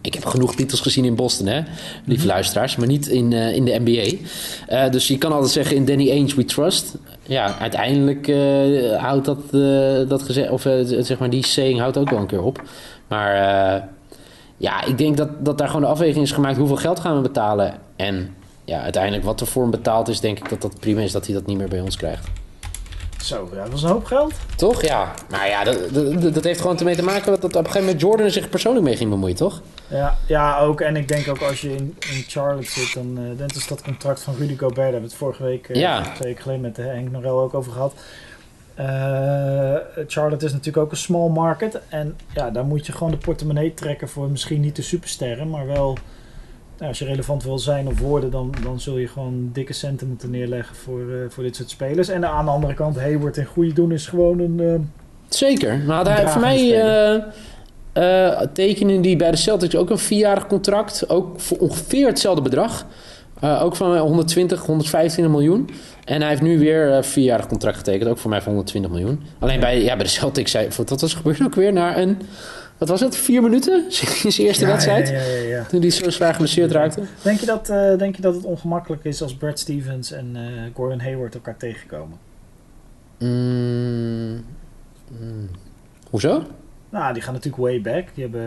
Ik 0.00 0.14
heb 0.14 0.24
genoeg 0.24 0.54
titels 0.54 0.80
gezien 0.80 1.04
in 1.04 1.14
Boston, 1.14 1.46
hè, 1.46 1.60
lieve 2.04 2.26
luisteraars, 2.26 2.76
maar 2.76 2.86
niet 2.86 3.06
in, 3.06 3.32
eh, 3.32 3.54
in 3.54 3.64
de 3.64 3.80
NBA. 3.84 4.16
Eh, 4.66 4.90
dus 4.90 5.08
je 5.08 5.18
kan 5.18 5.32
altijd 5.32 5.50
zeggen 5.50 5.76
in 5.76 5.84
Danny 5.84 6.10
Ainge 6.10 6.34
we 6.34 6.44
trust. 6.44 6.94
Ja, 7.22 7.58
uiteindelijk 7.58 8.28
eh, 8.28 9.02
houdt 9.02 9.24
dat, 9.24 9.50
dat 10.08 10.22
gezegd, 10.22 10.50
of 10.50 10.62
zeg 11.00 11.18
maar 11.18 11.30
die 11.30 11.46
saying 11.46 11.78
houdt 11.78 11.98
ook 11.98 12.10
wel 12.10 12.18
een 12.18 12.26
keer 12.26 12.42
op. 12.42 12.62
Maar 13.08 13.34
ja, 14.56 14.84
ik 14.84 14.98
denk 14.98 15.16
dat, 15.16 15.44
dat 15.44 15.58
daar 15.58 15.66
gewoon 15.66 15.82
de 15.82 15.88
afweging 15.88 16.24
is 16.24 16.32
gemaakt 16.32 16.56
hoeveel 16.56 16.76
geld 16.76 17.00
gaan 17.00 17.16
we 17.16 17.22
betalen. 17.22 17.74
En 17.96 18.34
ja, 18.64 18.82
uiteindelijk 18.82 19.24
wat 19.24 19.40
er 19.40 19.46
voor 19.46 19.62
hem 19.62 19.70
betaald 19.70 20.08
is, 20.08 20.20
denk 20.20 20.38
ik 20.38 20.48
dat 20.48 20.62
dat 20.62 20.80
prima 20.80 21.00
is 21.00 21.12
dat 21.12 21.26
hij 21.26 21.34
dat 21.34 21.46
niet 21.46 21.58
meer 21.58 21.68
bij 21.68 21.80
ons 21.80 21.96
krijgt. 21.96 22.28
Zo, 23.22 23.48
ja, 23.52 23.62
dat 23.62 23.70
was 23.70 23.82
een 23.82 23.88
hoop 23.88 24.04
geld. 24.04 24.32
Toch? 24.56 24.82
Ja. 24.82 25.14
Maar 25.30 25.48
ja, 25.48 25.64
dat, 25.64 25.94
dat, 25.94 26.34
dat 26.34 26.44
heeft 26.44 26.60
gewoon 26.60 26.78
ermee 26.78 26.96
te 26.96 27.02
maken 27.02 27.30
dat, 27.30 27.40
dat 27.40 27.50
op 27.50 27.56
een 27.56 27.64
gegeven 27.64 27.84
moment 27.84 28.00
Jordan 28.00 28.26
er 28.26 28.32
zich 28.32 28.48
persoonlijk 28.48 28.84
mee 28.84 28.96
ging 28.96 29.10
bemoeien, 29.10 29.36
toch? 29.36 29.62
Ja, 29.88 30.16
ja, 30.26 30.58
ook. 30.58 30.80
En 30.80 30.96
ik 30.96 31.08
denk 31.08 31.28
ook 31.28 31.40
als 31.42 31.60
je 31.60 31.74
in, 31.74 31.96
in 31.98 32.24
Charlotte 32.28 32.70
zit, 32.70 32.94
dan 32.94 33.18
uh, 33.18 33.38
dat 33.38 33.54
is 33.54 33.66
dat 33.66 33.82
contract 33.82 34.22
van 34.22 34.34
Rudy 34.38 34.56
Gobert. 34.56 34.74
Daar 34.76 34.84
hebben 34.84 35.00
we 35.02 35.06
het 35.08 35.16
vorige 35.16 35.42
week, 35.42 35.68
uh, 35.68 35.76
Ja. 35.76 36.02
twee 36.02 36.28
weken 36.28 36.42
geleden 36.42 36.62
met 36.62 36.78
uh, 36.78 36.84
Henk 36.86 37.10
Norel 37.10 37.40
ook 37.40 37.54
over 37.54 37.72
gehad. 37.72 37.94
Eh, 38.74 39.76
Charlotte 40.06 40.44
is 40.44 40.52
natuurlijk 40.52 40.84
ook 40.84 40.90
een 40.90 40.96
small 40.96 41.28
market. 41.28 41.80
En 41.88 42.16
ja, 42.34 42.50
daar 42.50 42.64
moet 42.64 42.86
je 42.86 42.92
gewoon 42.92 43.10
de 43.10 43.16
portemonnee 43.16 43.74
trekken 43.74 44.08
voor 44.08 44.28
misschien 44.28 44.60
niet 44.60 44.76
de 44.76 44.82
supersterren, 44.82 45.50
maar 45.50 45.66
wel... 45.66 45.96
Nou, 46.80 46.92
als 46.92 46.98
je 46.98 47.04
relevant 47.04 47.44
wil 47.44 47.58
zijn 47.58 47.86
of 47.88 47.98
worden, 47.98 48.30
dan, 48.30 48.54
dan 48.62 48.80
zul 48.80 48.98
je 48.98 49.06
gewoon 49.08 49.50
dikke 49.52 49.72
centen 49.72 50.08
moeten 50.08 50.30
neerleggen 50.30 50.76
voor, 50.76 51.00
eh, 51.00 51.16
voor 51.28 51.42
dit 51.42 51.56
soort 51.56 51.70
spelers. 51.70 52.08
En 52.08 52.26
aan 52.26 52.44
de 52.44 52.50
andere 52.50 52.74
kant, 52.74 52.98
Hayward 52.98 53.36
in 53.36 53.44
goede 53.44 53.72
doen 53.72 53.92
is 53.92 54.06
gewoon 54.06 54.38
een... 54.38 54.60
eh, 54.60 54.74
Zeker. 55.28 55.78
Maar 55.86 56.04
hij, 56.04 56.04
dragende 56.04 56.30
voor 56.30 56.40
mij 56.40 56.80
eh, 57.92 58.40
tekenen 58.52 59.00
die 59.02 59.16
bij 59.16 59.30
de 59.30 59.36
Celtics 59.36 59.76
ook 59.76 59.90
een 59.90 59.98
vierjarig 59.98 60.46
contract. 60.46 61.08
Ook 61.08 61.40
voor 61.40 61.58
ongeveer 61.58 62.06
hetzelfde 62.06 62.42
bedrag. 62.42 62.86
Ook 63.40 63.76
van 63.76 63.90
mij 63.90 63.98
120, 63.98 64.66
125 64.66 65.34
miljoen. 65.34 65.70
En 66.04 66.20
hij 66.20 66.30
heeft 66.30 66.42
nu 66.42 66.58
weer 66.58 66.90
een 66.90 67.04
vierjarig 67.04 67.46
contract 67.46 67.76
getekend. 67.76 68.10
Ook 68.10 68.18
voor 68.18 68.30
mij 68.30 68.40
van 68.40 68.48
120 68.48 68.90
miljoen. 68.90 69.22
Alleen 69.38 69.60
bij, 69.60 69.82
ja, 69.82 69.94
bij 69.94 70.04
de 70.04 70.10
Celtics, 70.10 70.50
zei, 70.50 70.68
wat 70.76 71.00
was 71.00 71.14
gebeurd 71.14 71.42
ook 71.42 71.54
weer? 71.54 71.72
Na 71.72 71.98
een, 71.98 72.18
wat 72.80 72.88
was 72.88 73.00
het, 73.00 73.16
vier 73.16 73.42
minuten? 73.42 73.84
In 74.24 74.32
zijn 74.32 74.46
eerste 74.46 74.64
ja, 74.64 74.70
wedstrijd? 74.70 75.08
Ja, 75.08 75.14
ja, 75.22 75.48
ja. 75.48 75.64
Toen 75.64 75.80
hij 75.80 75.90
zo 75.90 76.10
zwaar 76.10 76.32
geblesseerd 76.32 76.72
raakte. 76.72 77.02
Denk 77.22 77.40
je, 77.40 77.46
dat, 77.46 77.68
eh, 77.68 77.98
denk 77.98 78.16
je 78.16 78.22
dat 78.22 78.34
het 78.34 78.44
ongemakkelijk 78.44 79.04
is 79.04 79.22
als 79.22 79.34
Brad 79.34 79.58
Stevens 79.58 80.12
en 80.12 80.30
eh, 80.34 80.42
Gordon 80.74 81.00
Hayward 81.00 81.34
elkaar 81.34 81.56
tegenkomen? 81.56 82.18
Mm, 83.18 84.44
mm. 85.20 85.48
Hoezo? 86.10 86.42
Nou, 86.90 87.12
die 87.12 87.22
gaan 87.22 87.34
natuurlijk 87.34 87.62
way 87.62 87.80
back. 87.80 88.08
Die 88.14 88.24
hebben 88.24 88.42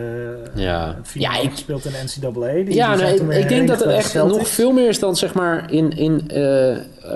eh, 0.54 0.62
Ja. 0.62 0.96
Ja, 1.12 1.40
ik- 1.40 1.50
gespeeld 1.50 1.84
in 1.84 1.92
de 1.92 1.98
NCAA. 2.04 2.52
Die, 2.64 2.74
ja, 2.74 2.96
die 2.96 3.26
weer 3.26 3.38
ik 3.38 3.48
denk 3.48 3.68
dat 3.68 3.80
het 3.80 3.88
echt 3.88 4.14
nog 4.14 4.48
veel 4.48 4.72
meer 4.72 4.88
is 4.88 4.98
dan 4.98 5.16
zeg 5.16 5.34
maar 5.34 5.72
in, 5.72 5.90
in, 5.90 6.22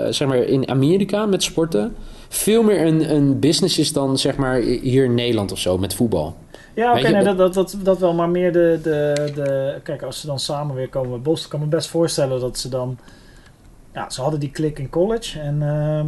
zeg 0.09 0.27
maar 0.27 0.37
in 0.37 0.69
Amerika 0.69 1.25
met 1.25 1.43
sporten. 1.43 1.95
Veel 2.29 2.63
meer 2.63 2.85
een, 2.85 3.13
een 3.13 3.39
business 3.39 3.77
is 3.77 3.93
dan 3.93 4.17
zeg 4.17 4.35
maar 4.35 4.59
hier 4.61 5.03
in 5.03 5.13
Nederland 5.13 5.51
of 5.51 5.59
zo 5.59 5.77
met 5.77 5.93
voetbal. 5.93 6.35
Ja, 6.79 6.91
oké, 6.97 7.09
nee, 7.09 7.23
dat- 7.23 7.37
dat, 7.37 7.53
dat, 7.53 7.75
dat, 7.83 7.99
wel. 7.99 8.13
Maar 8.13 8.29
meer 8.29 8.51
de, 8.51 8.79
de, 8.83 9.31
de... 9.35 9.79
Kijk, 9.83 10.01
als 10.01 10.19
ze 10.19 10.27
dan 10.27 10.39
samen 10.39 10.75
weer 10.75 10.89
komen 10.89 11.09
bij 11.11 11.19
Boston... 11.19 11.49
kan 11.49 11.59
ik 11.59 11.65
me 11.65 11.71
best 11.71 11.89
voorstellen 11.89 12.39
dat 12.39 12.57
ze 12.57 12.69
dan... 12.69 12.97
Ja, 13.93 14.09
ze 14.09 14.21
hadden 14.21 14.39
die 14.39 14.51
klik 14.51 14.79
in 14.79 14.89
college. 14.89 15.39
En 15.39 15.61
ehm, 15.61 16.07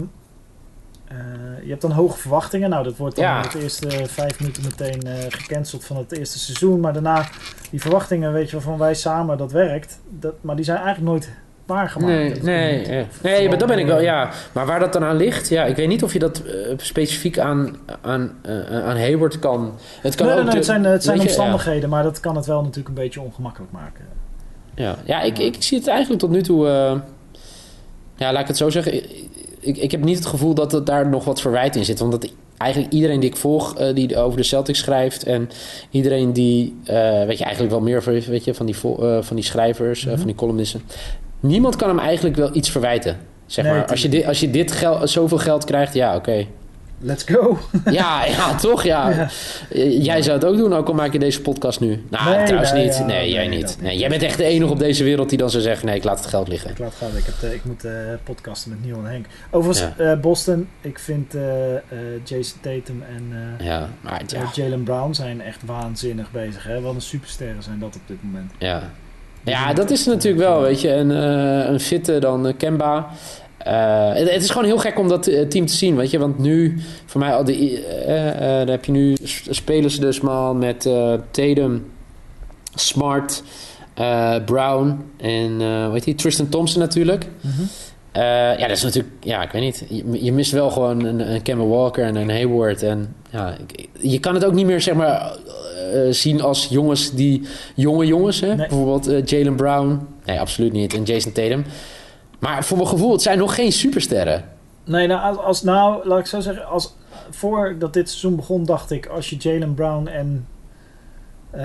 eh, 1.07 1.63
je 1.63 1.69
hebt 1.69 1.81
dan 1.81 1.91
hoge 1.91 2.17
verwachtingen. 2.17 2.69
Nou, 2.69 2.83
dat 2.83 2.97
wordt 2.97 3.15
dan 3.15 3.25
Ja. 3.25 3.43
in 3.43 3.49
de 3.51 3.61
eerste 3.61 3.89
vijf 4.07 4.39
minuten 4.39 4.63
meteen 4.63 5.01
eh, 5.03 5.13
gecanceld 5.29 5.85
van 5.85 5.97
het 5.97 6.11
eerste 6.17 6.39
seizoen. 6.39 6.79
Maar 6.79 6.93
daarna, 6.93 7.27
die 7.71 7.81
verwachtingen, 7.81 8.33
weet 8.33 8.49
je 8.49 8.55
waarvan 8.55 8.77
wij 8.77 8.93
samen 8.93 9.37
dat 9.37 9.51
werkt. 9.51 9.99
Dat, 10.09 10.33
maar 10.41 10.55
die 10.55 10.65
zijn 10.65 10.77
eigenlijk 10.77 11.07
nooit 11.07 11.29
waargemaakt. 11.65 12.13
Nee, 12.13 12.33
Dat 12.33 12.41
nee, 12.41 12.83
eh, 12.85 13.05
nee, 13.23 13.47
maar 13.49 13.57
dat 13.57 13.67
ben 13.67 13.79
ik 13.79 13.85
wel, 13.85 14.01
ja. 14.01 14.29
Maar 14.51 14.65
waar 14.65 14.79
dat 14.79 14.93
dan 14.93 15.03
aan 15.03 15.15
ligt, 15.17 15.49
ja, 15.49 15.65
ik 15.65 15.75
weet 15.75 15.87
niet 15.87 16.03
of 16.03 16.13
je 16.13 16.19
dat 16.19 16.41
eh, 16.45 16.53
specifiek 16.77 17.39
aan, 17.39 17.75
aan, 18.01 18.31
eh, 18.41 18.83
aan 18.85 18.97
Hayward 18.97 19.39
kan. 19.39 19.73
Het 20.01 20.15
kan 20.15 20.25
Nee, 20.25 20.35
ook 20.35 20.41
nee, 20.41 20.49
nee, 20.49 20.55
het 20.57 20.65
zijn, 20.65 20.83
het 20.83 21.03
zijn 21.03 21.17
ja. 21.17 21.23
omstandigheden, 21.23 21.89
maar 21.89 22.03
dat 22.03 22.19
kan 22.19 22.35
het 22.35 22.45
wel 22.45 22.61
natuurlijk 22.61 22.87
een 22.87 22.93
beetje 23.03 23.21
ongemakkelijk 23.21 23.71
maken. 23.71 24.05
Ja, 24.75 24.95
ja 25.05 25.21
ik, 25.21 25.37
ik 25.39 25.55
zie 25.59 25.77
het 25.77 25.87
eigenlijk 25.87 26.19
tot 26.19 26.29
nu 26.31 26.41
toe. 26.41 26.65
ja, 28.15 28.31
laat 28.31 28.41
ik 28.41 28.47
het 28.47 28.57
zo 28.57 28.69
zeggen. 28.69 28.93
Ik, 28.93 29.05
ik, 29.59 29.77
ik 29.77 29.91
heb 29.91 30.03
niet 30.03 30.17
het 30.17 30.25
gevoel 30.27 30.53
dat 30.53 30.73
er 30.73 30.85
daar 30.85 31.09
nog 31.09 31.25
wat 31.25 31.41
verwijt 31.41 31.75
in 31.75 31.85
zit. 31.85 31.99
Want 31.99 32.11
dat 32.11 32.29
eigenlijk 32.57 32.93
iedereen 32.93 33.19
die 33.19 33.29
ik 33.29 33.35
volg, 33.35 33.73
die 33.93 34.17
over 34.17 34.37
de 34.37 34.43
Celtics 34.43 34.79
schrijft. 34.79 35.23
En 35.23 35.49
iedereen 35.89 36.33
die, 36.33 36.75
weet 37.27 37.37
je, 37.37 37.43
eigenlijk 37.43 37.69
wel 37.71 37.81
meer 37.81 38.03
van- 38.03 38.13
weet 38.21 38.43
je, 38.43 38.53
van, 38.53 38.65
die, 38.65 38.75
van 39.21 39.35
die 39.35 39.43
schrijvers, 39.43 40.01
eh, 40.01 40.07
Mhm. 40.07 40.17
van 40.17 40.27
die 40.27 40.35
columnisten. 40.35 40.81
Niemand 41.41 41.75
kan 41.75 41.87
hem 41.87 41.99
eigenlijk 41.99 42.35
wel 42.35 42.55
iets 42.55 42.69
verwijten. 42.69 43.17
Zeg 43.45 43.65
Nee, 43.65 43.73
maar, 43.73 43.85
als 43.87 44.01
je, 44.01 44.09
dit, 44.09 44.25
als 44.25 44.39
je 44.39 44.49
dit 44.51 44.71
geld, 44.71 45.09
zoveel 45.09 45.37
geld 45.37 45.63
krijgt, 45.65 45.93
ja, 45.93 46.15
oké. 46.15 46.45
Let's 47.03 47.23
go! 47.23 47.57
Ja, 47.91 48.25
ja, 48.25 48.55
toch? 48.55 48.83
Ja. 48.83 49.09
Ja. 49.09 49.27
Jij 49.89 50.21
zou 50.21 50.35
het 50.39 50.45
ook 50.47 50.57
doen, 50.57 50.73
ook 50.73 50.87
al 50.87 50.93
maak 50.93 51.13
je 51.13 51.19
deze 51.19 51.41
podcast 51.41 51.79
nu. 51.79 52.03
Nou, 52.09 52.35
Nee, 52.35 52.45
trouwens 52.45 52.71
nee, 52.71 52.83
niet. 52.85 52.97
ja, 52.97 53.05
nee, 53.05 53.29
jij 53.31 53.47
niet. 53.47 53.77
Nee, 53.81 53.97
jij 53.97 54.09
bent 54.09 54.23
echt 54.23 54.37
de 54.37 54.43
enige 54.43 54.71
op 54.71 54.79
deze 54.79 55.03
wereld 55.03 55.29
die 55.29 55.37
dan 55.37 55.49
zou 55.49 55.63
zeggen: 55.63 55.85
nee, 55.85 55.95
ik 55.95 56.03
laat 56.03 56.17
het 56.17 56.27
geld 56.27 56.47
liggen. 56.47 56.69
Ik 56.69 56.79
laat 56.79 56.93
gaan. 56.95 57.09
Ik, 57.17 57.23
heb, 57.25 57.51
ik 57.51 57.63
moet 57.65 57.83
eh, 57.85 57.91
podcasten 58.23 58.69
met 58.71 58.83
Neil 58.85 58.97
en 58.97 59.11
Henk. 59.11 59.25
Overigens, 59.51 59.87
Ja. 59.97 60.11
eh, 60.11 60.19
Boston. 60.19 60.67
Ik 60.81 60.99
vind 60.99 61.35
eh, 61.35 61.41
Jason 62.23 62.59
Tatum 62.61 63.03
en 63.15 63.33
Ja, 63.65 63.89
maar 64.01 64.19
het- 64.19 64.31
ja, 64.31 64.63
Jalen 64.63 64.83
Brown 64.83 65.13
zijn 65.13 65.41
echt 65.41 65.59
waanzinnig 65.65 66.31
bezig. 66.31 66.63
Hè? 66.63 66.81
Wat 66.81 66.93
een 66.95 67.01
supersterren 67.01 67.63
zijn 67.63 67.79
dat 67.79 67.95
op 67.95 68.01
dit 68.07 68.23
moment. 68.23 68.51
ja. 68.57 68.91
Ja, 69.43 69.73
dat 69.73 69.91
is 69.91 70.05
natuurlijk 70.05 70.43
wel, 70.43 70.61
weet 70.61 70.81
je. 70.81 70.89
En 70.89 71.11
eh, 71.11 71.69
een 71.69 71.79
fitte 71.79 72.19
dan 72.19 72.47
eh, 72.47 72.53
Kemba. 72.57 73.07
Eh, 73.57 74.13
het, 74.13 74.31
het 74.31 74.43
is 74.43 74.49
gewoon 74.49 74.65
heel 74.65 74.77
gek 74.77 74.99
om 74.99 75.07
dat 75.07 75.23
team 75.23 75.65
te 75.65 75.73
zien, 75.73 75.95
weet 75.95 76.11
je. 76.11 76.19
Want 76.19 76.37
nu, 76.37 76.81
voor 77.05 77.19
mij, 77.19 77.33
al 77.33 77.43
die, 77.43 77.83
dan 78.05 78.67
heb 78.67 78.85
je 78.85 78.91
nu 78.91 79.17
spelers 79.49 79.99
dus 79.99 80.21
maar 80.21 80.55
met 80.55 80.89
Tatum, 81.31 81.91
Smart, 82.75 83.43
Brown 84.45 85.05
en 85.17 85.61
heet 85.91 86.03
die? 86.03 86.15
Tristan 86.15 86.49
Thompson 86.49 86.81
natuurlijk. 86.81 87.25
Eh, 88.11 88.23
ja, 88.57 88.67
dat 88.67 88.77
is 88.77 88.83
natuurlijk, 88.83 89.13
ja, 89.19 89.41
ik 89.41 89.51
weet 89.51 89.61
niet. 89.61 89.85
Je, 89.89 90.23
je 90.23 90.31
mist 90.31 90.51
wel 90.51 90.69
gewoon 90.69 91.03
een, 91.03 91.33
een 91.33 91.41
Kemba 91.41 91.63
Walker 91.63 92.03
en 92.03 92.15
een 92.15 92.29
Hayward. 92.29 92.83
En 92.83 93.15
ja, 93.29 93.57
je 93.99 94.19
kan 94.19 94.33
het 94.33 94.45
ook 94.45 94.53
niet 94.53 94.65
meer, 94.65 94.81
zeg 94.81 94.95
maar, 94.95 95.37
zien 96.09 96.41
als 96.41 96.67
jongens 96.69 97.11
die, 97.11 97.47
jonge 97.75 98.05
jongens, 98.05 98.39
hè? 98.39 98.47
Nee. 98.47 98.67
Bijvoorbeeld 98.67 99.07
eh, 99.07 99.25
Jalen 99.25 99.55
Brown. 99.55 99.99
Nee, 100.25 100.39
absoluut 100.39 100.71
niet. 100.71 100.93
En 100.93 101.03
Jason 101.03 101.31
Tatum. 101.31 101.65
Maar 102.39 102.63
voor 102.63 102.77
mijn 102.77 102.89
gevoel, 102.89 103.11
het 103.11 103.21
zijn 103.21 103.37
nog 103.37 103.55
geen 103.55 103.71
supersterren. 103.71 104.43
Nee, 104.85 105.07
nou, 105.07 105.21
als, 105.21 105.37
als, 105.45 105.63
nou, 105.63 106.07
laat 106.07 106.19
ik 106.19 106.25
zo 106.25 106.39
zeggen. 106.39 106.65
Als, 106.67 106.95
voordat 107.29 107.93
dit 107.93 108.09
seizoen 108.09 108.35
begon, 108.35 108.65
dacht 108.65 108.91
ik... 108.91 109.05
als 109.05 109.29
je 109.29 109.35
Jalen 109.35 109.73
Brown 109.73 110.07
en... 110.07 110.47
eh, 111.51 111.61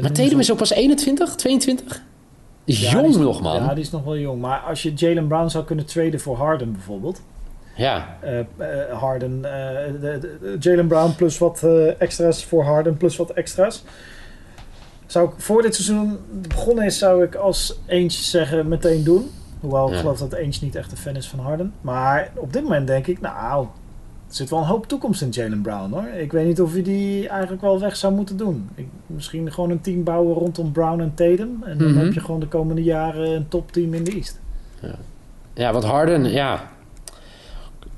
Maar 0.00 0.12
Tatum 0.12 0.38
is 0.38 0.50
ook 0.52 0.58
pas 0.58 0.70
21, 0.72 1.34
22? 1.34 2.02
Is 2.64 2.80
Ja, 2.80 2.90
jong 2.90 3.16
nog, 3.16 3.42
man. 3.42 3.62
Ja, 3.62 3.74
die 3.74 3.84
is 3.84 3.90
nog 3.90 4.04
wel 4.04 4.16
jong. 4.18 4.40
Maar 4.40 4.58
als 4.58 4.82
je 4.82 4.92
Jalen 4.94 5.26
Brown 5.26 5.48
zou 5.48 5.64
kunnen 5.64 5.86
traden 5.86 6.20
voor 6.20 6.36
Harden 6.36 6.72
bijvoorbeeld... 6.72 7.22
Ja, 7.76 8.16
Eh, 8.20 8.38
eh, 8.38 8.46
Harden, 9.00 9.44
eh, 9.44 9.92
de- 10.00 10.18
de- 10.20 10.38
de- 10.40 10.56
Jalen 10.60 10.86
Brown 10.86 11.14
plus 11.16 11.38
wat 11.38 11.62
extra's 11.98 12.44
voor 12.44 12.64
Harden 12.64 12.96
plus 12.96 13.16
wat 13.16 13.30
extra's. 13.30 13.84
Zou 15.06 15.28
ik 15.28 15.34
voor 15.36 15.62
dit 15.62 15.74
seizoen 15.74 16.18
begonnen 16.48 16.84
is, 16.84 16.98
zou 16.98 17.24
ik 17.24 17.34
als 17.34 17.78
eentje 17.86 18.22
zeggen 18.22 18.68
meteen 18.68 19.04
doen. 19.04 19.30
Hoewel 19.60 19.86
ik 19.88 19.94
Ja. 19.94 20.00
geloof 20.00 20.18
dat 20.18 20.32
eentje 20.32 20.64
niet 20.64 20.74
echt 20.74 20.90
een 20.90 20.96
fan 20.96 21.16
is 21.16 21.28
van 21.28 21.38
Harden. 21.38 21.72
Maar 21.80 22.30
op 22.34 22.52
dit 22.52 22.62
moment 22.62 22.86
denk 22.86 23.06
ik, 23.06 23.20
nou, 23.20 23.64
er 24.28 24.34
zit 24.34 24.50
wel 24.50 24.58
een 24.58 24.64
hoop 24.64 24.86
toekomst 24.86 25.22
in 25.22 25.28
Jalen 25.30 25.60
Brown 25.62 25.92
hoor. 25.92 26.06
Ik 26.08 26.32
weet 26.32 26.46
niet 26.46 26.60
of 26.60 26.74
je 26.74 26.82
die 26.82 27.28
eigenlijk 27.28 27.62
wel 27.62 27.80
weg 27.80 27.96
zou 27.96 28.14
moeten 28.14 28.36
doen. 28.36 28.68
Ik, 28.74 28.86
misschien 29.06 29.52
gewoon 29.52 29.70
een 29.70 29.80
team 29.80 30.04
bouwen 30.04 30.34
rondom 30.34 30.72
Brown 30.72 31.00
en 31.00 31.14
Tatum. 31.14 31.62
En 31.64 31.78
dan 31.78 31.90
Mhm. 31.90 31.98
heb 32.04 32.12
je 32.12 32.20
gewoon 32.20 32.40
de 32.40 32.46
komende 32.48 32.82
jaren 32.82 33.30
een 33.30 33.48
topteam 33.48 33.94
in 33.94 34.04
de 34.04 34.10
East. 34.14 34.40
ja 35.54 35.72
want 35.72 35.84
Harden, 35.84 36.24
ja. 36.30 36.72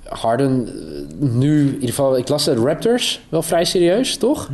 Harden, 0.09 0.69
eh, 0.69 1.29
nu 1.29 1.67
in 1.67 1.75
ieder 1.75 1.89
geval, 1.89 2.17
ik 2.17 2.29
las 2.29 2.45
de 2.45 2.55
Raptors 2.55 3.21
wel 3.29 3.43
vrij 3.43 3.65
serieus, 3.65 4.17
toch? 4.17 4.51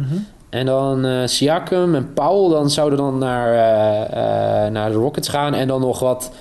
En 0.50 0.66
dan 0.66 1.04
eh 1.04 1.22
Siakam 1.26 1.94
en 1.94 2.12
Paul, 2.12 2.48
dan 2.48 2.70
zouden 2.70 2.98
dan 2.98 3.18
naar, 3.18 3.52
eh, 3.52 4.70
naar 4.70 4.90
de 4.90 4.96
Rockets 4.96 5.28
gaan. 5.28 5.54
En 5.54 5.68
dan 5.68 5.80
nog 5.80 5.98
wat, 5.98 6.32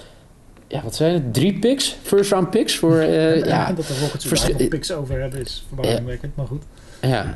ja, 0.67 0.81
wat 0.83 0.95
zijn 0.95 1.13
het? 1.13 1.33
Drie 1.33 1.59
picks? 1.59 1.95
First 2.01 2.31
round 2.31 2.49
picks 2.49 2.75
voor, 2.75 2.97
eh, 2.97 3.43
ja, 3.45 3.71
dat 3.73 3.87
de 3.87 3.99
Rockets 4.01 4.49
er 4.49 4.67
picks 4.67 4.91
over 4.91 5.21
hebben 5.21 5.39
is 5.41 5.65
verbazingwekkend, 5.67 6.35
maar 6.35 6.47
goed. 6.47 6.63
ja. 7.01 7.35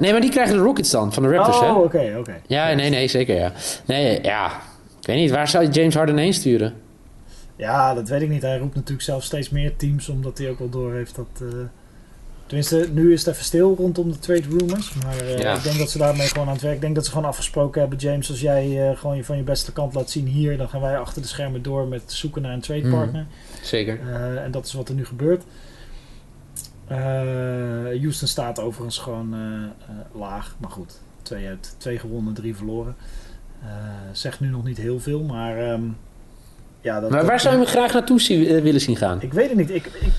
Nee, 0.00 0.12
maar 0.12 0.20
die 0.20 0.30
krijgen 0.30 0.56
de 0.56 0.62
Rockets 0.62 0.90
dan, 0.90 1.12
van 1.12 1.22
de 1.22 1.28
Raptors, 1.28 1.60
hè? 1.60 1.70
oh, 1.70 1.82
oké, 1.82 2.16
oké. 2.18 2.34
Ja, 2.46 2.72
nee, 2.74 2.90
nee, 2.90 3.08
zeker, 3.08 3.36
ja. 3.36 3.52
Nee, 3.86 4.18
ja, 4.22 4.46
ik 5.00 5.06
weet 5.06 5.16
niet, 5.16 5.30
waar 5.30 5.48
zou 5.48 5.64
je 5.64 5.70
James 5.70 5.94
Harden 5.94 6.16
heen 6.16 6.34
sturen? 6.34 6.74
Ja, 7.56 7.94
dat 7.94 8.08
weet 8.08 8.22
ik 8.22 8.28
niet. 8.28 8.42
Hij 8.42 8.58
roept 8.58 8.74
natuurlijk 8.74 9.02
zelf 9.02 9.22
steeds 9.24 9.50
meer 9.50 9.76
teams, 9.76 10.08
omdat 10.08 10.38
hij 10.38 10.50
ook 10.50 10.58
wel 10.58 10.68
door 10.68 10.92
heeft 10.92 11.14
dat, 11.16 11.26
eh, 11.40 11.48
Tenminste, 12.46 12.88
nu 12.92 13.12
is 13.12 13.24
het 13.24 13.34
even 13.34 13.44
stil 13.44 13.74
rondom 13.78 14.12
de 14.12 14.18
trade 14.18 14.48
rumors. 14.58 14.94
Maar 14.94 15.18
eh, 15.18 15.38
Ja. 15.38 15.54
ik 15.54 15.62
denk 15.62 15.78
dat 15.78 15.90
ze 15.90 15.98
daarmee 15.98 16.26
gewoon 16.26 16.46
aan 16.46 16.52
het 16.52 16.62
werk. 16.62 16.74
Ik 16.74 16.80
denk 16.80 16.94
dat 16.94 17.04
ze 17.04 17.10
gewoon 17.10 17.26
afgesproken 17.28 17.80
hebben. 17.80 17.98
James, 17.98 18.30
als 18.30 18.40
jij 18.40 18.90
eh, 18.90 18.96
gewoon 18.98 19.16
je 19.16 19.24
van 19.24 19.36
je 19.36 19.42
beste 19.42 19.72
kant 19.72 19.94
laat 19.94 20.10
zien 20.10 20.26
hier, 20.26 20.56
dan 20.56 20.68
gaan 20.68 20.80
wij 20.80 20.98
achter 20.98 21.22
de 21.22 21.28
schermen 21.28 21.62
door 21.62 21.86
met 21.88 22.02
zoeken 22.06 22.42
naar 22.42 22.52
een 22.52 22.60
trade 22.60 22.80
Mhm. 22.80 22.90
partner. 22.96 23.26
Zeker. 23.62 23.98
En 24.44 24.50
dat 24.50 24.66
is 24.66 24.72
wat 24.72 24.88
er 24.88 24.94
nu 24.94 25.04
gebeurt. 25.04 25.42
Houston 28.00 28.28
staat 28.28 28.60
overigens 28.60 28.98
gewoon 28.98 29.34
laag. 30.14 30.56
Maar 30.58 30.70
goed, 30.70 31.00
twee, 31.22 31.46
uit, 31.46 31.74
twee 31.78 31.98
gewonnen, 31.98 32.34
drie 32.34 32.56
verloren. 32.56 32.96
Zegt 34.12 34.40
nu 34.40 34.48
nog 34.48 34.64
niet 34.64 34.76
heel 34.78 35.00
veel, 35.00 35.22
maar... 35.22 35.58
ehm, 35.58 35.82
ja, 36.84 37.00
dat, 37.00 37.10
Maar 37.10 37.18
dat- 37.20 37.28
waar 37.28 37.40
zou 37.40 37.54
je 37.54 37.60
hem 37.60 37.68
graag 37.70 37.92
naartoe 37.92 38.20
zien- 38.20 38.46
eh, 38.46 38.62
willen 38.62 38.80
zien 38.80 38.96
gaan? 38.96 39.22
ik 39.22 39.32
weet 39.32 39.48
het 39.48 39.56
niet. 39.58 39.70
Ik, 39.70 39.86
ik, 39.86 40.10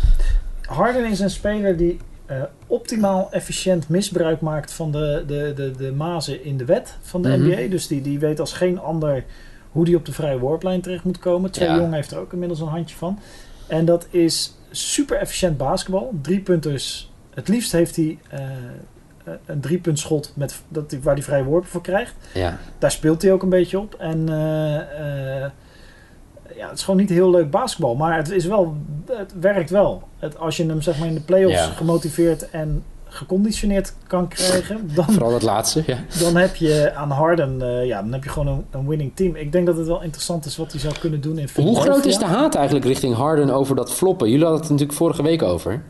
Harden 0.62 1.06
is 1.06 1.20
een 1.20 1.30
speler 1.30 1.78
die 1.78 1.98
eh, 2.26 2.42
optimaal 2.68 3.28
efficiënt 3.32 3.90
misbruik 3.90 4.42
maakt 4.42 4.74
van 4.74 4.92
de, 4.92 5.24
de, 5.28 5.52
de, 5.56 5.72
de 5.78 5.92
mazen 5.92 6.44
in 6.46 6.58
de 6.58 6.66
wet 6.66 6.96
van 7.02 7.22
de 7.22 7.30
Mhm. 7.30 7.40
NBA. 7.42 7.70
Dus 7.70 7.88
die, 7.88 8.02
die 8.02 8.20
weet 8.20 8.40
als 8.40 8.54
geen 8.54 8.80
ander 8.80 9.24
hoe 9.72 9.86
die 9.86 9.96
op 9.96 10.06
de 10.06 10.12
vrije 10.14 10.40
worplijn 10.40 10.82
terecht 10.82 11.04
moet 11.04 11.20
komen. 11.20 11.52
Trae 11.52 11.68
Ja. 11.68 11.76
Young 11.76 11.94
heeft 11.94 12.12
er 12.12 12.18
ook 12.20 12.34
inmiddels 12.34 12.60
een 12.60 12.68
handje 12.68 12.96
van. 12.96 13.20
En 13.68 13.86
dat 13.86 14.08
is 14.10 14.58
super 14.72 15.18
efficiënt 15.18 15.58
basketbal. 15.58 16.14
Drie 16.22 16.40
punters. 16.40 17.12
Het 17.34 17.48
liefst 17.48 17.72
heeft 17.72 17.96
hij 17.96 18.18
eh, 18.30 18.40
een 19.46 19.60
driepuntschot 19.62 20.32
met, 20.36 20.62
dat 20.68 20.96
waar 21.02 21.14
hij 21.14 21.24
vrije 21.24 21.44
worpen 21.44 21.70
voor 21.70 21.82
krijgt 21.82 22.14
Ja. 22.34 22.58
daar 22.78 22.92
speelt 22.92 23.22
hij 23.22 23.32
ook 23.32 23.44
een 23.44 23.50
beetje 23.50 23.80
op. 23.80 23.94
En 23.94 24.30
ja, 26.56 26.68
het 26.70 26.78
is 26.78 26.84
gewoon 26.84 27.00
niet 27.00 27.10
heel 27.10 27.30
leuk 27.30 27.52
basketbal. 27.52 27.96
Maar 27.96 28.18
het, 28.18 28.32
is 28.32 28.46
wel, 28.46 28.76
het 29.12 29.34
werkt 29.40 29.70
wel. 29.70 30.04
Het, 30.20 30.38
als 30.40 30.58
je 30.58 30.66
hem 30.66 30.82
zeg 30.82 30.98
maar, 31.00 31.08
in 31.08 31.14
de 31.14 31.22
playoffs 31.22 31.58
Ja. 31.58 31.66
gemotiveerd 31.70 32.50
en 32.50 32.84
geconditioneerd 33.08 33.94
kan 34.08 34.28
krijgen, 34.28 34.90
dan, 34.96 35.06
Vooral 35.06 35.32
dat 35.32 35.42
laatste, 35.42 35.84
ja. 35.86 35.98
dan 36.20 36.36
heb 36.36 36.56
je 36.56 36.92
aan 36.96 37.12
Harden, 37.12 37.62
eh, 37.62 37.86
ja, 37.86 38.02
dan 38.02 38.14
heb 38.14 38.24
je 38.24 38.30
gewoon 38.30 38.48
een, 38.48 38.66
een 38.72 38.88
winning 38.88 39.12
team. 39.16 39.36
Ik 39.36 39.52
denk 39.52 39.66
dat 39.66 39.78
het 39.78 39.88
wel 39.88 40.02
interessant 40.02 40.46
is 40.46 40.58
wat 40.58 40.72
hij 40.72 40.82
zou 40.82 40.94
kunnen 41.00 41.22
doen 41.22 41.38
in 41.38 41.50
Hoe 41.56 41.82
groot 41.82 42.06
is 42.06 42.18
de 42.18 42.26
haat 42.26 42.56
eigenlijk 42.56 42.86
richting 42.86 43.16
Harden 43.16 43.50
over 43.50 43.76
dat 43.76 43.92
floppen? 43.94 44.28
Jullie 44.30 44.44
hadden 44.44 44.62
het 44.62 44.70
natuurlijk 44.72 44.98
vorige 44.98 45.24
week 45.24 45.44
over. 45.44 45.84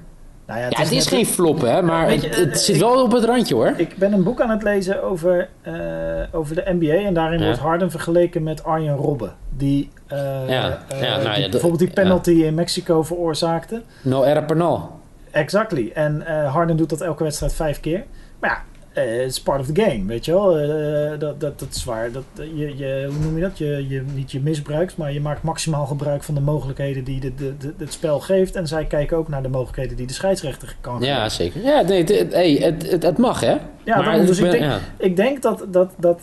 Nou 0.48 0.60
Ja, 0.60 0.68
het 0.70 0.92
is 0.92 1.08
geen 1.08 1.26
floppen, 1.26 1.72
hè, 1.74 1.82
maar 1.82 2.12
je, 2.14 2.20
het, 2.20 2.36
het 2.36 2.52
eh, 2.52 2.58
zit 2.58 2.76
ik- 2.76 2.82
wel 2.82 3.04
op 3.04 3.12
het 3.12 3.24
randje, 3.24 3.56
hoor. 3.56 3.74
Ik 3.78 3.98
ben 3.98 4.14
een 4.14 4.24
boek 4.24 4.42
aan 4.42 4.50
het 4.50 4.64
lezen 4.64 5.04
over, 5.04 5.50
eh, 5.62 5.74
over 6.32 6.56
de 6.56 6.64
NBA. 6.80 7.06
En 7.06 7.14
daarin 7.14 7.40
Ja. 7.40 7.46
wordt 7.46 7.60
Harden 7.60 7.92
vergeleken 7.92 8.44
met 8.44 8.64
Arjen 8.64 8.96
Robben. 8.96 9.34
Die, 9.58 9.90
eh, 10.08 10.18
Ja, 10.48 10.80
nou 11.00 11.36
die 11.36 11.50
bijvoorbeeld 11.50 11.80
die 11.82 11.90
penalty 11.94 12.32
in 12.32 12.54
Mexico 12.54 13.04
veroorzaakte. 13.04 13.82
No 14.02 14.24
era 14.24 14.42
penal. 14.42 15.00
Exactly. 15.32 15.92
En 15.94 16.22
Harden 16.48 16.78
doet 16.78 16.90
dat 16.90 17.02
elke 17.02 17.24
wedstrijd 17.24 17.54
vijf 17.54 17.80
keer. 17.80 18.04
Maar 18.40 18.50
ja, 18.50 18.62
is 18.98 19.42
part 19.42 19.60
of 19.60 19.66
the 19.72 19.82
game, 19.82 20.06
weet 20.06 20.26
je 20.26 20.32
wel. 20.32 20.58
Eh, 20.60 21.20
dat, 21.20 21.40
dat, 21.40 21.60
dat 21.60 21.68
is 21.72 21.84
waar. 21.84 22.12
Dat, 22.12 22.24
je, 22.56 22.78
je, 22.78 23.06
hoe 23.10 23.20
noem 23.24 23.36
je 23.36 23.42
dat? 23.42 23.58
Je, 23.58 23.86
je, 23.90 24.04
niet 24.14 24.32
je 24.32 24.40
misbruikt, 24.40 24.98
maar 24.98 25.14
je 25.14 25.22
maakt 25.22 25.44
maximaal 25.44 25.86
gebruik 25.86 26.24
van 26.24 26.36
de 26.36 26.42
mogelijkheden 26.42 27.04
die 27.04 27.20
de, 27.20 27.36
de, 27.36 27.58
de- 27.58 27.74
het 27.78 27.94
spel 27.94 28.20
geeft. 28.20 28.56
En 28.56 28.68
zij 28.68 28.86
kijken 28.86 29.18
ook 29.18 29.28
naar 29.28 29.42
de 29.44 29.50
mogelijkheden 29.50 29.98
die 29.98 30.08
de 30.08 30.14
scheidsrechter 30.14 30.76
kan 30.82 30.94
geven. 30.98 31.08
Ja, 31.16 31.30
zeker. 31.30 31.62
Ja, 31.64 31.82
nee, 31.82 32.00
het, 32.00 32.10
het- 32.20 32.34
hey, 32.34 32.54
het, 32.54 32.92
het, 32.92 33.04
het 33.04 33.18
mag, 33.18 33.40
hè? 33.40 33.56
Ja, 33.84 33.96
maar 33.96 34.04
daarom, 34.04 34.26
dus 34.26 34.38
ik 34.38 34.44
ben- 34.44 34.52
denk, 34.52 34.64
ja. 34.64 34.80
Ik 34.98 35.16
denk 35.16 35.42
dat, 35.42 35.66
dat, 35.72 35.92
dat 35.98 36.22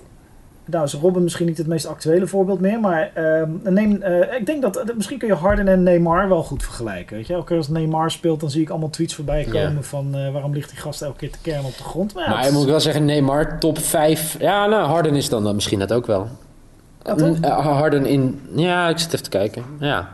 nou 0.65 0.85
is 0.85 0.95
Robin 0.95 1.23
misschien 1.23 1.47
niet 1.47 1.59
het 1.59 1.67
meest 1.67 1.87
actuele 1.87 2.27
voorbeeld 2.27 2.61
meer, 2.61 2.81
maar 2.81 3.11
ehm, 3.15 3.49
neem, 3.63 4.03
eh, 4.03 4.35
ik 4.39 4.47
denk 4.47 4.63
dat 4.63 4.75
dat- 4.75 4.95
misschien 4.97 5.19
kun 5.19 5.29
je 5.29 5.35
Harden 5.35 5.69
en 5.69 5.83
Neymar 5.83 6.29
wel 6.29 6.43
goed 6.43 6.63
vergelijken. 6.63 7.17
Weet 7.17 7.27
je? 7.27 7.33
Elke 7.33 7.47
keer 7.47 7.57
als 7.57 7.69
Neymar 7.69 8.11
speelt, 8.11 8.41
dan 8.41 8.51
zie 8.51 8.63
ik 8.63 8.71
allemaal 8.71 8.91
tweets 8.91 9.15
voorbij 9.15 9.45
komen 9.45 9.73
Ja. 9.75 9.83
van 9.83 10.15
eh, 10.15 10.33
waarom 10.33 10.53
ligt 10.53 10.71
die 10.71 10.79
gast 10.79 11.03
elke 11.03 11.17
keer 11.19 11.31
te 11.31 11.39
kernen 11.43 11.65
op 11.65 11.77
de 11.77 11.83
grond. 11.83 12.15
Maar, 12.15 12.25
ja, 12.25 12.31
Maar 12.31 12.45
je 12.47 12.53
moet 12.53 12.65
wel 12.65 12.81
zeggen, 12.81 13.05
Neymar, 13.05 13.59
top 13.59 13.79
5. 13.79 14.37
Ja, 14.41 14.67
nou, 14.67 14.87
Harden 14.87 15.15
is 15.15 15.29
dan, 15.29 15.45
dan 15.45 15.55
misschien 15.55 15.79
dat 15.79 15.93
ook 15.93 16.07
wel. 16.07 16.29
Ja? 17.03 17.17
Eh, 17.17 17.67
Harden 17.67 18.07
in... 18.07 18.41
Ja, 18.55 18.89
ik 18.89 18.99
zit 18.99 19.13
even 19.13 19.23
te 19.23 19.31
kijken. 19.31 19.65
Ja. 19.81 20.09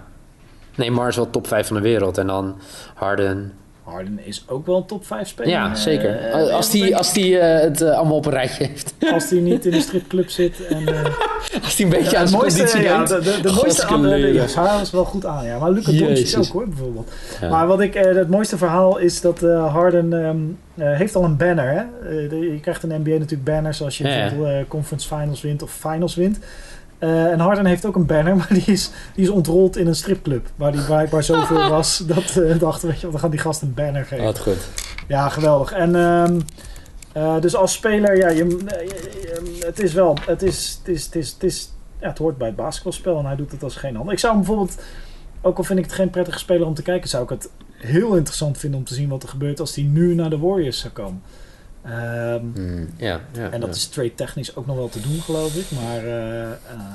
Neymar 0.75 1.09
is 1.09 1.17
wel 1.17 1.31
top 1.31 1.47
5 1.47 1.67
van 1.67 1.77
de 1.77 1.83
wereld. 1.83 2.19
En 2.19 2.27
dan 2.27 2.57
Harden... 2.95 3.53
Harden 3.91 4.19
is 4.27 4.45
ook 4.47 4.67
wel 4.67 4.77
een 4.77 4.87
top 4.87 5.07
5 5.07 5.29
speler. 5.29 5.51
Ja, 5.51 5.69
eh, 5.71 5.75
zeker. 5.75 6.17
eh, 6.19 6.55
als 6.55 6.71
die, 6.71 6.97
als 6.97 7.13
die 7.13 7.39
eh, 7.39 7.61
het 7.63 7.81
eh, 7.81 7.91
allemaal 7.97 8.17
op 8.17 8.27
een 8.27 8.33
rijtje 8.33 8.67
heeft. 8.67 8.95
als 9.13 9.29
die 9.29 9.41
niet 9.41 9.65
in 9.67 9.71
de 9.71 9.81
stripclub 9.81 10.31
zit. 10.31 10.67
En, 10.67 10.87
eh, 10.89 11.05
Als 11.65 11.77
die 11.77 11.85
een 11.87 11.91
beetje 11.93 12.11
ja, 12.11 12.21
aan 12.21 12.29
zijn 12.29 12.41
conditie 12.41 12.83
ja, 12.83 13.05
de, 13.05 13.21
de, 13.21 13.39
de 13.43 13.53
mooiste 13.53 13.87
aan 13.87 14.03
de, 14.03 14.09
de, 14.09 14.13
Godskeleren. 14.19 14.33
ja, 14.33 14.47
hij 14.69 14.79
was 14.79 14.91
wel 14.91 15.05
goed 15.05 15.27
aan, 15.27 15.45
ja. 15.47 15.59
Maar 15.59 15.71
Luca 15.71 15.93
Doncic 15.93 16.39
ook 16.39 16.47
hoor, 16.47 16.69
bijvoorbeeld. 16.69 17.11
Ja. 17.41 17.49
Maar 17.49 17.67
wat 17.67 17.81
ik, 17.81 17.95
eh, 17.95 18.15
het 18.17 18.29
mooiste 18.31 18.57
verhaal 18.59 18.99
is 18.99 19.21
dat 19.21 19.43
eh, 19.43 19.73
Harden 19.73 20.13
ehm, 20.25 20.37
eh, 20.75 20.97
heeft 20.97 21.17
al 21.17 21.25
een 21.25 21.37
banner. 21.37 21.69
Hè? 21.71 21.77
Eh, 21.79 22.31
de- 22.31 22.39
je 22.53 22.61
krijgt 22.61 22.81
de 22.81 22.87
NBA 22.87 23.11
natuurlijk 23.11 23.45
banners 23.45 23.83
als 23.83 23.99
je 23.99 24.05
bijvoorbeeld 24.05 24.49
eh, 24.65 24.69
conference 24.69 25.09
finals 25.09 25.41
wint 25.41 25.63
of 25.63 25.71
finals 25.73 26.15
wint. 26.15 26.39
Eh, 26.99 27.25
en 27.33 27.39
Harden 27.41 27.67
heeft 27.67 27.87
ook 27.87 27.97
een 27.97 28.07
banner, 28.07 28.37
maar 28.41 28.49
die 28.49 28.65
is, 28.67 28.91
die 29.15 29.25
is 29.25 29.31
ontrold 29.31 29.77
in 29.77 29.87
een 29.87 29.95
stripclub. 29.95 30.47
Waar 30.57 30.73
die 30.73 30.85
blijkbaar 30.85 31.23
zoveel 31.23 31.69
was 31.79 31.99
dat 31.99 32.37
eh 32.37 32.59
dachten, 32.59 32.89
weet 32.89 33.01
je 33.01 33.11
we 33.11 33.19
gaan 33.19 33.31
die 33.31 33.41
gast 33.41 33.63
een 33.63 33.75
banner 33.75 34.05
geven. 34.05 34.25
Wat 34.25 34.39
goed. 34.39 34.69
Ja, 35.09 35.29
geweldig. 35.29 35.73
En 35.73 35.95
ehm, 35.97 36.41
eh, 37.13 37.41
dus 37.41 37.55
als 37.57 37.73
speler, 37.73 38.17
ja, 38.17 38.29
je, 38.29 38.45
je- 38.47 38.59
je- 39.59 39.65
het 39.67 39.81
is 39.81 39.93
wel, 39.93 40.17
het 40.27 40.43
is, 40.43 40.79
het 40.85 40.95
is, 40.97 41.05
het 41.05 41.15
is, 41.15 41.31
het 41.33 41.43
is, 41.43 41.73
ja, 42.01 42.09
het 42.09 42.19
hoort 42.19 42.39
bij 42.39 42.47
het 42.47 42.57
basketbalspel 42.57 43.19
en 43.19 43.25
hij 43.27 43.37
doet 43.37 43.53
het 43.53 43.63
als 43.63 43.77
geen 43.77 43.97
ander. 43.97 44.13
Ik 44.13 44.19
zou 44.19 44.35
hem 44.35 44.43
bijvoorbeeld, 44.45 44.83
ook 45.41 45.59
al 45.59 45.65
vind 45.65 45.79
ik 45.79 45.85
het 45.85 45.95
geen 45.95 46.11
prettige 46.11 46.39
speler 46.39 46.67
om 46.67 46.75
te 46.75 46.83
kijken, 46.83 47.09
zou 47.09 47.23
ik 47.23 47.29
het 47.29 47.51
heel 47.73 48.15
interessant 48.17 48.59
vinden 48.59 48.79
om 48.79 48.85
te 48.87 48.95
zien 48.95 49.09
wat 49.09 49.23
er 49.23 49.29
gebeurt 49.29 49.61
als 49.61 49.75
hij 49.75 49.85
nu 49.85 50.15
naar 50.15 50.31
de 50.31 50.39
Warriors 50.39 50.79
zou 50.81 50.93
komen. 50.93 51.23
Ehm, 51.91 52.41
Hmm, 52.55 52.89
ja, 52.97 53.21
ja, 53.33 53.51
en 53.51 53.61
dat 53.61 53.69
ja. 53.69 53.75
is 53.77 53.87
trade 53.89 54.15
technisch 54.15 54.57
ook 54.57 54.67
nog 54.67 54.77
wel 54.77 54.89
te 54.89 55.01
doen, 55.01 55.21
geloof 55.21 55.55
ik. 55.55 55.65
Maar 55.71 56.05
eh, 56.05 56.43
eh, 56.43 56.49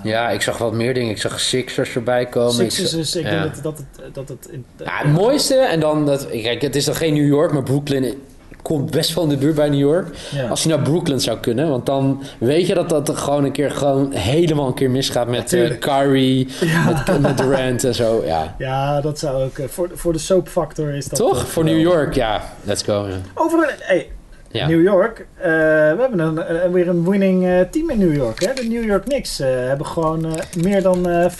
Ja, 0.04 0.30
ik 0.30 0.42
zag 0.42 0.58
wat 0.58 0.74
meer 0.74 0.94
dingen. 0.94 1.10
Ik 1.12 1.18
zag 1.22 1.40
Sixers 1.40 1.96
erbij 1.96 2.26
komen. 2.26 2.64
Ik 2.66 2.72
Sixers 2.72 3.12
zag- 3.12 3.22
ik 3.22 3.28
ja. 3.28 3.42
denk 3.42 3.54
dat, 3.54 3.64
dat 3.64 3.78
het, 3.78 4.16
dat 4.16 4.30
het 4.30 4.48
in, 4.52 4.66
Ja, 4.78 4.98
het 5.04 5.12
mooiste, 5.12 5.56
en 5.56 5.80
dan, 5.80 6.06
dat, 6.06 6.30
kijk, 6.30 6.62
het 6.62 6.76
is 6.76 6.86
dan 6.86 6.96
geen 6.96 7.14
New 7.14 7.28
York, 7.28 7.52
maar 7.54 7.64
Brooklyn 7.64 8.22
komt 8.62 8.92
best 8.92 9.14
wel 9.14 9.24
in 9.24 9.30
de 9.30 9.38
buurt 9.38 9.56
bij 9.56 9.70
New 9.70 9.80
York. 9.80 10.08
ja. 10.32 10.48
Als 10.48 10.64
hij 10.64 10.76
naar 10.76 10.84
Brooklyn 10.84 11.20
zou 11.22 11.38
kunnen, 11.40 11.70
want 11.70 11.86
dan 11.86 12.24
weet 12.40 12.68
je 12.68 12.74
dat 12.74 12.90
dat 12.90 13.08
er 13.10 13.16
gewoon 13.18 13.44
een 13.44 13.52
keer 13.52 13.72
gewoon 13.72 14.12
helemaal 14.12 14.68
een 14.68 14.74
keer 14.74 14.90
misgaat 14.92 15.28
met 15.28 15.36
eh, 15.36 15.42
Natuurlijk. 15.42 15.80
Kyrie, 15.80 16.48
Ja. 16.62 17.04
met, 17.06 17.22
met 17.22 17.38
Durant 17.38 17.84
en 17.84 17.96
zo. 17.96 18.24
Ja. 18.26 18.56
Ja, 18.58 19.02
dat 19.02 19.20
zou 19.20 19.44
ook. 19.44 19.58
eh, 19.58 19.66
voor, 19.68 19.88
de- 19.90 19.98
voor 19.98 20.14
de 20.14 20.20
soap 20.20 20.48
factor 20.48 20.94
is 20.94 21.06
dat. 21.06 21.20
Toch? 21.20 21.38
eh, 21.40 21.44
Voor 21.46 21.64
New. 21.64 21.80
York, 21.80 22.14
ja. 22.14 22.54
Let's 22.64 22.84
go. 22.84 23.08
Ja. 23.08 23.16
Over. 23.34 23.76
Hey, 23.80 24.10
Ja. 24.54 24.68
New 24.68 24.82
York. 24.84 25.28
eh, 25.38 25.44
we 25.44 25.96
hebben 26.00 26.20
een, 26.20 26.64
een- 26.66 26.72
weer 26.72 26.88
een 26.88 27.10
winning 27.10 27.46
eh, 27.46 27.60
team 27.72 27.90
in 27.90 27.98
New 28.00 28.16
York. 28.16 28.44
Hè? 28.46 28.54
De 28.54 28.64
New 28.64 28.84
York 28.84 29.04
Knicks 29.06 29.40
eh, 29.40 29.48
hebben 29.50 29.86
gewoon 29.86 30.26
eh, 30.26 30.32
meer 30.64 30.82
dan 30.82 31.10
eh 31.10 31.30
50% 31.30 31.34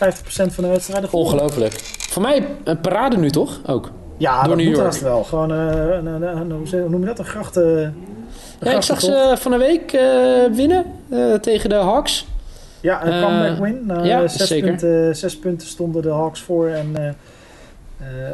van 0.54 0.64
de 0.64 0.70
wedstrijden 0.70 1.10
gewonnen. 1.10 1.34
Ongelooflijk. 1.34 1.74
Voor 2.10 2.22
mij 2.22 2.46
een 2.64 2.80
parade 2.82 3.18
nu 3.18 3.30
toch? 3.30 3.60
Ook. 3.66 3.92
Ja, 4.18 4.40
Door 4.40 4.48
dat 4.48 4.58
New 4.58 4.68
moet 4.68 4.78
York. 4.78 4.94
wel. 4.94 5.24
Gewoon, 5.24 5.52
eh, 5.52 5.58
een, 5.92 6.06
een, 6.06 6.22
een- 6.52 6.52
hoe 6.72 6.90
noem 6.90 7.00
je 7.00 7.06
dat? 7.06 7.20
Een 7.20 7.26
grachten. 7.26 7.64
een 8.60 8.70
Ja, 8.70 8.76
ik 8.76 8.82
zag 8.82 9.02
ze 9.02 9.34
van 9.38 9.52
de 9.52 9.58
week 9.58 9.94
eh, 9.94 10.56
winnen 10.56 10.86
eh, 11.10 11.34
tegen 11.34 11.70
de 11.70 11.76
Hawks. 11.76 12.28
Ja, 12.82 13.06
een 13.06 13.12
eh, 13.14 13.24
comeback 13.24 13.58
win. 13.64 13.86
Nou, 13.86 14.06
ja, 14.06 14.22
eh, 14.24 14.30
zes, 14.30 14.60
punten, 14.60 15.16
zes 15.16 15.38
punten 15.40 15.68
stonden 15.68 16.02
de 16.02 16.10
Hawks 16.12 16.42
voor. 16.42 16.68
En, 16.68 16.90
eh, 16.96 17.08
eh, 17.08 17.14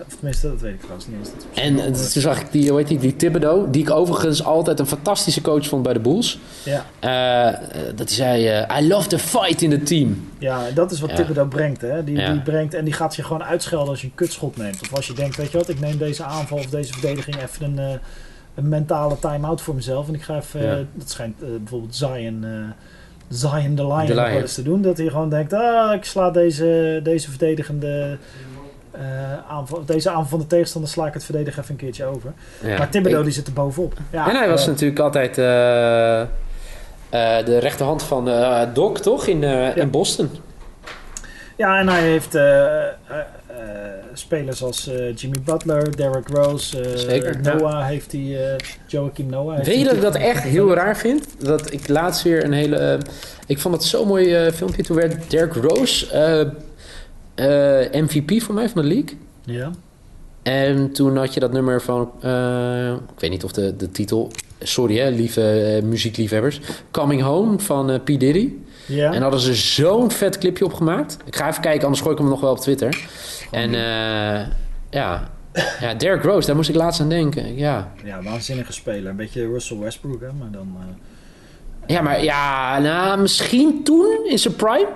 of 0.08 0.14
tenminste, 0.16 0.48
dat 0.50 0.62
weet 0.62 0.74
ik 0.74 0.80
trouwens 0.80 1.08
niet. 1.08 1.18
Dat 1.36 1.64
En 1.64 1.80
eh, 1.80 1.86
eh, 1.86 1.94
toen 1.94 2.22
zag 2.22 2.40
ik 2.42 2.52
die, 2.52 2.74
heet 2.76 2.88
die, 2.88 2.98
die 3.00 3.16
Thibodeau, 3.16 3.70
die 3.72 3.82
ik 3.82 3.90
overigens 3.92 4.44
altijd 4.44 4.80
een 4.80 4.86
fantastische 4.86 5.42
coach 5.42 5.68
vond 5.68 5.84
bij 5.84 5.94
de 5.94 6.00
Bulls. 6.00 6.40
ja, 6.64 6.86
Eh, 7.00 7.48
eh, 7.48 7.56
dat 7.96 8.08
hij 8.08 8.18
zei, 8.18 8.48
eh, 8.48 8.78
I 8.82 8.88
love 8.88 9.08
the 9.08 9.20
fight 9.20 9.62
in 9.62 9.70
the 9.70 9.84
team. 9.84 10.28
ja, 10.38 10.62
dat 10.74 10.92
is 10.92 11.00
wat 11.00 11.10
Ja. 11.10 11.16
Thibodeau 11.16 11.48
brengt. 11.50 11.82
Hè? 11.82 12.04
Die, 12.04 12.16
Ja. 12.18 12.32
die 12.32 12.42
brengt. 12.42 12.74
En 12.74 12.84
die 12.86 12.94
gaat 12.94 13.16
je 13.16 13.24
gewoon 13.24 13.44
uitschelden 13.44 13.90
als 13.90 14.02
je 14.02 14.08
een 14.08 14.16
kutschot 14.16 14.58
neemt. 14.58 14.82
Of 14.82 14.96
als 14.96 15.08
je 15.08 15.14
denkt, 15.14 15.36
weet 15.36 15.52
je 15.52 15.58
wat, 15.58 15.70
ik 15.70 15.80
neem 15.80 15.98
deze 15.98 16.24
aanval 16.24 16.58
of 16.58 16.66
deze 16.66 16.94
verdediging 16.94 17.36
even 17.42 17.66
een, 17.66 17.80
eh, 17.80 18.00
een 18.56 18.70
mentale 18.70 19.20
time-out 19.20 19.62
voor 19.62 19.76
mezelf. 19.76 20.08
En 20.08 20.14
ik 20.14 20.22
ga 20.24 20.36
even, 20.38 20.62
Ja. 20.64 20.72
eh, 20.78 20.78
dat 20.94 21.10
schijnt 21.10 21.42
eh, 21.42 21.48
bijvoorbeeld 21.58 21.96
Zion, 21.96 22.44
eh 22.44 22.50
Zion 23.30 23.76
the 23.76 23.82
Lion 23.88 23.98
nog 23.98 24.08
Lion. 24.08 24.16
wel 24.16 24.42
eens 24.42 24.54
te 24.54 24.64
doen. 24.64 24.82
Dat 24.82 24.98
hij 24.98 25.08
gewoon 25.08 25.30
denkt, 25.30 25.54
ah, 25.54 25.94
ik 25.94 26.04
sla 26.06 26.32
deze, 26.32 27.00
deze 27.04 27.30
verdedigende... 27.30 28.18
eh, 29.00 29.06
aanval, 29.50 29.86
deze 29.86 30.10
aanval 30.10 30.26
van 30.30 30.40
de 30.40 30.48
tegenstander 30.48 30.90
sla 30.90 31.08
ik 31.08 31.14
het 31.14 31.24
verdedigen 31.24 31.62
even 31.62 31.72
een 31.74 31.80
keertje 31.80 32.06
over. 32.06 32.34
Ja. 32.64 32.78
Maar 32.78 32.90
Thibodeau 32.90 33.20
Ik- 33.20 33.26
die 33.26 33.34
zit 33.34 33.48
er 33.48 33.54
bovenop. 33.54 33.94
Ja, 34.12 34.30
en 34.30 34.36
hij 34.36 34.50
was 34.50 34.62
eh, 34.62 34.68
natuurlijk 34.68 35.00
altijd 35.00 35.30
eh, 35.38 35.46
de 37.46 37.58
rechterhand 37.60 38.04
van 38.04 38.30
Doc, 38.74 38.98
toch? 39.00 39.28
In, 39.28 39.44
in 39.76 39.90
Boston. 39.90 40.30
Ja, 41.56 41.80
en 41.80 41.88
hij 41.88 42.02
heeft 42.02 42.38
spelers 44.14 44.64
als 44.64 44.90
Jimmy 45.16 45.38
Butler, 45.46 45.96
Derrick 45.98 46.28
Rose, 46.28 46.98
Zeker. 46.98 47.40
Noah 47.42 47.86
heeft 47.86 48.12
hij, 48.12 48.56
Joachim 48.86 49.30
Noah. 49.30 49.56
heeft 49.56 49.68
Weet 49.68 49.78
je 49.78 49.84
dat 49.84 49.94
ik 49.96 50.02
dat 50.02 50.16
echt 50.16 50.44
heel 50.44 50.74
raar 50.74 50.98
vind? 50.98 51.26
Dat 51.38 51.74
ik 51.74 51.88
laatst 51.88 52.24
weer 52.24 52.44
een 52.44 52.54
hele... 52.54 53.00
ik 53.48 53.60
vond 53.60 53.76
het 53.76 53.84
zo'n 53.84 54.08
mooi 54.08 54.52
filmpje. 54.52 54.84
Toen 54.84 54.96
werd 54.96 55.30
Derrick 55.32 55.54
Rose 55.54 56.08
eh, 57.40 58.02
MVP 58.02 58.42
voor 58.42 58.56
mij 58.56 58.70
van 58.70 58.82
de 58.82 58.88
league. 58.88 59.18
Ja. 59.46 59.72
En 60.44 60.92
toen 60.92 61.18
had 61.18 61.34
je 61.34 61.40
dat 61.40 61.52
nummer 61.52 61.82
van, 61.82 62.12
eh, 62.22 62.92
ik 62.92 63.20
weet 63.20 63.30
niet 63.30 63.44
of 63.44 63.52
de, 63.52 63.76
de 63.76 63.92
titel, 63.92 64.32
sorry 64.60 64.98
hè, 64.98 65.10
lieve 65.10 65.52
eh, 65.52 65.84
muziekliefhebbers, 65.84 66.62
Coming 66.92 67.22
Home 67.22 67.60
van 67.60 68.02
P. 68.04 68.06
Diddy. 68.06 68.54
Ja. 68.86 69.14
En 69.14 69.22
hadden 69.22 69.40
ze 69.40 69.54
zo'n 69.54 70.12
vet 70.12 70.38
clipje 70.38 70.66
op 70.66 70.74
gemaakt. 70.74 71.18
Ik 71.26 71.36
ga 71.36 71.48
even 71.50 71.62
kijken, 71.62 71.84
anders 71.84 72.02
gooi 72.02 72.14
ik 72.14 72.20
hem 72.20 72.30
nog 72.30 72.42
wel 72.42 72.52
op 72.52 72.60
Twitter. 72.60 73.08
En 73.52 73.74
eh, 73.74 74.48
ja. 74.90 75.30
ja, 75.80 75.94
Derrick 75.98 76.24
Rose, 76.24 76.48
daar 76.48 76.56
moest 76.56 76.70
ik 76.70 76.76
laatst 76.76 77.02
aan 77.02 77.10
denken. 77.10 77.58
Ja, 77.58 77.92
ja, 78.04 78.22
waanzinnige 78.24 78.74
speler. 78.74 79.10
Een 79.10 79.16
beetje 79.16 79.48
Russell 79.48 79.78
Westbrook, 79.78 80.22
hè, 80.22 80.34
maar 80.40 80.52
dan... 80.52 80.76
eh, 80.80 81.96
ja 81.96 82.02
maar 82.02 82.24
ja, 82.24 82.80
nou, 82.80 83.22
misschien 83.22 83.84
toen 83.84 84.26
in 84.30 84.40
zijn 84.40 84.56
prime 84.56 84.88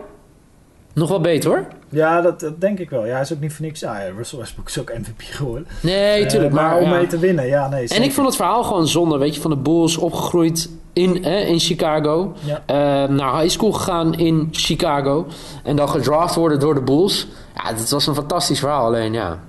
nog 0.93 1.09
wel 1.09 1.21
beter 1.21 1.49
hoor. 1.49 1.65
Ja, 1.89 2.21
dat, 2.21 2.39
dat 2.39 2.61
denk 2.61 2.79
ik 2.79 2.89
wel. 2.89 3.05
Ja, 3.05 3.11
hij 3.11 3.21
is 3.21 3.33
ook 3.33 3.39
niet 3.39 3.53
voor 3.53 3.65
niks. 3.65 3.83
Ah, 3.83 3.97
ja, 3.97 4.09
Russell 4.17 4.39
Westbrook 4.39 4.67
is 4.67 4.79
ook 4.79 4.93
MVP 4.93 5.21
geworden. 5.21 5.67
Nee, 5.81 6.23
Eh, 6.23 6.29
tuurlijk. 6.29 6.53
maar, 6.53 6.63
maar 6.69 6.77
om 6.77 6.89
ja. 6.89 6.95
mee 6.95 7.07
te 7.07 7.17
winnen, 7.19 7.47
ja, 7.47 7.67
nee. 7.69 7.87
En 7.87 8.03
ik 8.03 8.11
vond 8.13 8.27
het 8.27 8.35
verhaal 8.35 8.63
gewoon 8.63 8.87
zonde, 8.87 9.17
weet 9.17 9.35
je, 9.35 9.41
van 9.41 9.51
de 9.51 9.57
Bulls 9.57 9.97
opgegroeid 9.97 10.69
in, 10.93 11.23
hè, 11.23 11.37
in 11.39 11.59
Chicago. 11.59 12.33
Ja. 12.39 12.61
Eh, 12.65 13.09
naar 13.09 13.39
high 13.39 13.49
school 13.53 13.71
gegaan 13.71 14.13
in 14.13 14.47
Chicago. 14.51 15.25
En 15.63 15.75
dan 15.75 15.89
gedraft 15.89 16.35
worden 16.35 16.59
door 16.59 16.73
de 16.73 16.81
Bulls. 16.81 17.27
Ja, 17.55 17.73
dat 17.73 17.89
was 17.89 18.07
een 18.07 18.15
fantastisch 18.15 18.59
verhaal, 18.59 18.85
alleen 18.85 19.13
ja. 19.13 19.39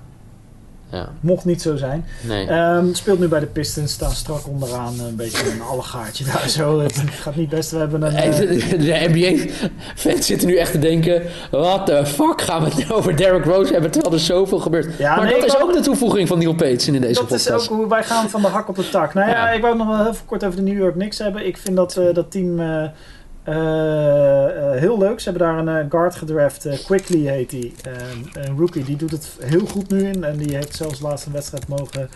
Ja, 0.95 1.09
Mocht 1.21 1.45
niet 1.45 1.63
zo 1.63 1.77
zijn. 1.77 2.05
nee. 2.21 2.47
Ehm, 2.47 2.93
speelt 2.93 3.19
nu 3.19 3.29
bij 3.29 3.41
de 3.41 3.47
Pistons, 3.47 3.93
staan 3.93 4.11
strak 4.11 4.47
onderaan. 4.49 4.95
Een 5.09 5.17
beetje 5.17 5.51
een 5.53 5.63
allegaartje 5.63 6.25
daar 6.33 6.49
zo. 6.49 6.81
Het 6.81 7.03
gaat 7.11 7.37
niet 7.37 7.49
best. 7.49 7.71
We 7.71 7.79
hebben 7.79 8.03
een... 8.03 8.13
En 8.15 8.33
eh, 8.33 8.39
de, 8.71 8.77
de 8.77 9.07
NBA-fans 9.09 10.27
zitten 10.27 10.49
nu 10.49 10.57
echt 10.57 10.73
te 10.73 10.79
denken... 10.79 11.23
What 11.51 11.87
the 11.87 12.07
fuck 12.07 12.41
gaan 12.43 12.63
we 12.63 12.69
het 12.69 12.79
nou 12.79 12.93
over 12.93 13.17
Derrick 13.17 13.45
Rose 13.45 13.73
hebben... 13.73 13.91
terwijl 13.91 14.15
er 14.15 14.21
zoveel 14.21 14.59
gebeurt. 14.59 14.99
Ja, 14.99 15.17
maar 15.17 15.25
nee, 15.25 15.41
dat 15.41 15.45
is 15.45 15.61
ook 15.61 15.73
de 15.73 15.81
toevoeging 15.81 16.29
van 16.29 16.39
Neil 16.39 16.55
Pates 16.55 16.87
in 16.89 17.01
deze 17.01 17.21
dat 17.21 17.33
is 17.33 17.43
podcast. 17.45 17.71
ook 17.71 17.77
hoe 17.77 17.89
wij 17.89 18.03
gaan 18.05 18.31
van 18.31 18.43
de 18.43 18.49
hak 18.49 18.69
op 18.69 18.77
de 18.77 18.89
tak. 18.89 19.15
Nou 19.15 19.29
ja, 19.31 19.35
Ja. 19.35 19.51
ik 19.51 19.63
wou 19.63 19.77
nog 19.77 19.87
wel 19.87 20.03
heel 20.05 20.15
kort 20.27 20.45
over 20.45 20.57
de 20.57 20.63
New 20.63 20.79
York 20.79 20.95
Knicks 20.95 21.19
hebben. 21.19 21.47
Ik 21.47 21.57
vind 21.57 21.77
dat 21.77 21.97
eh, 21.97 22.15
dat 22.15 22.31
team 22.31 22.61
eh, 22.61 22.67
eh, 22.77 22.85
eh, 22.85 22.91
heel 24.79 24.99
leuk. 24.99 25.21
Ze 25.21 25.31
hebben 25.31 25.49
daar 25.49 25.59
een 25.59 25.69
eh, 25.85 25.91
guard 25.91 26.15
gedraft. 26.15 26.67
eh, 26.67 26.79
Quickly 26.85 27.27
heet 27.27 27.51
hij. 27.51 27.73
Ehm, 27.83 28.47
een 28.49 28.59
rookie. 28.59 28.85
Die 28.85 28.97
doet 28.97 29.11
het 29.11 29.29
heel 29.41 29.67
goed 29.67 29.91
nu 29.91 30.03
in. 30.07 30.25
En 30.25 30.37
die 30.37 30.55
heeft 30.55 30.75
zelfs 30.77 31.01
laatst 31.01 31.27
een 31.27 31.33
wedstrijd 31.33 31.69
mogen 31.69 32.09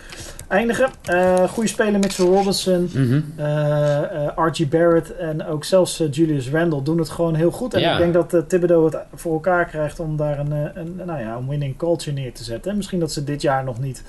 eindigen. 0.47 0.89
Eh 1.03 1.43
goede 1.49 1.69
speler 1.69 1.99
Mitchell 1.99 2.25
Robinson. 2.25 2.89
Eh 3.35 3.97
eh, 4.27 4.27
R.G. 4.35 4.69
Barrett 4.69 5.15
en 5.15 5.45
ook 5.45 5.63
zelfs 5.63 5.99
eh, 5.99 6.07
Julius 6.11 6.49
Randle 6.49 6.83
doen 6.83 6.97
het 6.97 7.09
gewoon 7.09 7.35
heel 7.35 7.51
goed. 7.51 7.73
En 7.73 7.79
Ja. 7.79 7.91
ik 7.91 7.97
denk 7.97 8.13
dat 8.13 8.33
eh, 8.33 8.41
Thibodeau 8.47 8.85
het 8.85 8.97
voor 9.15 9.33
elkaar 9.33 9.65
krijgt 9.65 9.99
om 9.99 10.17
daar 10.17 10.39
een, 10.39 10.53
eh, 10.53 10.59
een, 10.73 11.01
nou 11.05 11.19
ja, 11.19 11.35
een 11.35 11.47
winning 11.47 11.77
culture 11.77 12.11
neer 12.15 12.33
te 12.33 12.43
zetten. 12.43 12.71
En 12.71 12.77
misschien 12.77 12.99
dat 12.99 13.11
ze 13.11 13.23
dit 13.23 13.41
jaar 13.41 13.63
nog 13.63 13.79
niet 13.79 14.03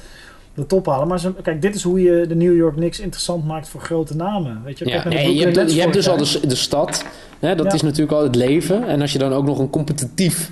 de 0.60 0.66
top 0.66 0.86
halen. 0.86 1.08
Maar 1.08 1.20
ze, 1.20 1.32
kijk, 1.42 1.62
dit 1.62 1.74
is 1.74 1.82
hoe 1.82 2.00
je 2.02 2.26
de 2.26 2.34
New 2.34 2.56
York 2.56 2.74
Knicks 2.74 3.00
interessant 3.00 3.46
maakt 3.46 3.68
voor 3.68 3.80
grote 3.80 4.16
namen. 4.16 4.60
Weet 4.64 4.78
je, 4.78 4.88
Ja, 4.88 5.00
Kijk 5.02 5.14
nee, 5.14 5.34
je 5.34 5.46
hebt, 5.48 5.72
je 5.72 5.80
hebt 5.80 5.92
dus 5.92 6.08
al 6.08 6.16
de, 6.16 6.46
de 6.46 6.54
stad. 6.54 7.04
Hè, 7.38 7.54
dat 7.54 7.66
Ja. 7.66 7.72
is 7.72 7.82
natuurlijk 7.82 8.12
al 8.12 8.22
het 8.22 8.34
leven. 8.34 8.88
En 8.88 9.00
als 9.00 9.12
je 9.12 9.18
dan 9.18 9.32
ook 9.32 9.44
nog 9.44 9.58
een 9.58 9.70
competitief 9.70 10.50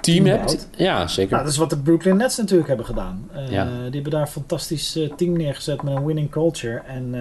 team 0.00 0.26
hebt. 0.26 0.68
Ja, 0.76 1.06
zeker. 1.06 1.30
Nou, 1.32 1.42
dat 1.42 1.52
is 1.52 1.58
wat 1.58 1.70
de 1.70 1.78
Brooklyn 1.78 2.16
Nets 2.16 2.36
natuurlijk 2.36 2.68
hebben 2.68 2.86
gedaan. 2.86 3.28
Eh, 3.32 3.50
Ja. 3.50 3.64
Die 3.64 3.90
hebben 3.92 4.10
daar 4.10 4.20
een 4.20 4.26
fantastisch 4.26 4.96
eh, 4.96 5.12
team 5.16 5.36
neergezet 5.36 5.82
met 5.82 5.94
een 5.96 6.04
winning 6.04 6.30
culture. 6.30 6.82
En 6.86 7.14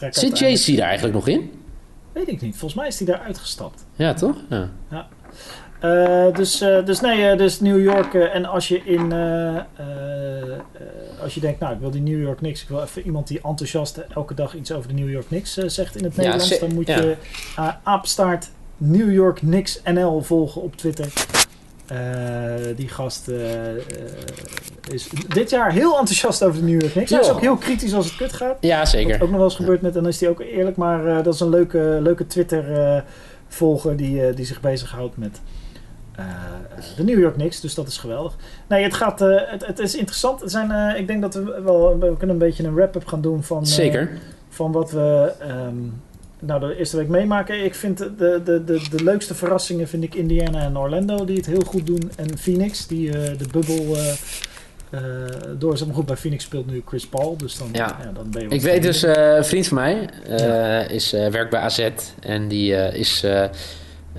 uh, 0.00 0.10
Zit 0.10 0.38
JC 0.38 0.76
daar 0.76 0.86
eigenlijk 0.86 1.14
nog 1.14 1.28
in? 1.28 1.50
Weet 2.12 2.28
ik 2.28 2.40
niet. 2.40 2.50
Volgens 2.56 2.74
mij 2.80 2.88
is 2.88 2.98
hij 2.98 3.06
daar 3.06 3.20
uitgestapt. 3.26 3.84
Ja, 3.96 4.14
toch? 4.14 4.36
Ja. 4.90 5.06
Eh, 5.80 6.34
dus, 6.34 6.60
eh, 6.60 6.84
dus 6.84 7.00
nee, 7.00 7.28
eh, 7.28 7.38
dus 7.38 7.60
New 7.60 7.82
York. 7.82 8.14
en 8.14 8.44
als 8.44 8.68
je 8.68 8.80
in. 8.84 9.12
als 11.22 11.34
je 11.34 11.40
denkt, 11.40 11.60
nou, 11.60 11.74
ik 11.74 11.80
wil 11.80 11.90
die 11.90 12.00
New 12.00 12.22
York 12.22 12.36
Knicks. 12.38 12.62
Ik 12.62 12.68
wil 12.68 12.82
even 12.82 13.02
iemand 13.02 13.26
die 13.28 13.40
enthousiast 13.42 14.00
elke 14.14 14.34
dag 14.34 14.54
iets 14.54 14.72
over 14.72 14.88
de 14.88 14.94
New 14.94 15.10
York 15.10 15.26
Knicks 15.26 15.56
eh, 15.56 15.68
zegt 15.68 15.96
in 15.96 16.04
het 16.04 16.14
Ja, 16.14 16.20
Nederlands. 16.22 16.58
dan 16.58 16.74
moet 16.74 16.86
ja. 16.86 16.96
je 17.00 17.16
aapstaart 17.82 18.50
New 18.76 19.12
York 19.12 19.36
Knicks 19.36 19.80
NL 19.84 20.22
volgen 20.22 20.62
op 20.62 20.76
Twitter. 20.76 21.12
Die 22.76 22.88
gast 22.88 23.28
is 24.90 25.08
dit 25.28 25.50
jaar 25.50 25.72
heel 25.72 25.98
enthousiast 25.98 26.44
over 26.44 26.60
de 26.60 26.66
New 26.66 26.80
York 26.80 26.92
Knicks. 26.92 27.10
Hij 27.10 27.20
is 27.20 27.30
ook 27.30 27.40
heel 27.40 27.56
kritisch 27.56 27.94
als 27.94 28.06
het 28.06 28.16
kut 28.16 28.32
gaat. 28.32 28.56
ja, 28.60 28.78
Wat 28.78 28.88
zeker. 28.88 29.14
ook 29.14 29.28
nog 29.28 29.36
wel 29.36 29.44
eens 29.44 29.54
gebeurt 29.56 29.80
met, 29.80 29.96
en 29.96 30.02
dan 30.02 30.10
is 30.10 30.20
hij 30.20 30.28
ook 30.28 30.40
eerlijk, 30.40 30.76
maar 30.76 31.22
dat 31.22 31.34
is 31.34 31.40
een 31.40 31.48
leuke, 31.48 31.98
leuke 32.02 32.26
Twitter-volger 32.26 33.96
die, 33.96 34.34
die 34.34 34.44
zich 34.44 34.60
bezighoudt 34.60 35.16
met 35.16 35.40
de 36.96 37.04
New 37.04 37.18
York 37.18 37.34
Knicks. 37.34 37.60
Dus 37.60 37.74
dat 37.74 37.88
is 37.88 37.98
geweldig. 37.98 38.36
Nee, 38.68 38.82
het, 38.82 38.94
gaat, 38.94 39.20
eh, 39.20 39.40
het, 39.46 39.66
het 39.66 39.78
is 39.78 39.94
interessant. 39.94 40.40
Het 40.40 40.50
zijn, 40.50 40.70
eh, 40.70 41.00
ik 41.00 41.06
denk 41.06 41.22
dat 41.22 41.34
we 41.34 41.60
wel, 41.64 41.98
we 41.98 42.16
kunnen 42.16 42.28
een 42.28 42.38
beetje 42.38 42.64
een 42.64 42.74
wrap-up 42.74 43.06
gaan 43.06 43.20
doen 43.20 43.42
van, 43.42 43.62
eh, 43.62 43.68
Zeker. 43.68 44.10
van 44.48 44.72
wat 44.72 44.90
we 44.90 45.32
ehm, 45.40 45.76
nou, 46.38 46.60
de 46.60 46.76
eerste 46.76 46.96
week 46.96 47.08
meemaken. 47.08 47.64
Ik 47.64 47.74
vind 47.74 47.98
de, 47.98 48.40
de, 48.44 48.64
de, 48.64 48.80
de, 48.90 49.04
leukste 49.04 49.34
verrassingen 49.34 49.88
vind 49.88 50.02
ik 50.02 50.14
Indiana 50.14 50.60
en 50.60 50.78
Orlando 50.78 51.24
die 51.24 51.36
het 51.36 51.46
heel 51.46 51.62
goed 51.66 51.86
doen. 51.86 52.10
En 52.16 52.38
Phoenix 52.38 52.86
die 52.86 53.12
eh, 53.12 53.38
de 53.38 53.46
bubbel 53.52 53.96
eh 53.96 54.12
eh 54.90 55.00
door 55.58 55.72
is. 55.72 55.84
Maar 55.84 55.94
goed, 55.94 56.06
bij 56.06 56.16
Phoenix 56.16 56.44
speelt 56.44 56.66
nu 56.70 56.82
Chris 56.86 57.06
Paul. 57.06 57.36
Dus 57.36 57.58
dan, 57.58 57.68
Ja. 57.72 57.96
ja. 58.02 58.10
dan 58.14 58.30
ben 58.30 58.42
je 58.42 58.48
Ik 58.48 58.62
weet 58.62 58.82
dus, 58.82 59.02
eh, 59.02 59.36
een 59.36 59.44
vriend 59.44 59.66
van 59.66 59.76
mij 59.76 60.08
eh, 60.26 60.90
is, 60.90 61.12
eh, 61.12 61.26
werkt 61.26 61.50
bij 61.50 61.60
AZ 61.60 61.88
en 62.20 62.48
die 62.48 62.74
eh, 62.76 63.00
is 63.00 63.24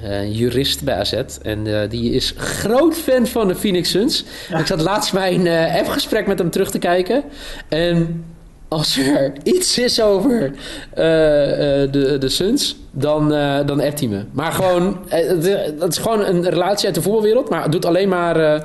eh, 0.04 0.38
jurist 0.38 0.84
bij 0.84 0.95
AZ. 0.95 1.13
En 1.41 1.82
eh, 1.82 1.89
die 1.89 2.12
is 2.12 2.34
groot 2.38 2.95
fan 2.95 3.28
van 3.28 3.47
de 3.47 3.56
Phoenix 3.56 3.89
Suns. 3.89 4.25
Ja. 4.49 4.60
Ik 4.60 4.65
zat 4.65 4.82
laatst 4.82 5.13
mijn 5.13 5.47
eh 5.47 5.75
appgesprek 5.80 6.28
met 6.28 6.39
hem 6.39 6.49
terug 6.49 6.71
te 6.71 6.80
kijken. 6.80 7.23
En 7.69 8.25
als 8.67 8.97
er 8.97 9.34
iets 9.43 9.78
is 9.78 10.02
over 10.02 10.52
de, 10.93 12.15
de 12.19 12.30
Suns, 12.30 12.75
dan, 12.91 13.30
dan 13.65 13.82
appt 13.82 13.99
hij 13.99 14.08
me. 14.10 14.23
Maar 14.32 14.52
gewoon, 14.52 14.99
het, 15.08 15.47
het 15.80 15.91
is 15.91 15.97
gewoon 15.97 16.25
een 16.25 16.49
relatie 16.49 16.86
uit 16.86 16.95
de 16.95 17.02
voetbalwereld. 17.02 17.49
Maar 17.49 17.69
doet 17.69 17.86
alleen 17.86 18.10
maar 18.10 18.63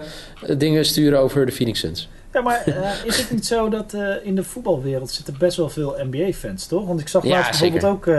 dingen 0.56 0.84
sturen 0.84 1.18
over 1.18 1.46
de 1.46 1.52
Phoenix 1.52 1.80
Suns. 1.80 2.08
Ja, 2.32 2.40
maar 2.40 2.62
is 3.04 3.18
het 3.18 3.30
niet 3.30 3.46
zo 3.46 3.68
dat 3.68 3.96
in 4.22 4.34
de 4.34 4.44
voetbalwereld 4.44 5.10
zitten 5.10 5.34
best 5.38 5.56
wel 5.56 5.68
veel 5.68 5.96
NBA-fans, 6.10 6.66
toch? 6.66 6.87
Want 6.87 7.00
ik 7.00 7.08
zag 7.08 7.22
Ja, 7.22 7.28
laatst 7.28 7.60
bijvoorbeeld 7.60 8.04
zeker. 8.04 8.12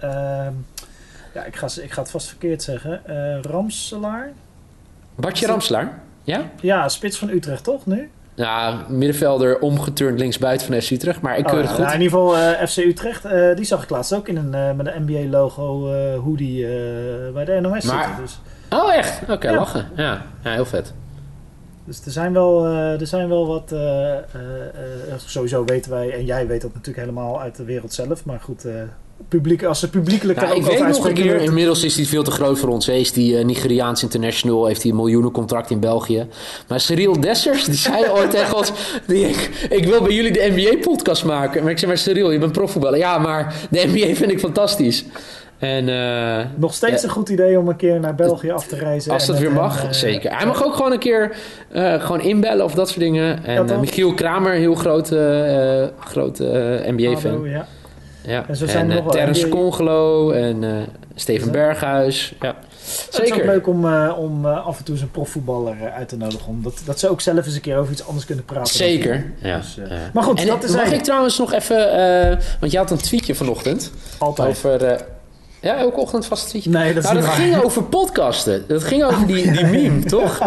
ook... 0.00 0.10
ja, 1.34 1.44
ik 1.44 1.56
ga, 1.56 1.68
ik 1.82 1.92
ga 1.92 2.00
het 2.02 2.10
vast 2.10 2.28
verkeerd 2.28 2.62
zeggen. 2.62 3.06
eh 3.06 3.40
Ramselaar? 3.42 4.32
Bartje 5.14 5.46
Ramslaar? 5.46 6.00
Ja? 6.22 6.50
Ja, 6.60 6.88
spits 6.88 7.18
van 7.18 7.28
Utrecht, 7.28 7.64
toch, 7.64 7.86
nu? 7.86 8.10
Ja, 8.34 8.84
middenvelder 8.88 9.58
omgeturnd 9.58 10.18
linksbuiten 10.18 10.66
van 10.66 10.80
FC 10.80 10.90
Utrecht. 10.90 11.20
Maar 11.20 11.38
ik 11.38 11.44
Oh, 11.44 11.50
keur 11.50 11.60
het 11.60 11.68
goed. 11.70 11.78
nou, 11.78 11.92
in 11.94 12.00
ieder 12.00 12.18
geval 12.18 12.36
eh, 12.36 12.66
FC 12.66 12.76
Utrecht. 12.76 13.24
eh, 13.24 13.56
die 13.56 13.64
zag 13.64 13.82
ik 13.82 13.90
laatst 13.90 14.14
ook 14.14 14.28
in 14.28 14.36
een, 14.36 14.76
met 14.76 14.86
een 14.86 15.02
NBA-logo 15.06 15.92
hoodie 16.16 16.66
bij 17.32 17.44
de 17.44 17.58
NOS 17.60 17.84
Maar- 17.84 18.04
zitten. 18.04 18.22
Dus, 18.22 18.40
Oh, 18.70 18.94
echt? 18.94 19.20
Oké, 19.30 19.48
Ja. 19.50 19.56
lachen. 19.56 19.88
Ja. 19.96 20.22
ja, 20.42 20.50
heel 20.52 20.64
vet. 20.64 20.92
dus 21.84 22.04
er 22.04 22.10
zijn 22.12 22.32
wel, 22.32 22.64
er 22.66 23.06
zijn 23.06 23.28
wel 23.28 23.46
wat... 23.46 23.74
sowieso 25.26 25.64
weten 25.64 25.90
wij, 25.90 26.12
en 26.12 26.24
jij 26.24 26.46
weet 26.46 26.60
dat 26.60 26.70
natuurlijk 26.74 27.06
helemaal 27.06 27.40
uit 27.40 27.56
de 27.56 27.64
wereld 27.64 27.92
zelf. 27.92 28.24
Maar 28.24 28.40
goed, 28.40 28.66
publiek, 29.28 29.64
als 29.64 29.80
ze 29.80 29.90
publiekelijk 29.90 30.40
Ja, 30.40 30.52
ik 30.52 30.62
weet 30.62 30.86
nog 30.86 31.06
een 31.06 31.14
keer, 31.14 31.40
inmiddels 31.40 31.84
is 31.84 31.96
hij 31.96 32.04
veel 32.04 32.22
te 32.22 32.30
groot 32.30 32.58
voor 32.58 32.68
ons. 32.68 32.86
Hij 32.86 33.00
is 33.00 33.12
die 33.12 33.38
eh, 33.38 33.44
Nigeriaans 33.44 34.02
international, 34.02 34.66
heeft 34.66 34.82
hij 34.82 34.90
een 34.90 34.96
miljoenencontract 34.96 35.70
in 35.70 35.80
België. 35.80 36.26
Maar 36.68 36.80
Cyril 36.80 37.20
Dessers, 37.20 37.64
die 37.64 37.74
zei 37.74 38.04
ooit 38.10 38.30
tegen 38.36 38.56
ons... 38.56 38.72
Die, 39.06 39.28
ik, 39.28 39.66
ik 39.70 39.84
wil 39.84 40.02
bij 40.02 40.12
jullie 40.14 40.32
de 40.32 40.48
NBA-podcast 40.54 41.24
maken. 41.24 41.62
Maar 41.62 41.70
ik 41.70 41.78
zei, 41.78 41.90
maar 41.90 42.00
Cyril, 42.00 42.30
je 42.30 42.38
bent 42.38 42.52
profvoetballer. 42.52 42.98
Ja, 42.98 43.18
maar 43.18 43.54
de 43.70 43.82
NBA 43.86 44.14
vind 44.14 44.30
ik 44.30 44.38
fantastisch. 44.40 45.04
En 45.58 45.88
eh, 45.88 46.44
Nog 46.56 46.74
steeds 46.74 47.02
Ja. 47.02 47.08
een 47.08 47.14
goed 47.14 47.28
idee 47.28 47.58
om 47.58 47.68
een 47.68 47.76
keer 47.76 48.00
naar 48.00 48.14
België 48.14 48.50
af 48.50 48.66
te 48.66 48.76
reizen. 48.76 49.12
als 49.12 49.26
dat 49.26 49.38
weer 49.38 49.52
mag, 49.52 49.84
eh, 49.84 49.90
zeker. 49.90 50.36
Hij 50.36 50.46
mag 50.46 50.64
ook 50.64 50.74
gewoon 50.74 50.92
een 50.92 50.98
keer 50.98 51.36
gewoon 51.98 52.20
inbellen 52.20 52.64
of 52.64 52.74
dat 52.74 52.88
soort 52.88 53.00
dingen. 53.00 53.44
En 53.44 53.80
Michiel 53.80 54.14
Kramer, 54.14 54.52
heel 54.52 54.74
grote, 54.74 55.92
grote 56.00 56.82
NBA-fan. 56.86 57.44
Ja. 57.44 57.66
Ja. 58.24 58.44
En 58.48 58.56
zo 58.56 58.66
zijn 58.66 58.90
er 58.90 58.96
eh, 58.96 59.04
nog 59.04 59.12
Terrence 59.12 59.48
Congelo 59.48 60.30
en 60.30 60.64
eh, 60.64 60.70
Steven 61.14 61.46
Ja. 61.46 61.52
Berghuis. 61.52 62.34
Ja. 62.40 62.54
Het 62.82 63.08
is 63.12 63.20
ook 63.20 63.26
Zeker. 63.26 63.46
leuk 63.46 63.66
om, 63.66 63.86
eh, 63.86 64.18
om 64.18 64.46
af 64.46 64.78
en 64.78 64.84
toe 64.84 64.94
eens 64.94 65.02
een 65.02 65.10
profvoetballer 65.10 65.76
uit 65.96 66.08
te 66.08 66.16
nodigen. 66.16 66.46
Omdat 66.48 66.80
dat 66.84 66.98
ze 66.98 67.08
ook 67.08 67.20
zelf 67.20 67.46
eens 67.46 67.54
een 67.54 67.60
keer 67.60 67.76
over 67.76 67.92
iets 67.92 68.06
anders 68.06 68.26
kunnen 68.26 68.44
praten. 68.44 68.74
Zeker. 68.74 69.32
Ja. 69.42 69.56
Dus, 69.56 69.74
ja. 69.74 69.96
Maar 70.12 70.22
goed, 70.22 70.40
en 70.40 70.46
dat 70.46 70.64
is 70.64 70.74
mag 70.74 70.92
ik 70.92 71.02
trouwens 71.02 71.38
nog 71.38 71.52
even... 71.52 71.92
eh, 72.30 72.36
want 72.60 72.72
je 72.72 72.78
had 72.78 72.90
een 72.90 72.96
tweetje 72.98 73.34
vanochtend 73.34 73.90
Altijd. 74.18 74.48
over... 74.48 75.04
ja, 75.62 75.76
elke 75.76 76.00
ochtend 76.00 76.26
vast. 76.26 76.54
Nee, 76.66 76.94
dat 76.94 77.02
nou, 77.02 77.20
waar. 77.20 77.30
ging 77.30 77.62
over 77.62 77.82
podcasten. 77.84 78.64
Dat 78.68 78.84
ging 78.84 79.04
over 79.04 79.26
die, 79.26 79.52
die 79.52 79.64
meme, 79.76 80.04
toch? 80.04 80.38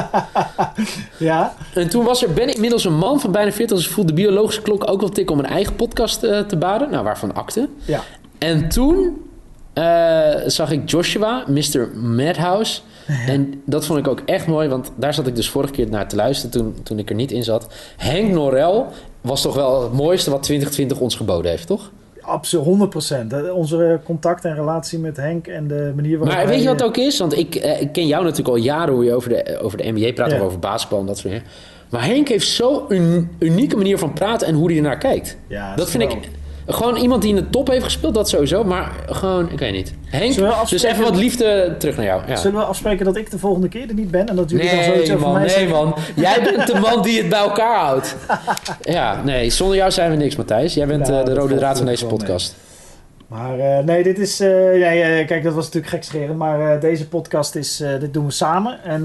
Ja, 1.17 1.54
En 1.73 1.89
toen 1.89 2.06
was 2.06 2.23
er, 2.23 2.34
ben 2.34 2.47
ik 2.47 2.54
inmiddels 2.56 2.86
een 2.86 2.97
man 2.97 3.19
van 3.19 3.32
bijna 3.32 3.51
40, 3.51 3.78
dus 3.78 3.88
voelde 3.88 4.13
de 4.13 4.21
biologische 4.21 4.62
klok 4.62 4.89
ook 4.89 4.99
wel 4.99 5.10
tikken 5.10 5.36
om 5.36 5.43
een 5.43 5.49
eigen 5.49 5.75
podcast 5.75 6.23
eh, 6.23 6.39
te 6.39 6.58
baden. 6.58 6.89
Nou, 6.89 7.04
waarvan 7.04 7.34
akte. 7.36 7.69
ja. 7.86 8.04
En 8.38 8.69
toen 8.69 9.21
eh, 9.73 10.30
zag 10.45 10.71
ik 10.71 10.89
Joshua, 10.89 11.43
Mr. 11.47 11.97
Madhouse, 11.97 12.82
En 13.28 13.62
dat 13.65 13.86
vond 13.86 13.99
ik 13.99 14.08
ook 14.08 14.21
echt 14.25 14.47
mooi, 14.47 14.67
want 14.67 14.91
daar 14.95 15.13
zat 15.13 15.28
ik 15.28 15.36
dus 15.36 15.49
vorige 15.49 15.73
keer 15.73 15.89
naar 15.89 16.08
te 16.08 16.15
luisteren 16.15 16.51
toen, 16.51 16.75
toen 16.84 16.99
ik 16.99 17.10
er 17.10 17.15
niet 17.15 17.32
in 17.32 17.43
zat. 17.43 17.67
Henk 17.97 18.32
Norel 18.32 18.88
was 19.21 19.41
toch 19.41 19.56
wel 19.56 19.84
het 19.84 19.93
mooiste 19.93 20.30
wat 20.30 20.43
2020 20.43 20.99
ons 20.99 21.15
geboden 21.15 21.51
heeft, 21.51 21.67
toch? 21.67 21.91
Absoluut, 22.26 22.66
100 22.66 22.90
procent. 22.90 23.52
Onze 23.52 24.00
contact 24.04 24.46
en 24.46 24.56
relatie 24.56 25.00
met 25.00 25.18
Henk 25.18 25.48
en 25.48 25.68
de 25.68 25.92
manier 25.96 26.18
waarop 26.18 26.38
Maar 26.38 26.48
weet 26.48 26.62
je 26.62 26.68
wat 26.68 26.80
het 26.80 26.88
ook 26.90 26.98
is? 26.98 27.20
Want 27.20 27.38
ik, 27.38 27.56
eh, 27.56 27.82
ik 27.82 27.92
ken 27.92 28.08
jou 28.08 28.22
natuurlijk 28.24 28.50
al 28.50 28.56
jaren 28.64 28.94
hoe 28.94 29.04
je 29.04 29.14
over 29.14 29.30
de, 29.30 29.60
over 29.62 29.78
de 29.78 29.92
NBA 29.92 30.12
praat, 30.14 30.32
Ja. 30.32 30.38
of 30.38 30.44
over 30.46 30.60
basketbal 30.60 31.00
en 31.00 31.06
dat 31.06 31.18
soort 31.18 31.34
dingen. 31.34 31.48
Maar 31.90 32.06
Henk 32.06 32.28
heeft 32.28 32.48
zo'n 32.48 32.82
un- 32.90 33.30
unieke 33.40 33.76
manier 33.78 33.98
van 33.98 34.14
praten 34.14 34.48
en 34.48 34.54
hoe 34.56 34.68
hij 34.68 34.76
ernaar 34.78 34.98
kijkt. 34.98 35.38
Ja, 35.48 35.76
Dat 35.76 35.90
vind 35.90 36.04
ik. 36.04 36.18
Gewoon 36.67 36.95
iemand 36.95 37.21
die 37.21 37.30
in 37.30 37.36
de 37.36 37.49
top 37.49 37.67
heeft 37.67 37.84
gespeeld, 37.84 38.13
dat 38.13 38.30
sowieso. 38.30 38.63
Maar 38.63 38.91
gewoon, 39.10 39.51
ik 39.51 39.60
weet 39.60 39.71
niet. 39.71 39.93
Henk, 40.06 40.36
dus 40.69 40.84
even 40.84 41.04
wat 41.04 41.15
liefde 41.15 41.75
terug 41.80 41.95
naar 41.95 42.06
jou. 42.06 42.21
Ja. 42.28 42.36
Zullen 42.36 42.60
we 42.60 42.65
afspreken 42.65 43.06
dat 43.06 43.17
ik 43.17 43.32
de 43.32 43.39
volgende 43.39 43.67
keer 43.67 43.88
er 43.88 43.93
niet 43.93 44.12
ben 44.12 44.28
en 44.30 44.36
dat 44.36 44.49
jullie 44.49 44.65
dan 44.69 44.75
Nee 44.75 44.86
zoiets 44.86 45.10
over 45.12 45.21
man, 45.21 45.34
mij 45.34 45.41
nee 45.41 45.49
zeggen? 45.51 45.71
man. 45.71 45.95
Jij 46.15 46.41
bent 46.43 46.67
de 46.67 46.80
man 46.80 47.01
die 47.01 47.17
het 47.19 47.30
bij 47.30 47.39
elkaar 47.39 47.80
houdt. 47.80 48.15
Ja, 48.82 49.23
nee, 49.23 49.49
zonder 49.49 49.78
jou 49.78 49.91
zijn 49.91 50.12
we 50.12 50.17
niks, 50.17 50.36
Matthijs. 50.36 50.73
Jij 50.73 50.88
bent 50.88 51.08
Nou, 51.08 51.19
eh, 51.19 51.25
de 51.25 51.34
rode 51.34 51.56
draad 51.56 51.78
van 51.78 51.86
deze 51.86 52.06
mee. 52.06 52.13
podcast. 52.13 52.56
Maar 53.28 53.60
eh, 53.60 53.84
nee, 53.84 54.04
dit 54.04 54.19
is. 54.19 54.39
eh, 54.39 55.28
kijk, 55.28 55.43
dat 55.43 55.54
was 55.54 55.65
natuurlijk 55.65 55.93
gekscherend. 55.93 56.38
Maar 56.38 56.80
deze 56.80 57.08
podcast 57.08 57.56
is. 57.56 57.84
dit 57.99 58.13
doen 58.13 58.25
we 58.25 58.32
samen. 58.32 58.84
En 58.84 59.04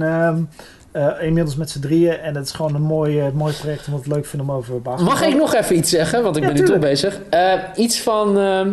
eh, 0.92 1.08
inmiddels 1.20 1.56
met 1.56 1.70
z'n 1.70 1.80
drieën. 1.80 2.18
En 2.18 2.34
het 2.36 2.44
is 2.44 2.52
gewoon 2.52 2.74
een 2.74 2.82
mooi, 2.82 3.20
eh, 3.20 3.32
mooi 3.32 3.54
project. 3.54 3.86
Omdat 3.86 4.04
het 4.04 4.12
leuk 4.14 4.26
vinden 4.26 4.48
om 4.48 4.54
over 4.54 4.82
basketbal 4.82 5.14
Mag 5.14 5.26
ik 5.26 5.36
nog 5.36 5.54
even 5.54 5.76
iets 5.76 5.90
zeggen? 5.90 6.22
Want 6.22 6.36
ik 6.36 6.42
Ja, 6.42 6.48
ben 6.52 6.58
nu 6.60 6.66
toch 6.66 6.78
bezig. 6.78 7.20
Eh, 7.30 7.52
iets 7.76 8.00
van... 8.00 8.38
ehm, 8.38 8.72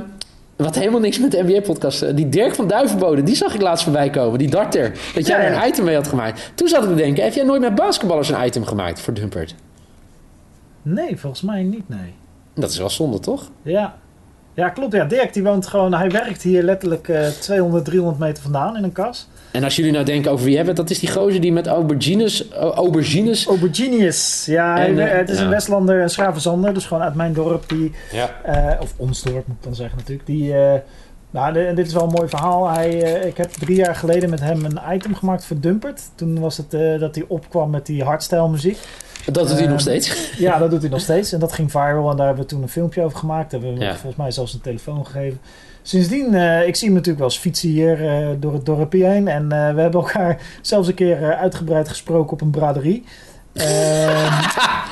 wat 0.55 0.75
helemaal 0.75 0.99
niks 0.99 1.19
met 1.19 1.31
de 1.31 1.43
NBA-podcast. 1.43 2.15
die 2.15 2.29
Dirk 2.29 2.55
van 2.55 2.67
Duivenbode, 2.67 3.23
die 3.23 3.35
zag 3.35 3.53
ik 3.53 3.61
laatst 3.61 3.83
voorbij 3.83 4.09
komen. 4.09 4.39
Die 4.39 4.49
darter. 4.49 4.91
Dat 5.15 5.27
jij 5.27 5.41
Ja, 5.41 5.45
er 5.45 5.63
een 5.63 5.67
item 5.69 5.83
mee 5.85 5.95
had 5.95 6.07
gemaakt. 6.07 6.51
Toen 6.55 6.67
zat 6.67 6.83
ik 6.83 6.89
te 6.89 6.95
denken, 6.95 7.23
heb 7.23 7.33
jij 7.33 7.43
nooit 7.43 7.61
met 7.61 7.75
basketballers 7.75 8.29
een 8.29 8.45
item 8.45 8.65
gemaakt 8.65 8.99
voor 8.99 9.13
Dumpert? 9.13 9.55
Nee, 10.81 11.17
volgens 11.19 11.41
mij 11.41 11.63
niet. 11.63 11.89
Nee. 11.89 12.13
Dat 12.55 12.69
is 12.69 12.77
wel 12.77 12.89
zonde, 12.89 13.19
toch? 13.19 13.49
Ja. 13.61 13.97
Ja, 14.57 14.69
klopt. 14.69 14.93
Ja, 14.93 15.05
Dirk 15.05 15.33
die 15.33 15.43
woont 15.43 15.67
gewoon. 15.67 15.93
Hij 15.93 16.09
werkt 16.09 16.41
hier 16.41 16.63
letterlijk 16.63 17.07
eh 17.07 17.27
200, 17.27 17.85
300 17.85 18.19
meter 18.19 18.43
vandaan 18.43 18.77
in 18.77 18.83
een 18.83 18.91
kas. 18.91 19.27
En 19.51 19.63
als 19.63 19.75
jullie 19.75 19.91
nou 19.91 20.05
denken 20.05 20.31
over 20.31 20.45
wie 20.45 20.55
hebben 20.55 20.75
dat 20.75 20.89
is 20.89 20.99
die 20.99 21.11
gozer 21.11 21.41
die 21.41 21.51
met 21.51 21.67
aubergines... 21.67 22.49
aubergines 22.51 23.45
Auberginius. 23.47 24.45
Ja, 24.45 24.75
hij- 24.75 24.97
eh, 24.97 25.17
het 25.17 25.29
is 25.29 25.37
ja. 25.37 25.43
een 25.43 25.49
Westlander, 25.49 26.01
een 26.01 26.09
Schravenzander. 26.09 26.73
Dus 26.73 26.85
gewoon 26.85 27.03
uit 27.03 27.15
mijn 27.15 27.33
dorp. 27.33 27.69
Die, 27.69 27.91
ja. 28.11 28.29
eh, 28.43 28.81
of 28.81 28.93
ons 28.97 29.23
dorp 29.23 29.47
moet 29.47 29.57
ik 29.57 29.63
dan 29.63 29.75
zeggen 29.75 29.97
natuurlijk. 29.97 30.27
Die, 30.27 30.53
eh, 30.53 30.79
nou, 31.37 31.73
dit 31.75 31.87
is 31.87 31.93
wel 31.93 32.03
een 32.03 32.09
mooi 32.15 32.29
verhaal. 32.29 32.69
Hij, 32.69 33.01
eh, 33.03 33.25
ik 33.27 33.37
heb 33.37 33.51
drie 33.51 33.75
jaar 33.75 33.95
geleden 33.95 34.29
met 34.29 34.39
hem 34.39 34.65
een 34.65 34.79
item 34.93 35.15
gemaakt 35.15 35.45
voor 35.45 35.59
Dumpert. 35.59 36.01
Toen 36.15 36.39
was 36.39 36.57
het 36.57 36.73
eh, 36.73 36.99
dat 36.99 37.15
hij 37.15 37.25
opkwam 37.27 37.69
met 37.69 37.85
die 37.85 38.03
hardstyle 38.03 38.49
muziek. 38.49 38.77
Dat 39.25 39.47
doet 39.47 39.59
hij 39.59 39.67
nog 39.67 39.79
steeds. 39.79 40.31
Ja, 40.37 40.57
dat 40.57 40.69
doet 40.69 40.81
hij 40.81 40.89
nog 40.89 40.99
steeds. 41.01 41.31
En 41.33 41.39
dat 41.39 41.53
ging 41.53 41.71
viral. 41.71 42.09
En 42.11 42.17
daar 42.17 42.25
hebben 42.25 42.43
we 42.43 42.49
toen 42.49 42.61
een 42.61 42.69
filmpje 42.69 43.03
over 43.03 43.17
gemaakt. 43.17 43.51
Daar 43.51 43.59
hebben 43.59 43.77
we 43.79 43.83
hem 43.85 43.93
Ja. 43.93 43.99
volgens 43.99 44.21
mij 44.21 44.31
zelfs 44.31 44.53
een 44.53 44.61
telefoon 44.61 45.05
gegeven. 45.05 45.39
Sindsdien, 45.81 46.35
eh, 46.35 46.67
ik 46.67 46.75
zie 46.75 46.85
hem 46.87 46.95
natuurlijk 46.95 47.19
wel 47.23 47.27
eens 47.27 47.37
fietsen 47.39 47.69
hier 47.69 47.97
door 48.39 48.53
het 48.53 48.65
dorpje 48.65 49.05
heen. 49.05 49.27
En 49.27 49.47
we 49.49 49.55
hebben 49.81 50.01
elkaar 50.01 50.41
zelfs 50.61 50.87
een 50.87 50.93
keer 50.93 51.35
uitgebreid 51.35 51.89
gesproken 51.89 52.31
op 52.33 52.41
een 52.41 52.49
braderie. 52.49 53.03
Ehm, 53.57 54.33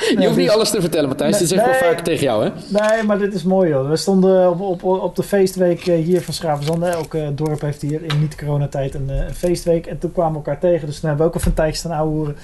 Je 0.19 0.25
hoeft 0.25 0.38
niet 0.38 0.49
alles 0.49 0.69
te 0.69 0.82
vertellen, 0.82 1.08
Matthijs. 1.10 1.38
Dit 1.38 1.47
zeg 1.47 1.60
ik 1.60 1.65
wel 1.65 1.73
vaker 1.73 2.04
tegen 2.04 2.23
jou, 2.23 2.43
hè? 2.43 2.49
nee, 2.67 3.04
maar 3.04 3.17
dit 3.17 3.34
is 3.34 3.43
mooi 3.43 3.73
hoor. 3.73 3.89
We 3.89 3.95
stonden 3.95 4.49
op, 4.49 4.62
op, 4.62 4.84
op 4.84 5.15
de 5.15 5.23
feestweek 5.23 5.88
eh, 5.88 6.04
hier 6.04 6.21
van 6.21 6.34
Schravenzande. 6.34 6.86
Elk 6.88 7.13
eh, 7.13 7.28
dorp 7.34 7.62
heeft 7.62 7.82
hier 7.82 8.01
in 8.04 8.19
niet-coronatijd 8.19 8.93
een, 8.93 9.10
eh, 9.10 9.28
een 9.28 9.36
feestweek. 9.36 9.86
En 9.86 9.97
toen 9.97 10.12
kwamen 10.12 10.32
we 10.32 10.38
elkaar 10.38 10.60
tegen. 10.60 10.88
Dus 10.88 10.99
toen 10.99 11.10
hebben 11.10 11.25
we 11.28 11.32
ook 11.32 11.38
even 11.38 11.49
een 11.49 11.58
tijdje 11.58 11.78
staan 11.78 11.91
ouwehoeren. 11.97 12.36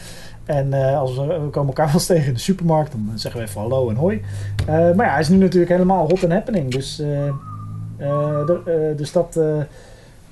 En 0.45 0.73
als 0.73 1.15
we, 1.17 1.25
we 1.25 1.49
komen 1.49 1.67
elkaar 1.67 1.86
wel 1.91 1.93
eens 1.93 2.05
tegen 2.05 2.27
in 2.27 2.34
de 2.34 2.39
supermarkt, 2.39 2.91
dan 2.91 3.12
zeggen 3.15 3.41
we 3.41 3.47
even 3.47 3.62
hallo 3.62 3.89
en 3.89 3.95
hoi. 3.95 4.21
Maar 4.67 5.05
ja, 5.05 5.12
hij 5.12 5.19
is 5.19 5.29
nu 5.29 5.38
natuurlijk 5.38 5.71
helemaal 5.71 6.07
hot 6.10 6.23
and 6.23 6.31
happening. 6.31 6.71
Dus, 6.71 6.95
de- 7.97 8.93
dus 8.97 9.12
dat, 9.12 9.39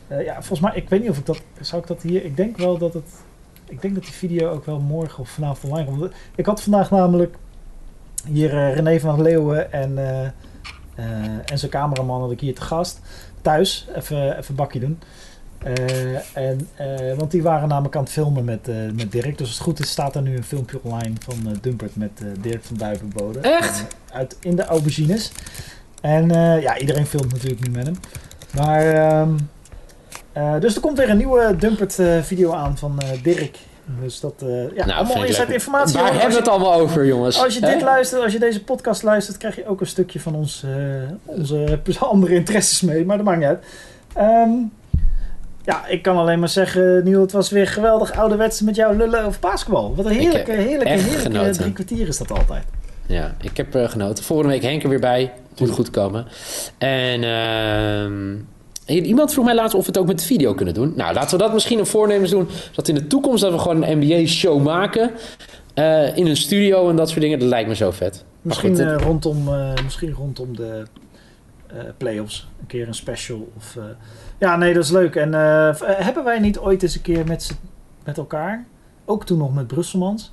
ja, 0.08 0.34
volgens 0.34 0.60
mij, 0.60 0.72
ik 0.76 0.90
weet 0.90 1.02
niet 1.02 1.10
of 1.10 1.18
ik 1.18 1.26
dat, 1.26 1.42
zou 1.62 1.82
ik 1.82 1.88
dat 1.88 2.02
hier, 2.02 2.26
ik 2.26 2.38
denk 2.38 2.58
wel 2.58 2.78
dat 2.78 2.94
het, 2.94 3.10
ik 3.70 3.82
denk 3.82 3.94
dat 3.94 4.04
die 4.04 4.14
video 4.14 4.50
ook 4.50 4.66
wel 4.66 4.80
morgen 4.80 5.20
of 5.20 5.30
vanavond 5.30 5.74
online 5.74 5.90
komt. 5.90 6.14
Ik 6.36 6.46
had 6.46 6.62
vandaag 6.62 6.92
namelijk 6.92 7.36
hier 8.26 8.58
eh, 8.58 8.76
René 8.76 9.00
van 9.00 9.22
Leeuwen 9.22 9.72
en, 9.72 9.98
eh, 9.98 10.26
eh, 10.96 11.52
en 11.52 11.60
zijn 11.60 11.72
cameraman 11.72 12.22
had 12.22 12.32
ik 12.32 12.40
hier 12.40 12.56
te 12.56 12.62
gast. 12.62 13.00
Thuis, 13.42 13.88
even, 13.96 14.38
even 14.38 14.56
bakje 14.56 14.80
doen. 14.80 15.00
Eh, 15.64 16.38
en, 16.38 16.68
want 17.18 17.32
die 17.32 17.44
waren 17.44 17.68
namelijk 17.68 17.96
aan 17.96 18.04
het 18.04 18.12
filmen 18.12 18.46
met, 18.46 18.68
met 18.96 19.12
Dirk. 19.12 19.38
Dus 19.38 19.48
als 19.48 19.50
het 19.50 19.60
goed 19.60 19.80
is, 19.80 19.90
staat 19.90 20.16
er 20.16 20.22
nu 20.22 20.36
een 20.36 20.44
filmpje 20.44 20.80
online 20.84 21.14
van 21.20 21.58
Dumpert 21.62 21.96
met 21.96 22.12
Dirk 22.42 22.64
van 22.64 22.78
Duivenbode. 22.78 23.40
Echt? 23.40 23.86
Uit, 24.12 24.38
in 24.42 24.56
de 24.56 24.66
aubergines. 24.66 25.32
En 26.02 26.30
ja, 26.62 26.78
iedereen 26.78 27.06
filmt 27.06 27.32
natuurlijk 27.32 27.68
nu 27.68 27.72
met 27.72 27.86
hem. 27.86 27.96
Maar, 28.56 28.94
ehm, 28.94 29.36
eh, 30.40 30.60
dus 30.60 30.76
er 30.76 30.82
komt 30.82 30.98
weer 30.98 31.10
een 31.10 31.18
nieuwe 31.18 31.56
Dumpert 31.56 32.00
eh, 32.00 32.22
video 32.22 32.52
aan 32.54 32.78
van 32.78 33.00
eh, 33.00 33.24
Dirk. 33.24 33.58
Dus 34.02 34.20
dat, 34.20 34.34
ja, 34.76 34.86
Nou, 34.86 35.06
allemaal 35.06 35.26
inside 35.26 35.54
informatie. 35.54 36.00
Waar 36.00 36.12
hebben 36.12 36.30
we 36.30 36.36
het 36.36 36.48
allemaal 36.48 36.74
over, 36.74 37.06
jongens? 37.06 37.44
Als 37.44 37.54
je 37.54 37.62
dit 37.62 37.82
luistert, 37.82 38.24
als 38.24 38.34
je 38.34 38.40
deze 38.40 38.64
podcast 38.64 39.04
luistert, 39.04 39.38
krijg 39.38 39.56
je 39.56 39.68
ook 39.68 39.82
een 39.82 39.88
stukje 39.88 40.20
van 40.20 40.36
ons, 40.36 40.66
onze 41.26 41.80
andere 42.00 42.34
interesses 42.34 42.82
mee. 42.82 43.06
Maar 43.06 43.18
dat 43.18 43.26
maakt 43.26 43.40
niet 43.40 43.48
uit. 43.48 43.64
Ehm, 44.14 44.50
ja, 45.64 45.88
ik 45.88 46.02
kan 46.02 46.18
alleen 46.18 46.40
maar 46.40 46.50
zeggen, 46.50 47.04
Niel, 47.04 47.22
het 47.22 47.32
was 47.32 47.50
weer 47.50 47.68
geweldig 47.68 48.18
ouderwets 48.18 48.62
met 48.62 48.76
jou 48.76 48.98
lullen 48.98 49.26
over 49.26 49.40
basketbal. 49.40 49.96
Wat 49.96 50.06
een 50.06 50.12
heerlijke, 50.12 50.52
heerlijke, 50.52 50.90
heerlijke 50.90 51.20
genoten. 51.20 51.54
drie 51.54 51.74
kwartier 51.74 52.08
is 52.08 52.18
dat 52.18 52.32
altijd. 52.32 52.64
Ja, 53.06 53.36
ik 53.42 53.58
heb 53.58 53.68
genoten. 53.74 54.24
Volgende 54.24 54.52
week 54.52 54.64
Henk 54.64 54.84
er 54.84 54.90
weer 54.90 55.00
bij. 55.00 55.34
Moet 55.58 55.70
goed 55.70 55.90
komen. 55.90 56.26
En 56.78 57.24
ehm, 57.24 58.36
iemand 58.90 59.34
vroeg 59.34 59.46
mij 59.46 59.56
laatst 59.56 59.76
of 59.76 59.82
we 59.82 59.88
het 59.88 59.98
ook 59.98 60.08
met 60.08 60.24
video 60.24 60.54
kunnen 60.54 60.74
doen. 60.74 60.94
Nou, 60.96 61.14
laten 61.14 61.38
we 61.38 61.44
dat 61.44 61.54
misschien 61.54 61.80
een 61.80 61.86
voornemens 61.86 62.32
doen. 62.32 62.48
Dat 62.74 62.88
in 62.88 62.96
de 62.96 63.08
toekomst 63.08 63.42
dat 63.44 63.52
we 63.52 63.60
gewoon 63.60 63.84
een 63.84 63.98
NBA-show 63.98 64.64
maken. 64.64 65.12
eh, 65.74 66.18
in 66.18 66.28
een 66.28 66.38
studio 66.38 66.90
en 66.90 66.96
dat 66.96 67.10
soort 67.10 67.22
dingen. 67.22 67.40
Dat 67.40 67.48
lijkt 67.48 67.68
me 67.68 67.76
zo 67.76 67.92
vet. 67.92 68.26
Misschien, 68.42 68.70
goed, 68.76 68.80
eh, 68.80 68.96
rondom, 68.98 69.48
eh, 69.54 69.72
misschien 69.84 70.12
rondom 70.12 70.56
de 70.56 70.84
playoffs. 71.98 72.48
Een 72.62 72.68
keer 72.68 72.88
een 72.88 72.94
special. 72.94 73.52
Of, 73.58 73.78
ja, 74.40 74.56
nee, 74.56 74.74
dat 74.74 74.84
is 74.84 74.92
leuk. 74.92 75.16
En 75.16 75.34
hebben 75.84 76.24
wij 76.24 76.40
niet 76.40 76.58
ooit 76.60 76.84
eens 76.84 76.96
een 76.96 77.02
keer 77.02 77.26
met, 77.26 77.58
met 78.06 78.18
elkaar, 78.18 78.66
ook 79.06 79.26
toen 79.26 79.38
nog 79.38 79.54
met 79.54 79.68
Brusselmans, 79.68 80.32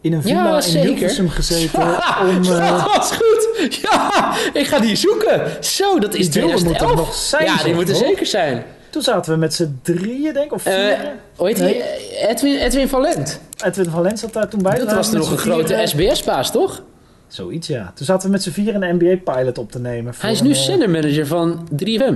in 0.00 0.12
een 0.12 0.22
villa 0.22 0.56
in 0.56 0.62
zeker. 0.62 0.88
Hilversum 0.88 1.28
gezeten 1.28 1.80
om... 2.28 2.42
dat 2.42 2.94
was 2.96 3.12
goed. 3.12 3.47
Ja, 3.82 4.34
ik 4.52 4.66
ga 4.66 4.78
die 4.78 4.96
zoeken. 4.96 5.64
Zo, 5.64 5.98
dat 5.98 6.14
is 6.14 6.30
die 6.30 6.40
beelden 6.42 6.64
moeten 6.64 6.72
er 6.72 6.78
2011. 6.78 6.96
nog 7.06 7.14
zijn. 7.14 7.44
ja, 7.44 7.62
die 7.62 7.74
moeten 7.74 7.94
hoor. 7.94 8.04
zeker 8.04 8.26
zijn. 8.26 8.64
Toen 8.90 9.02
zaten 9.02 9.32
we 9.32 9.38
met 9.38 9.54
z'n 9.54 9.78
drieën, 9.82 10.32
denk 10.32 10.44
ik, 10.46 10.52
of 10.52 10.64
Eh, 10.66 10.74
vier. 10.74 10.98
hoe 11.36 11.46
heet 11.46 11.56
die? 11.56 11.82
Edwin, 12.28 12.56
Edwin 12.58 12.88
van 12.88 13.00
Lent. 13.00 13.40
Edwin 13.64 13.90
van 13.90 14.02
Lens 14.02 14.20
zat 14.20 14.32
daar 14.32 14.48
toen 14.48 14.62
bij. 14.62 14.78
Dat 14.78 14.92
was 14.92 15.10
nog 15.10 15.30
een 15.30 15.38
grote 15.38 15.80
SBS-baas, 15.84 16.50
toch? 16.52 16.82
Zoiets, 17.28 17.66
ja. 17.68 17.92
Toen 17.94 18.06
zaten 18.06 18.26
we 18.26 18.32
met 18.32 18.42
z'n 18.42 18.50
vieren 18.50 18.82
een 18.82 18.94
NBA-pilot 18.96 19.58
op 19.58 19.70
te 19.72 19.78
nemen. 19.80 20.14
Hij 20.18 20.32
is 20.32 20.42
nu 20.42 20.50
eh, 20.50 20.56
zendermanager 20.56 21.26
van 21.26 21.68
3FM. 21.84 22.14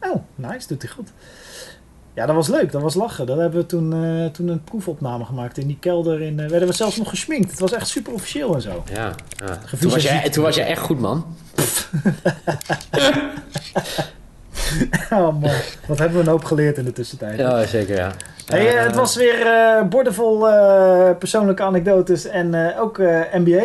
Oh, 0.00 0.14
nice, 0.34 0.68
doet 0.68 0.82
hij 0.82 0.90
goed. 0.90 1.08
Ja, 2.14 2.26
dat 2.26 2.34
was 2.34 2.48
leuk, 2.48 2.72
dat 2.72 2.82
was 2.82 2.94
lachen. 2.94 3.26
Dat 3.26 3.38
hebben 3.38 3.60
we 3.60 3.66
toen, 3.66 3.92
eh, 3.92 4.26
toen 4.26 4.48
een 4.48 4.64
proefopname 4.64 5.24
gemaakt 5.24 5.58
in 5.58 5.66
die 5.66 5.78
kelder. 5.80 6.22
In, 6.22 6.40
eh, 6.40 6.48
werden 6.48 6.68
we 6.68 6.74
zelfs 6.74 6.96
nog 6.96 7.08
gesminkt. 7.08 7.50
Het 7.50 7.60
was 7.60 7.72
echt 7.72 7.88
super 7.88 8.12
officieel 8.12 8.54
en 8.54 8.60
zo. 8.60 8.84
Ja, 8.92 9.14
ja. 9.36 9.58
Toen, 9.80 9.90
was 9.90 10.02
jij, 10.02 10.30
toen 10.30 10.44
was 10.44 10.56
jij 10.56 10.66
echt 10.66 10.80
goed, 10.82 11.00
man. 11.00 11.24
Oh 15.10 15.40
man, 15.40 15.50
wat 15.86 15.98
hebben 15.98 16.18
we 16.18 16.24
een 16.24 16.30
hoop 16.30 16.44
geleerd 16.44 16.78
in 16.78 16.84
de 16.84 16.92
tussentijd. 16.92 17.38
Ja, 17.38 17.66
zeker, 17.66 17.96
ja. 17.96 18.12
Hey, 18.46 18.76
eh, 18.76 18.84
het 18.84 18.94
was 18.94 19.16
weer 19.16 19.46
bordevol 19.88 20.48
eh, 20.48 21.10
persoonlijke 21.18 21.62
anekdotes 21.62 22.26
en 22.26 22.76
ook 22.78 22.98
NBA. 23.32 23.64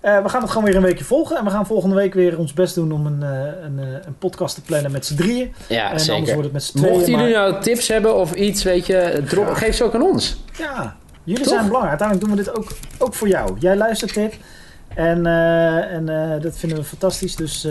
Eh, 0.00 0.22
we 0.22 0.28
gaan 0.28 0.40
het 0.42 0.50
gewoon 0.50 0.64
weer 0.66 0.76
een 0.76 0.82
weekje 0.82 1.04
volgen. 1.04 1.36
En 1.36 1.44
we 1.44 1.50
gaan 1.50 1.66
volgende 1.66 1.94
week 1.94 2.14
weer 2.14 2.38
ons 2.38 2.52
best 2.52 2.74
doen 2.74 2.92
om 2.92 3.06
een, 3.06 3.22
eh, 3.22 3.62
een, 3.64 3.78
eh, 3.78 3.86
een 4.06 4.18
podcast 4.18 4.54
te 4.54 4.62
plannen 4.62 4.90
met 4.90 5.06
z'n 5.06 5.14
drieën. 5.16 5.52
Ja, 5.68 5.80
en 5.82 5.86
anders 5.86 6.04
zeker. 6.04 6.24
wordt 6.26 6.42
het 6.42 6.52
met 6.52 6.62
z'n 6.62 6.76
tweeën. 6.76 6.92
Mochten 6.92 7.10
jullie 7.12 7.34
maar- 7.34 7.50
nou 7.50 7.62
tips 7.62 7.88
hebben 7.88 8.16
of 8.16 8.32
iets, 8.34 8.62
weet 8.62 8.86
je, 8.86 9.22
drop, 9.28 9.48
geef 9.48 9.74
ze 9.76 9.84
ook 9.84 9.94
aan 9.94 10.02
ons. 10.02 10.42
Ja, 10.58 10.96
jullie 11.24 11.42
Toch? 11.42 11.52
zijn 11.52 11.66
belangrijk. 11.66 12.00
Uiteindelijk 12.00 12.28
doen 12.28 12.36
we 12.36 12.44
dit 12.44 12.56
ook, 12.58 12.76
ook 12.98 13.14
voor 13.14 13.28
jou. 13.28 13.56
Jij 13.58 13.76
luistert 13.76 14.14
dit. 14.14 14.38
En, 14.94 15.26
en 15.26 16.06
dat 16.42 16.58
vinden 16.58 16.78
we 16.78 16.84
fantastisch. 16.84 17.36
Dus 17.36 17.66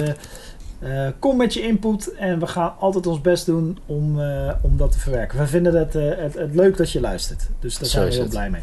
kom 1.19 1.38
met 1.38 1.53
je 1.53 1.61
input. 1.61 2.13
En 2.15 2.39
we 2.39 2.47
gaan 2.47 2.73
altijd 2.80 3.07
ons 3.07 3.21
best 3.21 3.45
doen 3.45 3.78
om, 3.86 4.21
om 4.61 4.78
dat 4.78 4.91
te 4.91 4.99
verwerken. 4.99 5.39
We 5.39 5.47
vinden 5.47 5.75
het, 5.75 5.93
het, 5.93 6.34
het 6.34 6.55
leuk 6.55 6.78
dat 6.78 6.91
je 6.91 6.99
luistert. 7.01 7.47
Dus 7.59 7.78
daar 7.78 7.86
Zo 7.88 7.91
zijn 7.91 8.05
we 8.05 8.11
heel 8.13 8.21
het. 8.21 8.30
blij 8.30 8.49
mee. 8.49 8.61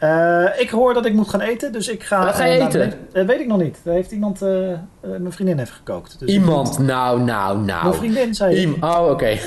Eh, 0.00 0.44
ik 0.60 0.70
hoor 0.70 0.94
dat 0.94 1.06
ik 1.06 1.12
moet 1.12 1.28
gaan 1.28 1.40
eten. 1.40 1.72
Dus 1.72 1.88
ik 1.88 2.02
ga... 2.02 2.24
Wat 2.24 2.34
ga 2.34 2.44
je 2.44 2.58
eh, 2.58 2.64
eten? 2.66 2.92
Dat 3.12 3.26
weet 3.26 3.40
ik 3.40 3.46
nog 3.46 3.58
niet. 3.60 3.78
Daar 3.82 3.94
heeft 3.94 4.10
iemand... 4.10 4.42
eh, 4.42 4.72
eh, 4.72 4.78
mijn 5.00 5.32
vriendin 5.32 5.58
heeft 5.58 5.70
gekookt. 5.70 6.18
Dus 6.18 6.28
Iemand, 6.32 6.78
moet- 6.78 6.86
nou, 6.86 7.20
nou, 7.20 7.54
Mijn 7.58 7.66
nou. 7.82 7.94
vriendin 7.94 8.34
zei... 8.34 8.56
Iem- 8.56 8.76
oh, 8.80 9.06
oké. 9.10 9.36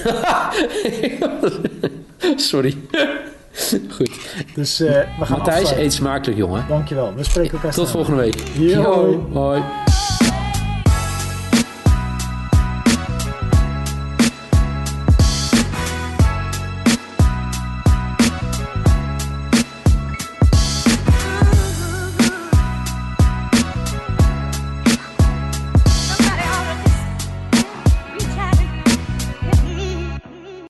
Sorry. 2.36 2.78
Goed. 3.90 4.10
Dus 4.56 4.80
eh, 4.80 4.88
we 5.20 5.26
gaan 5.26 5.38
Matthijs, 5.38 5.72
eet 5.72 5.94
smakelijk, 5.94 6.38
jongen. 6.38 6.66
Dankjewel. 6.68 7.14
We 7.16 7.24
spreken 7.24 7.54
elkaar 7.54 7.72
Tot 7.74 7.88
snel. 7.88 8.04
volgende 8.04 8.22
week. 8.22 8.44
Yo. 8.58 9.28
Hoi. 9.34 9.62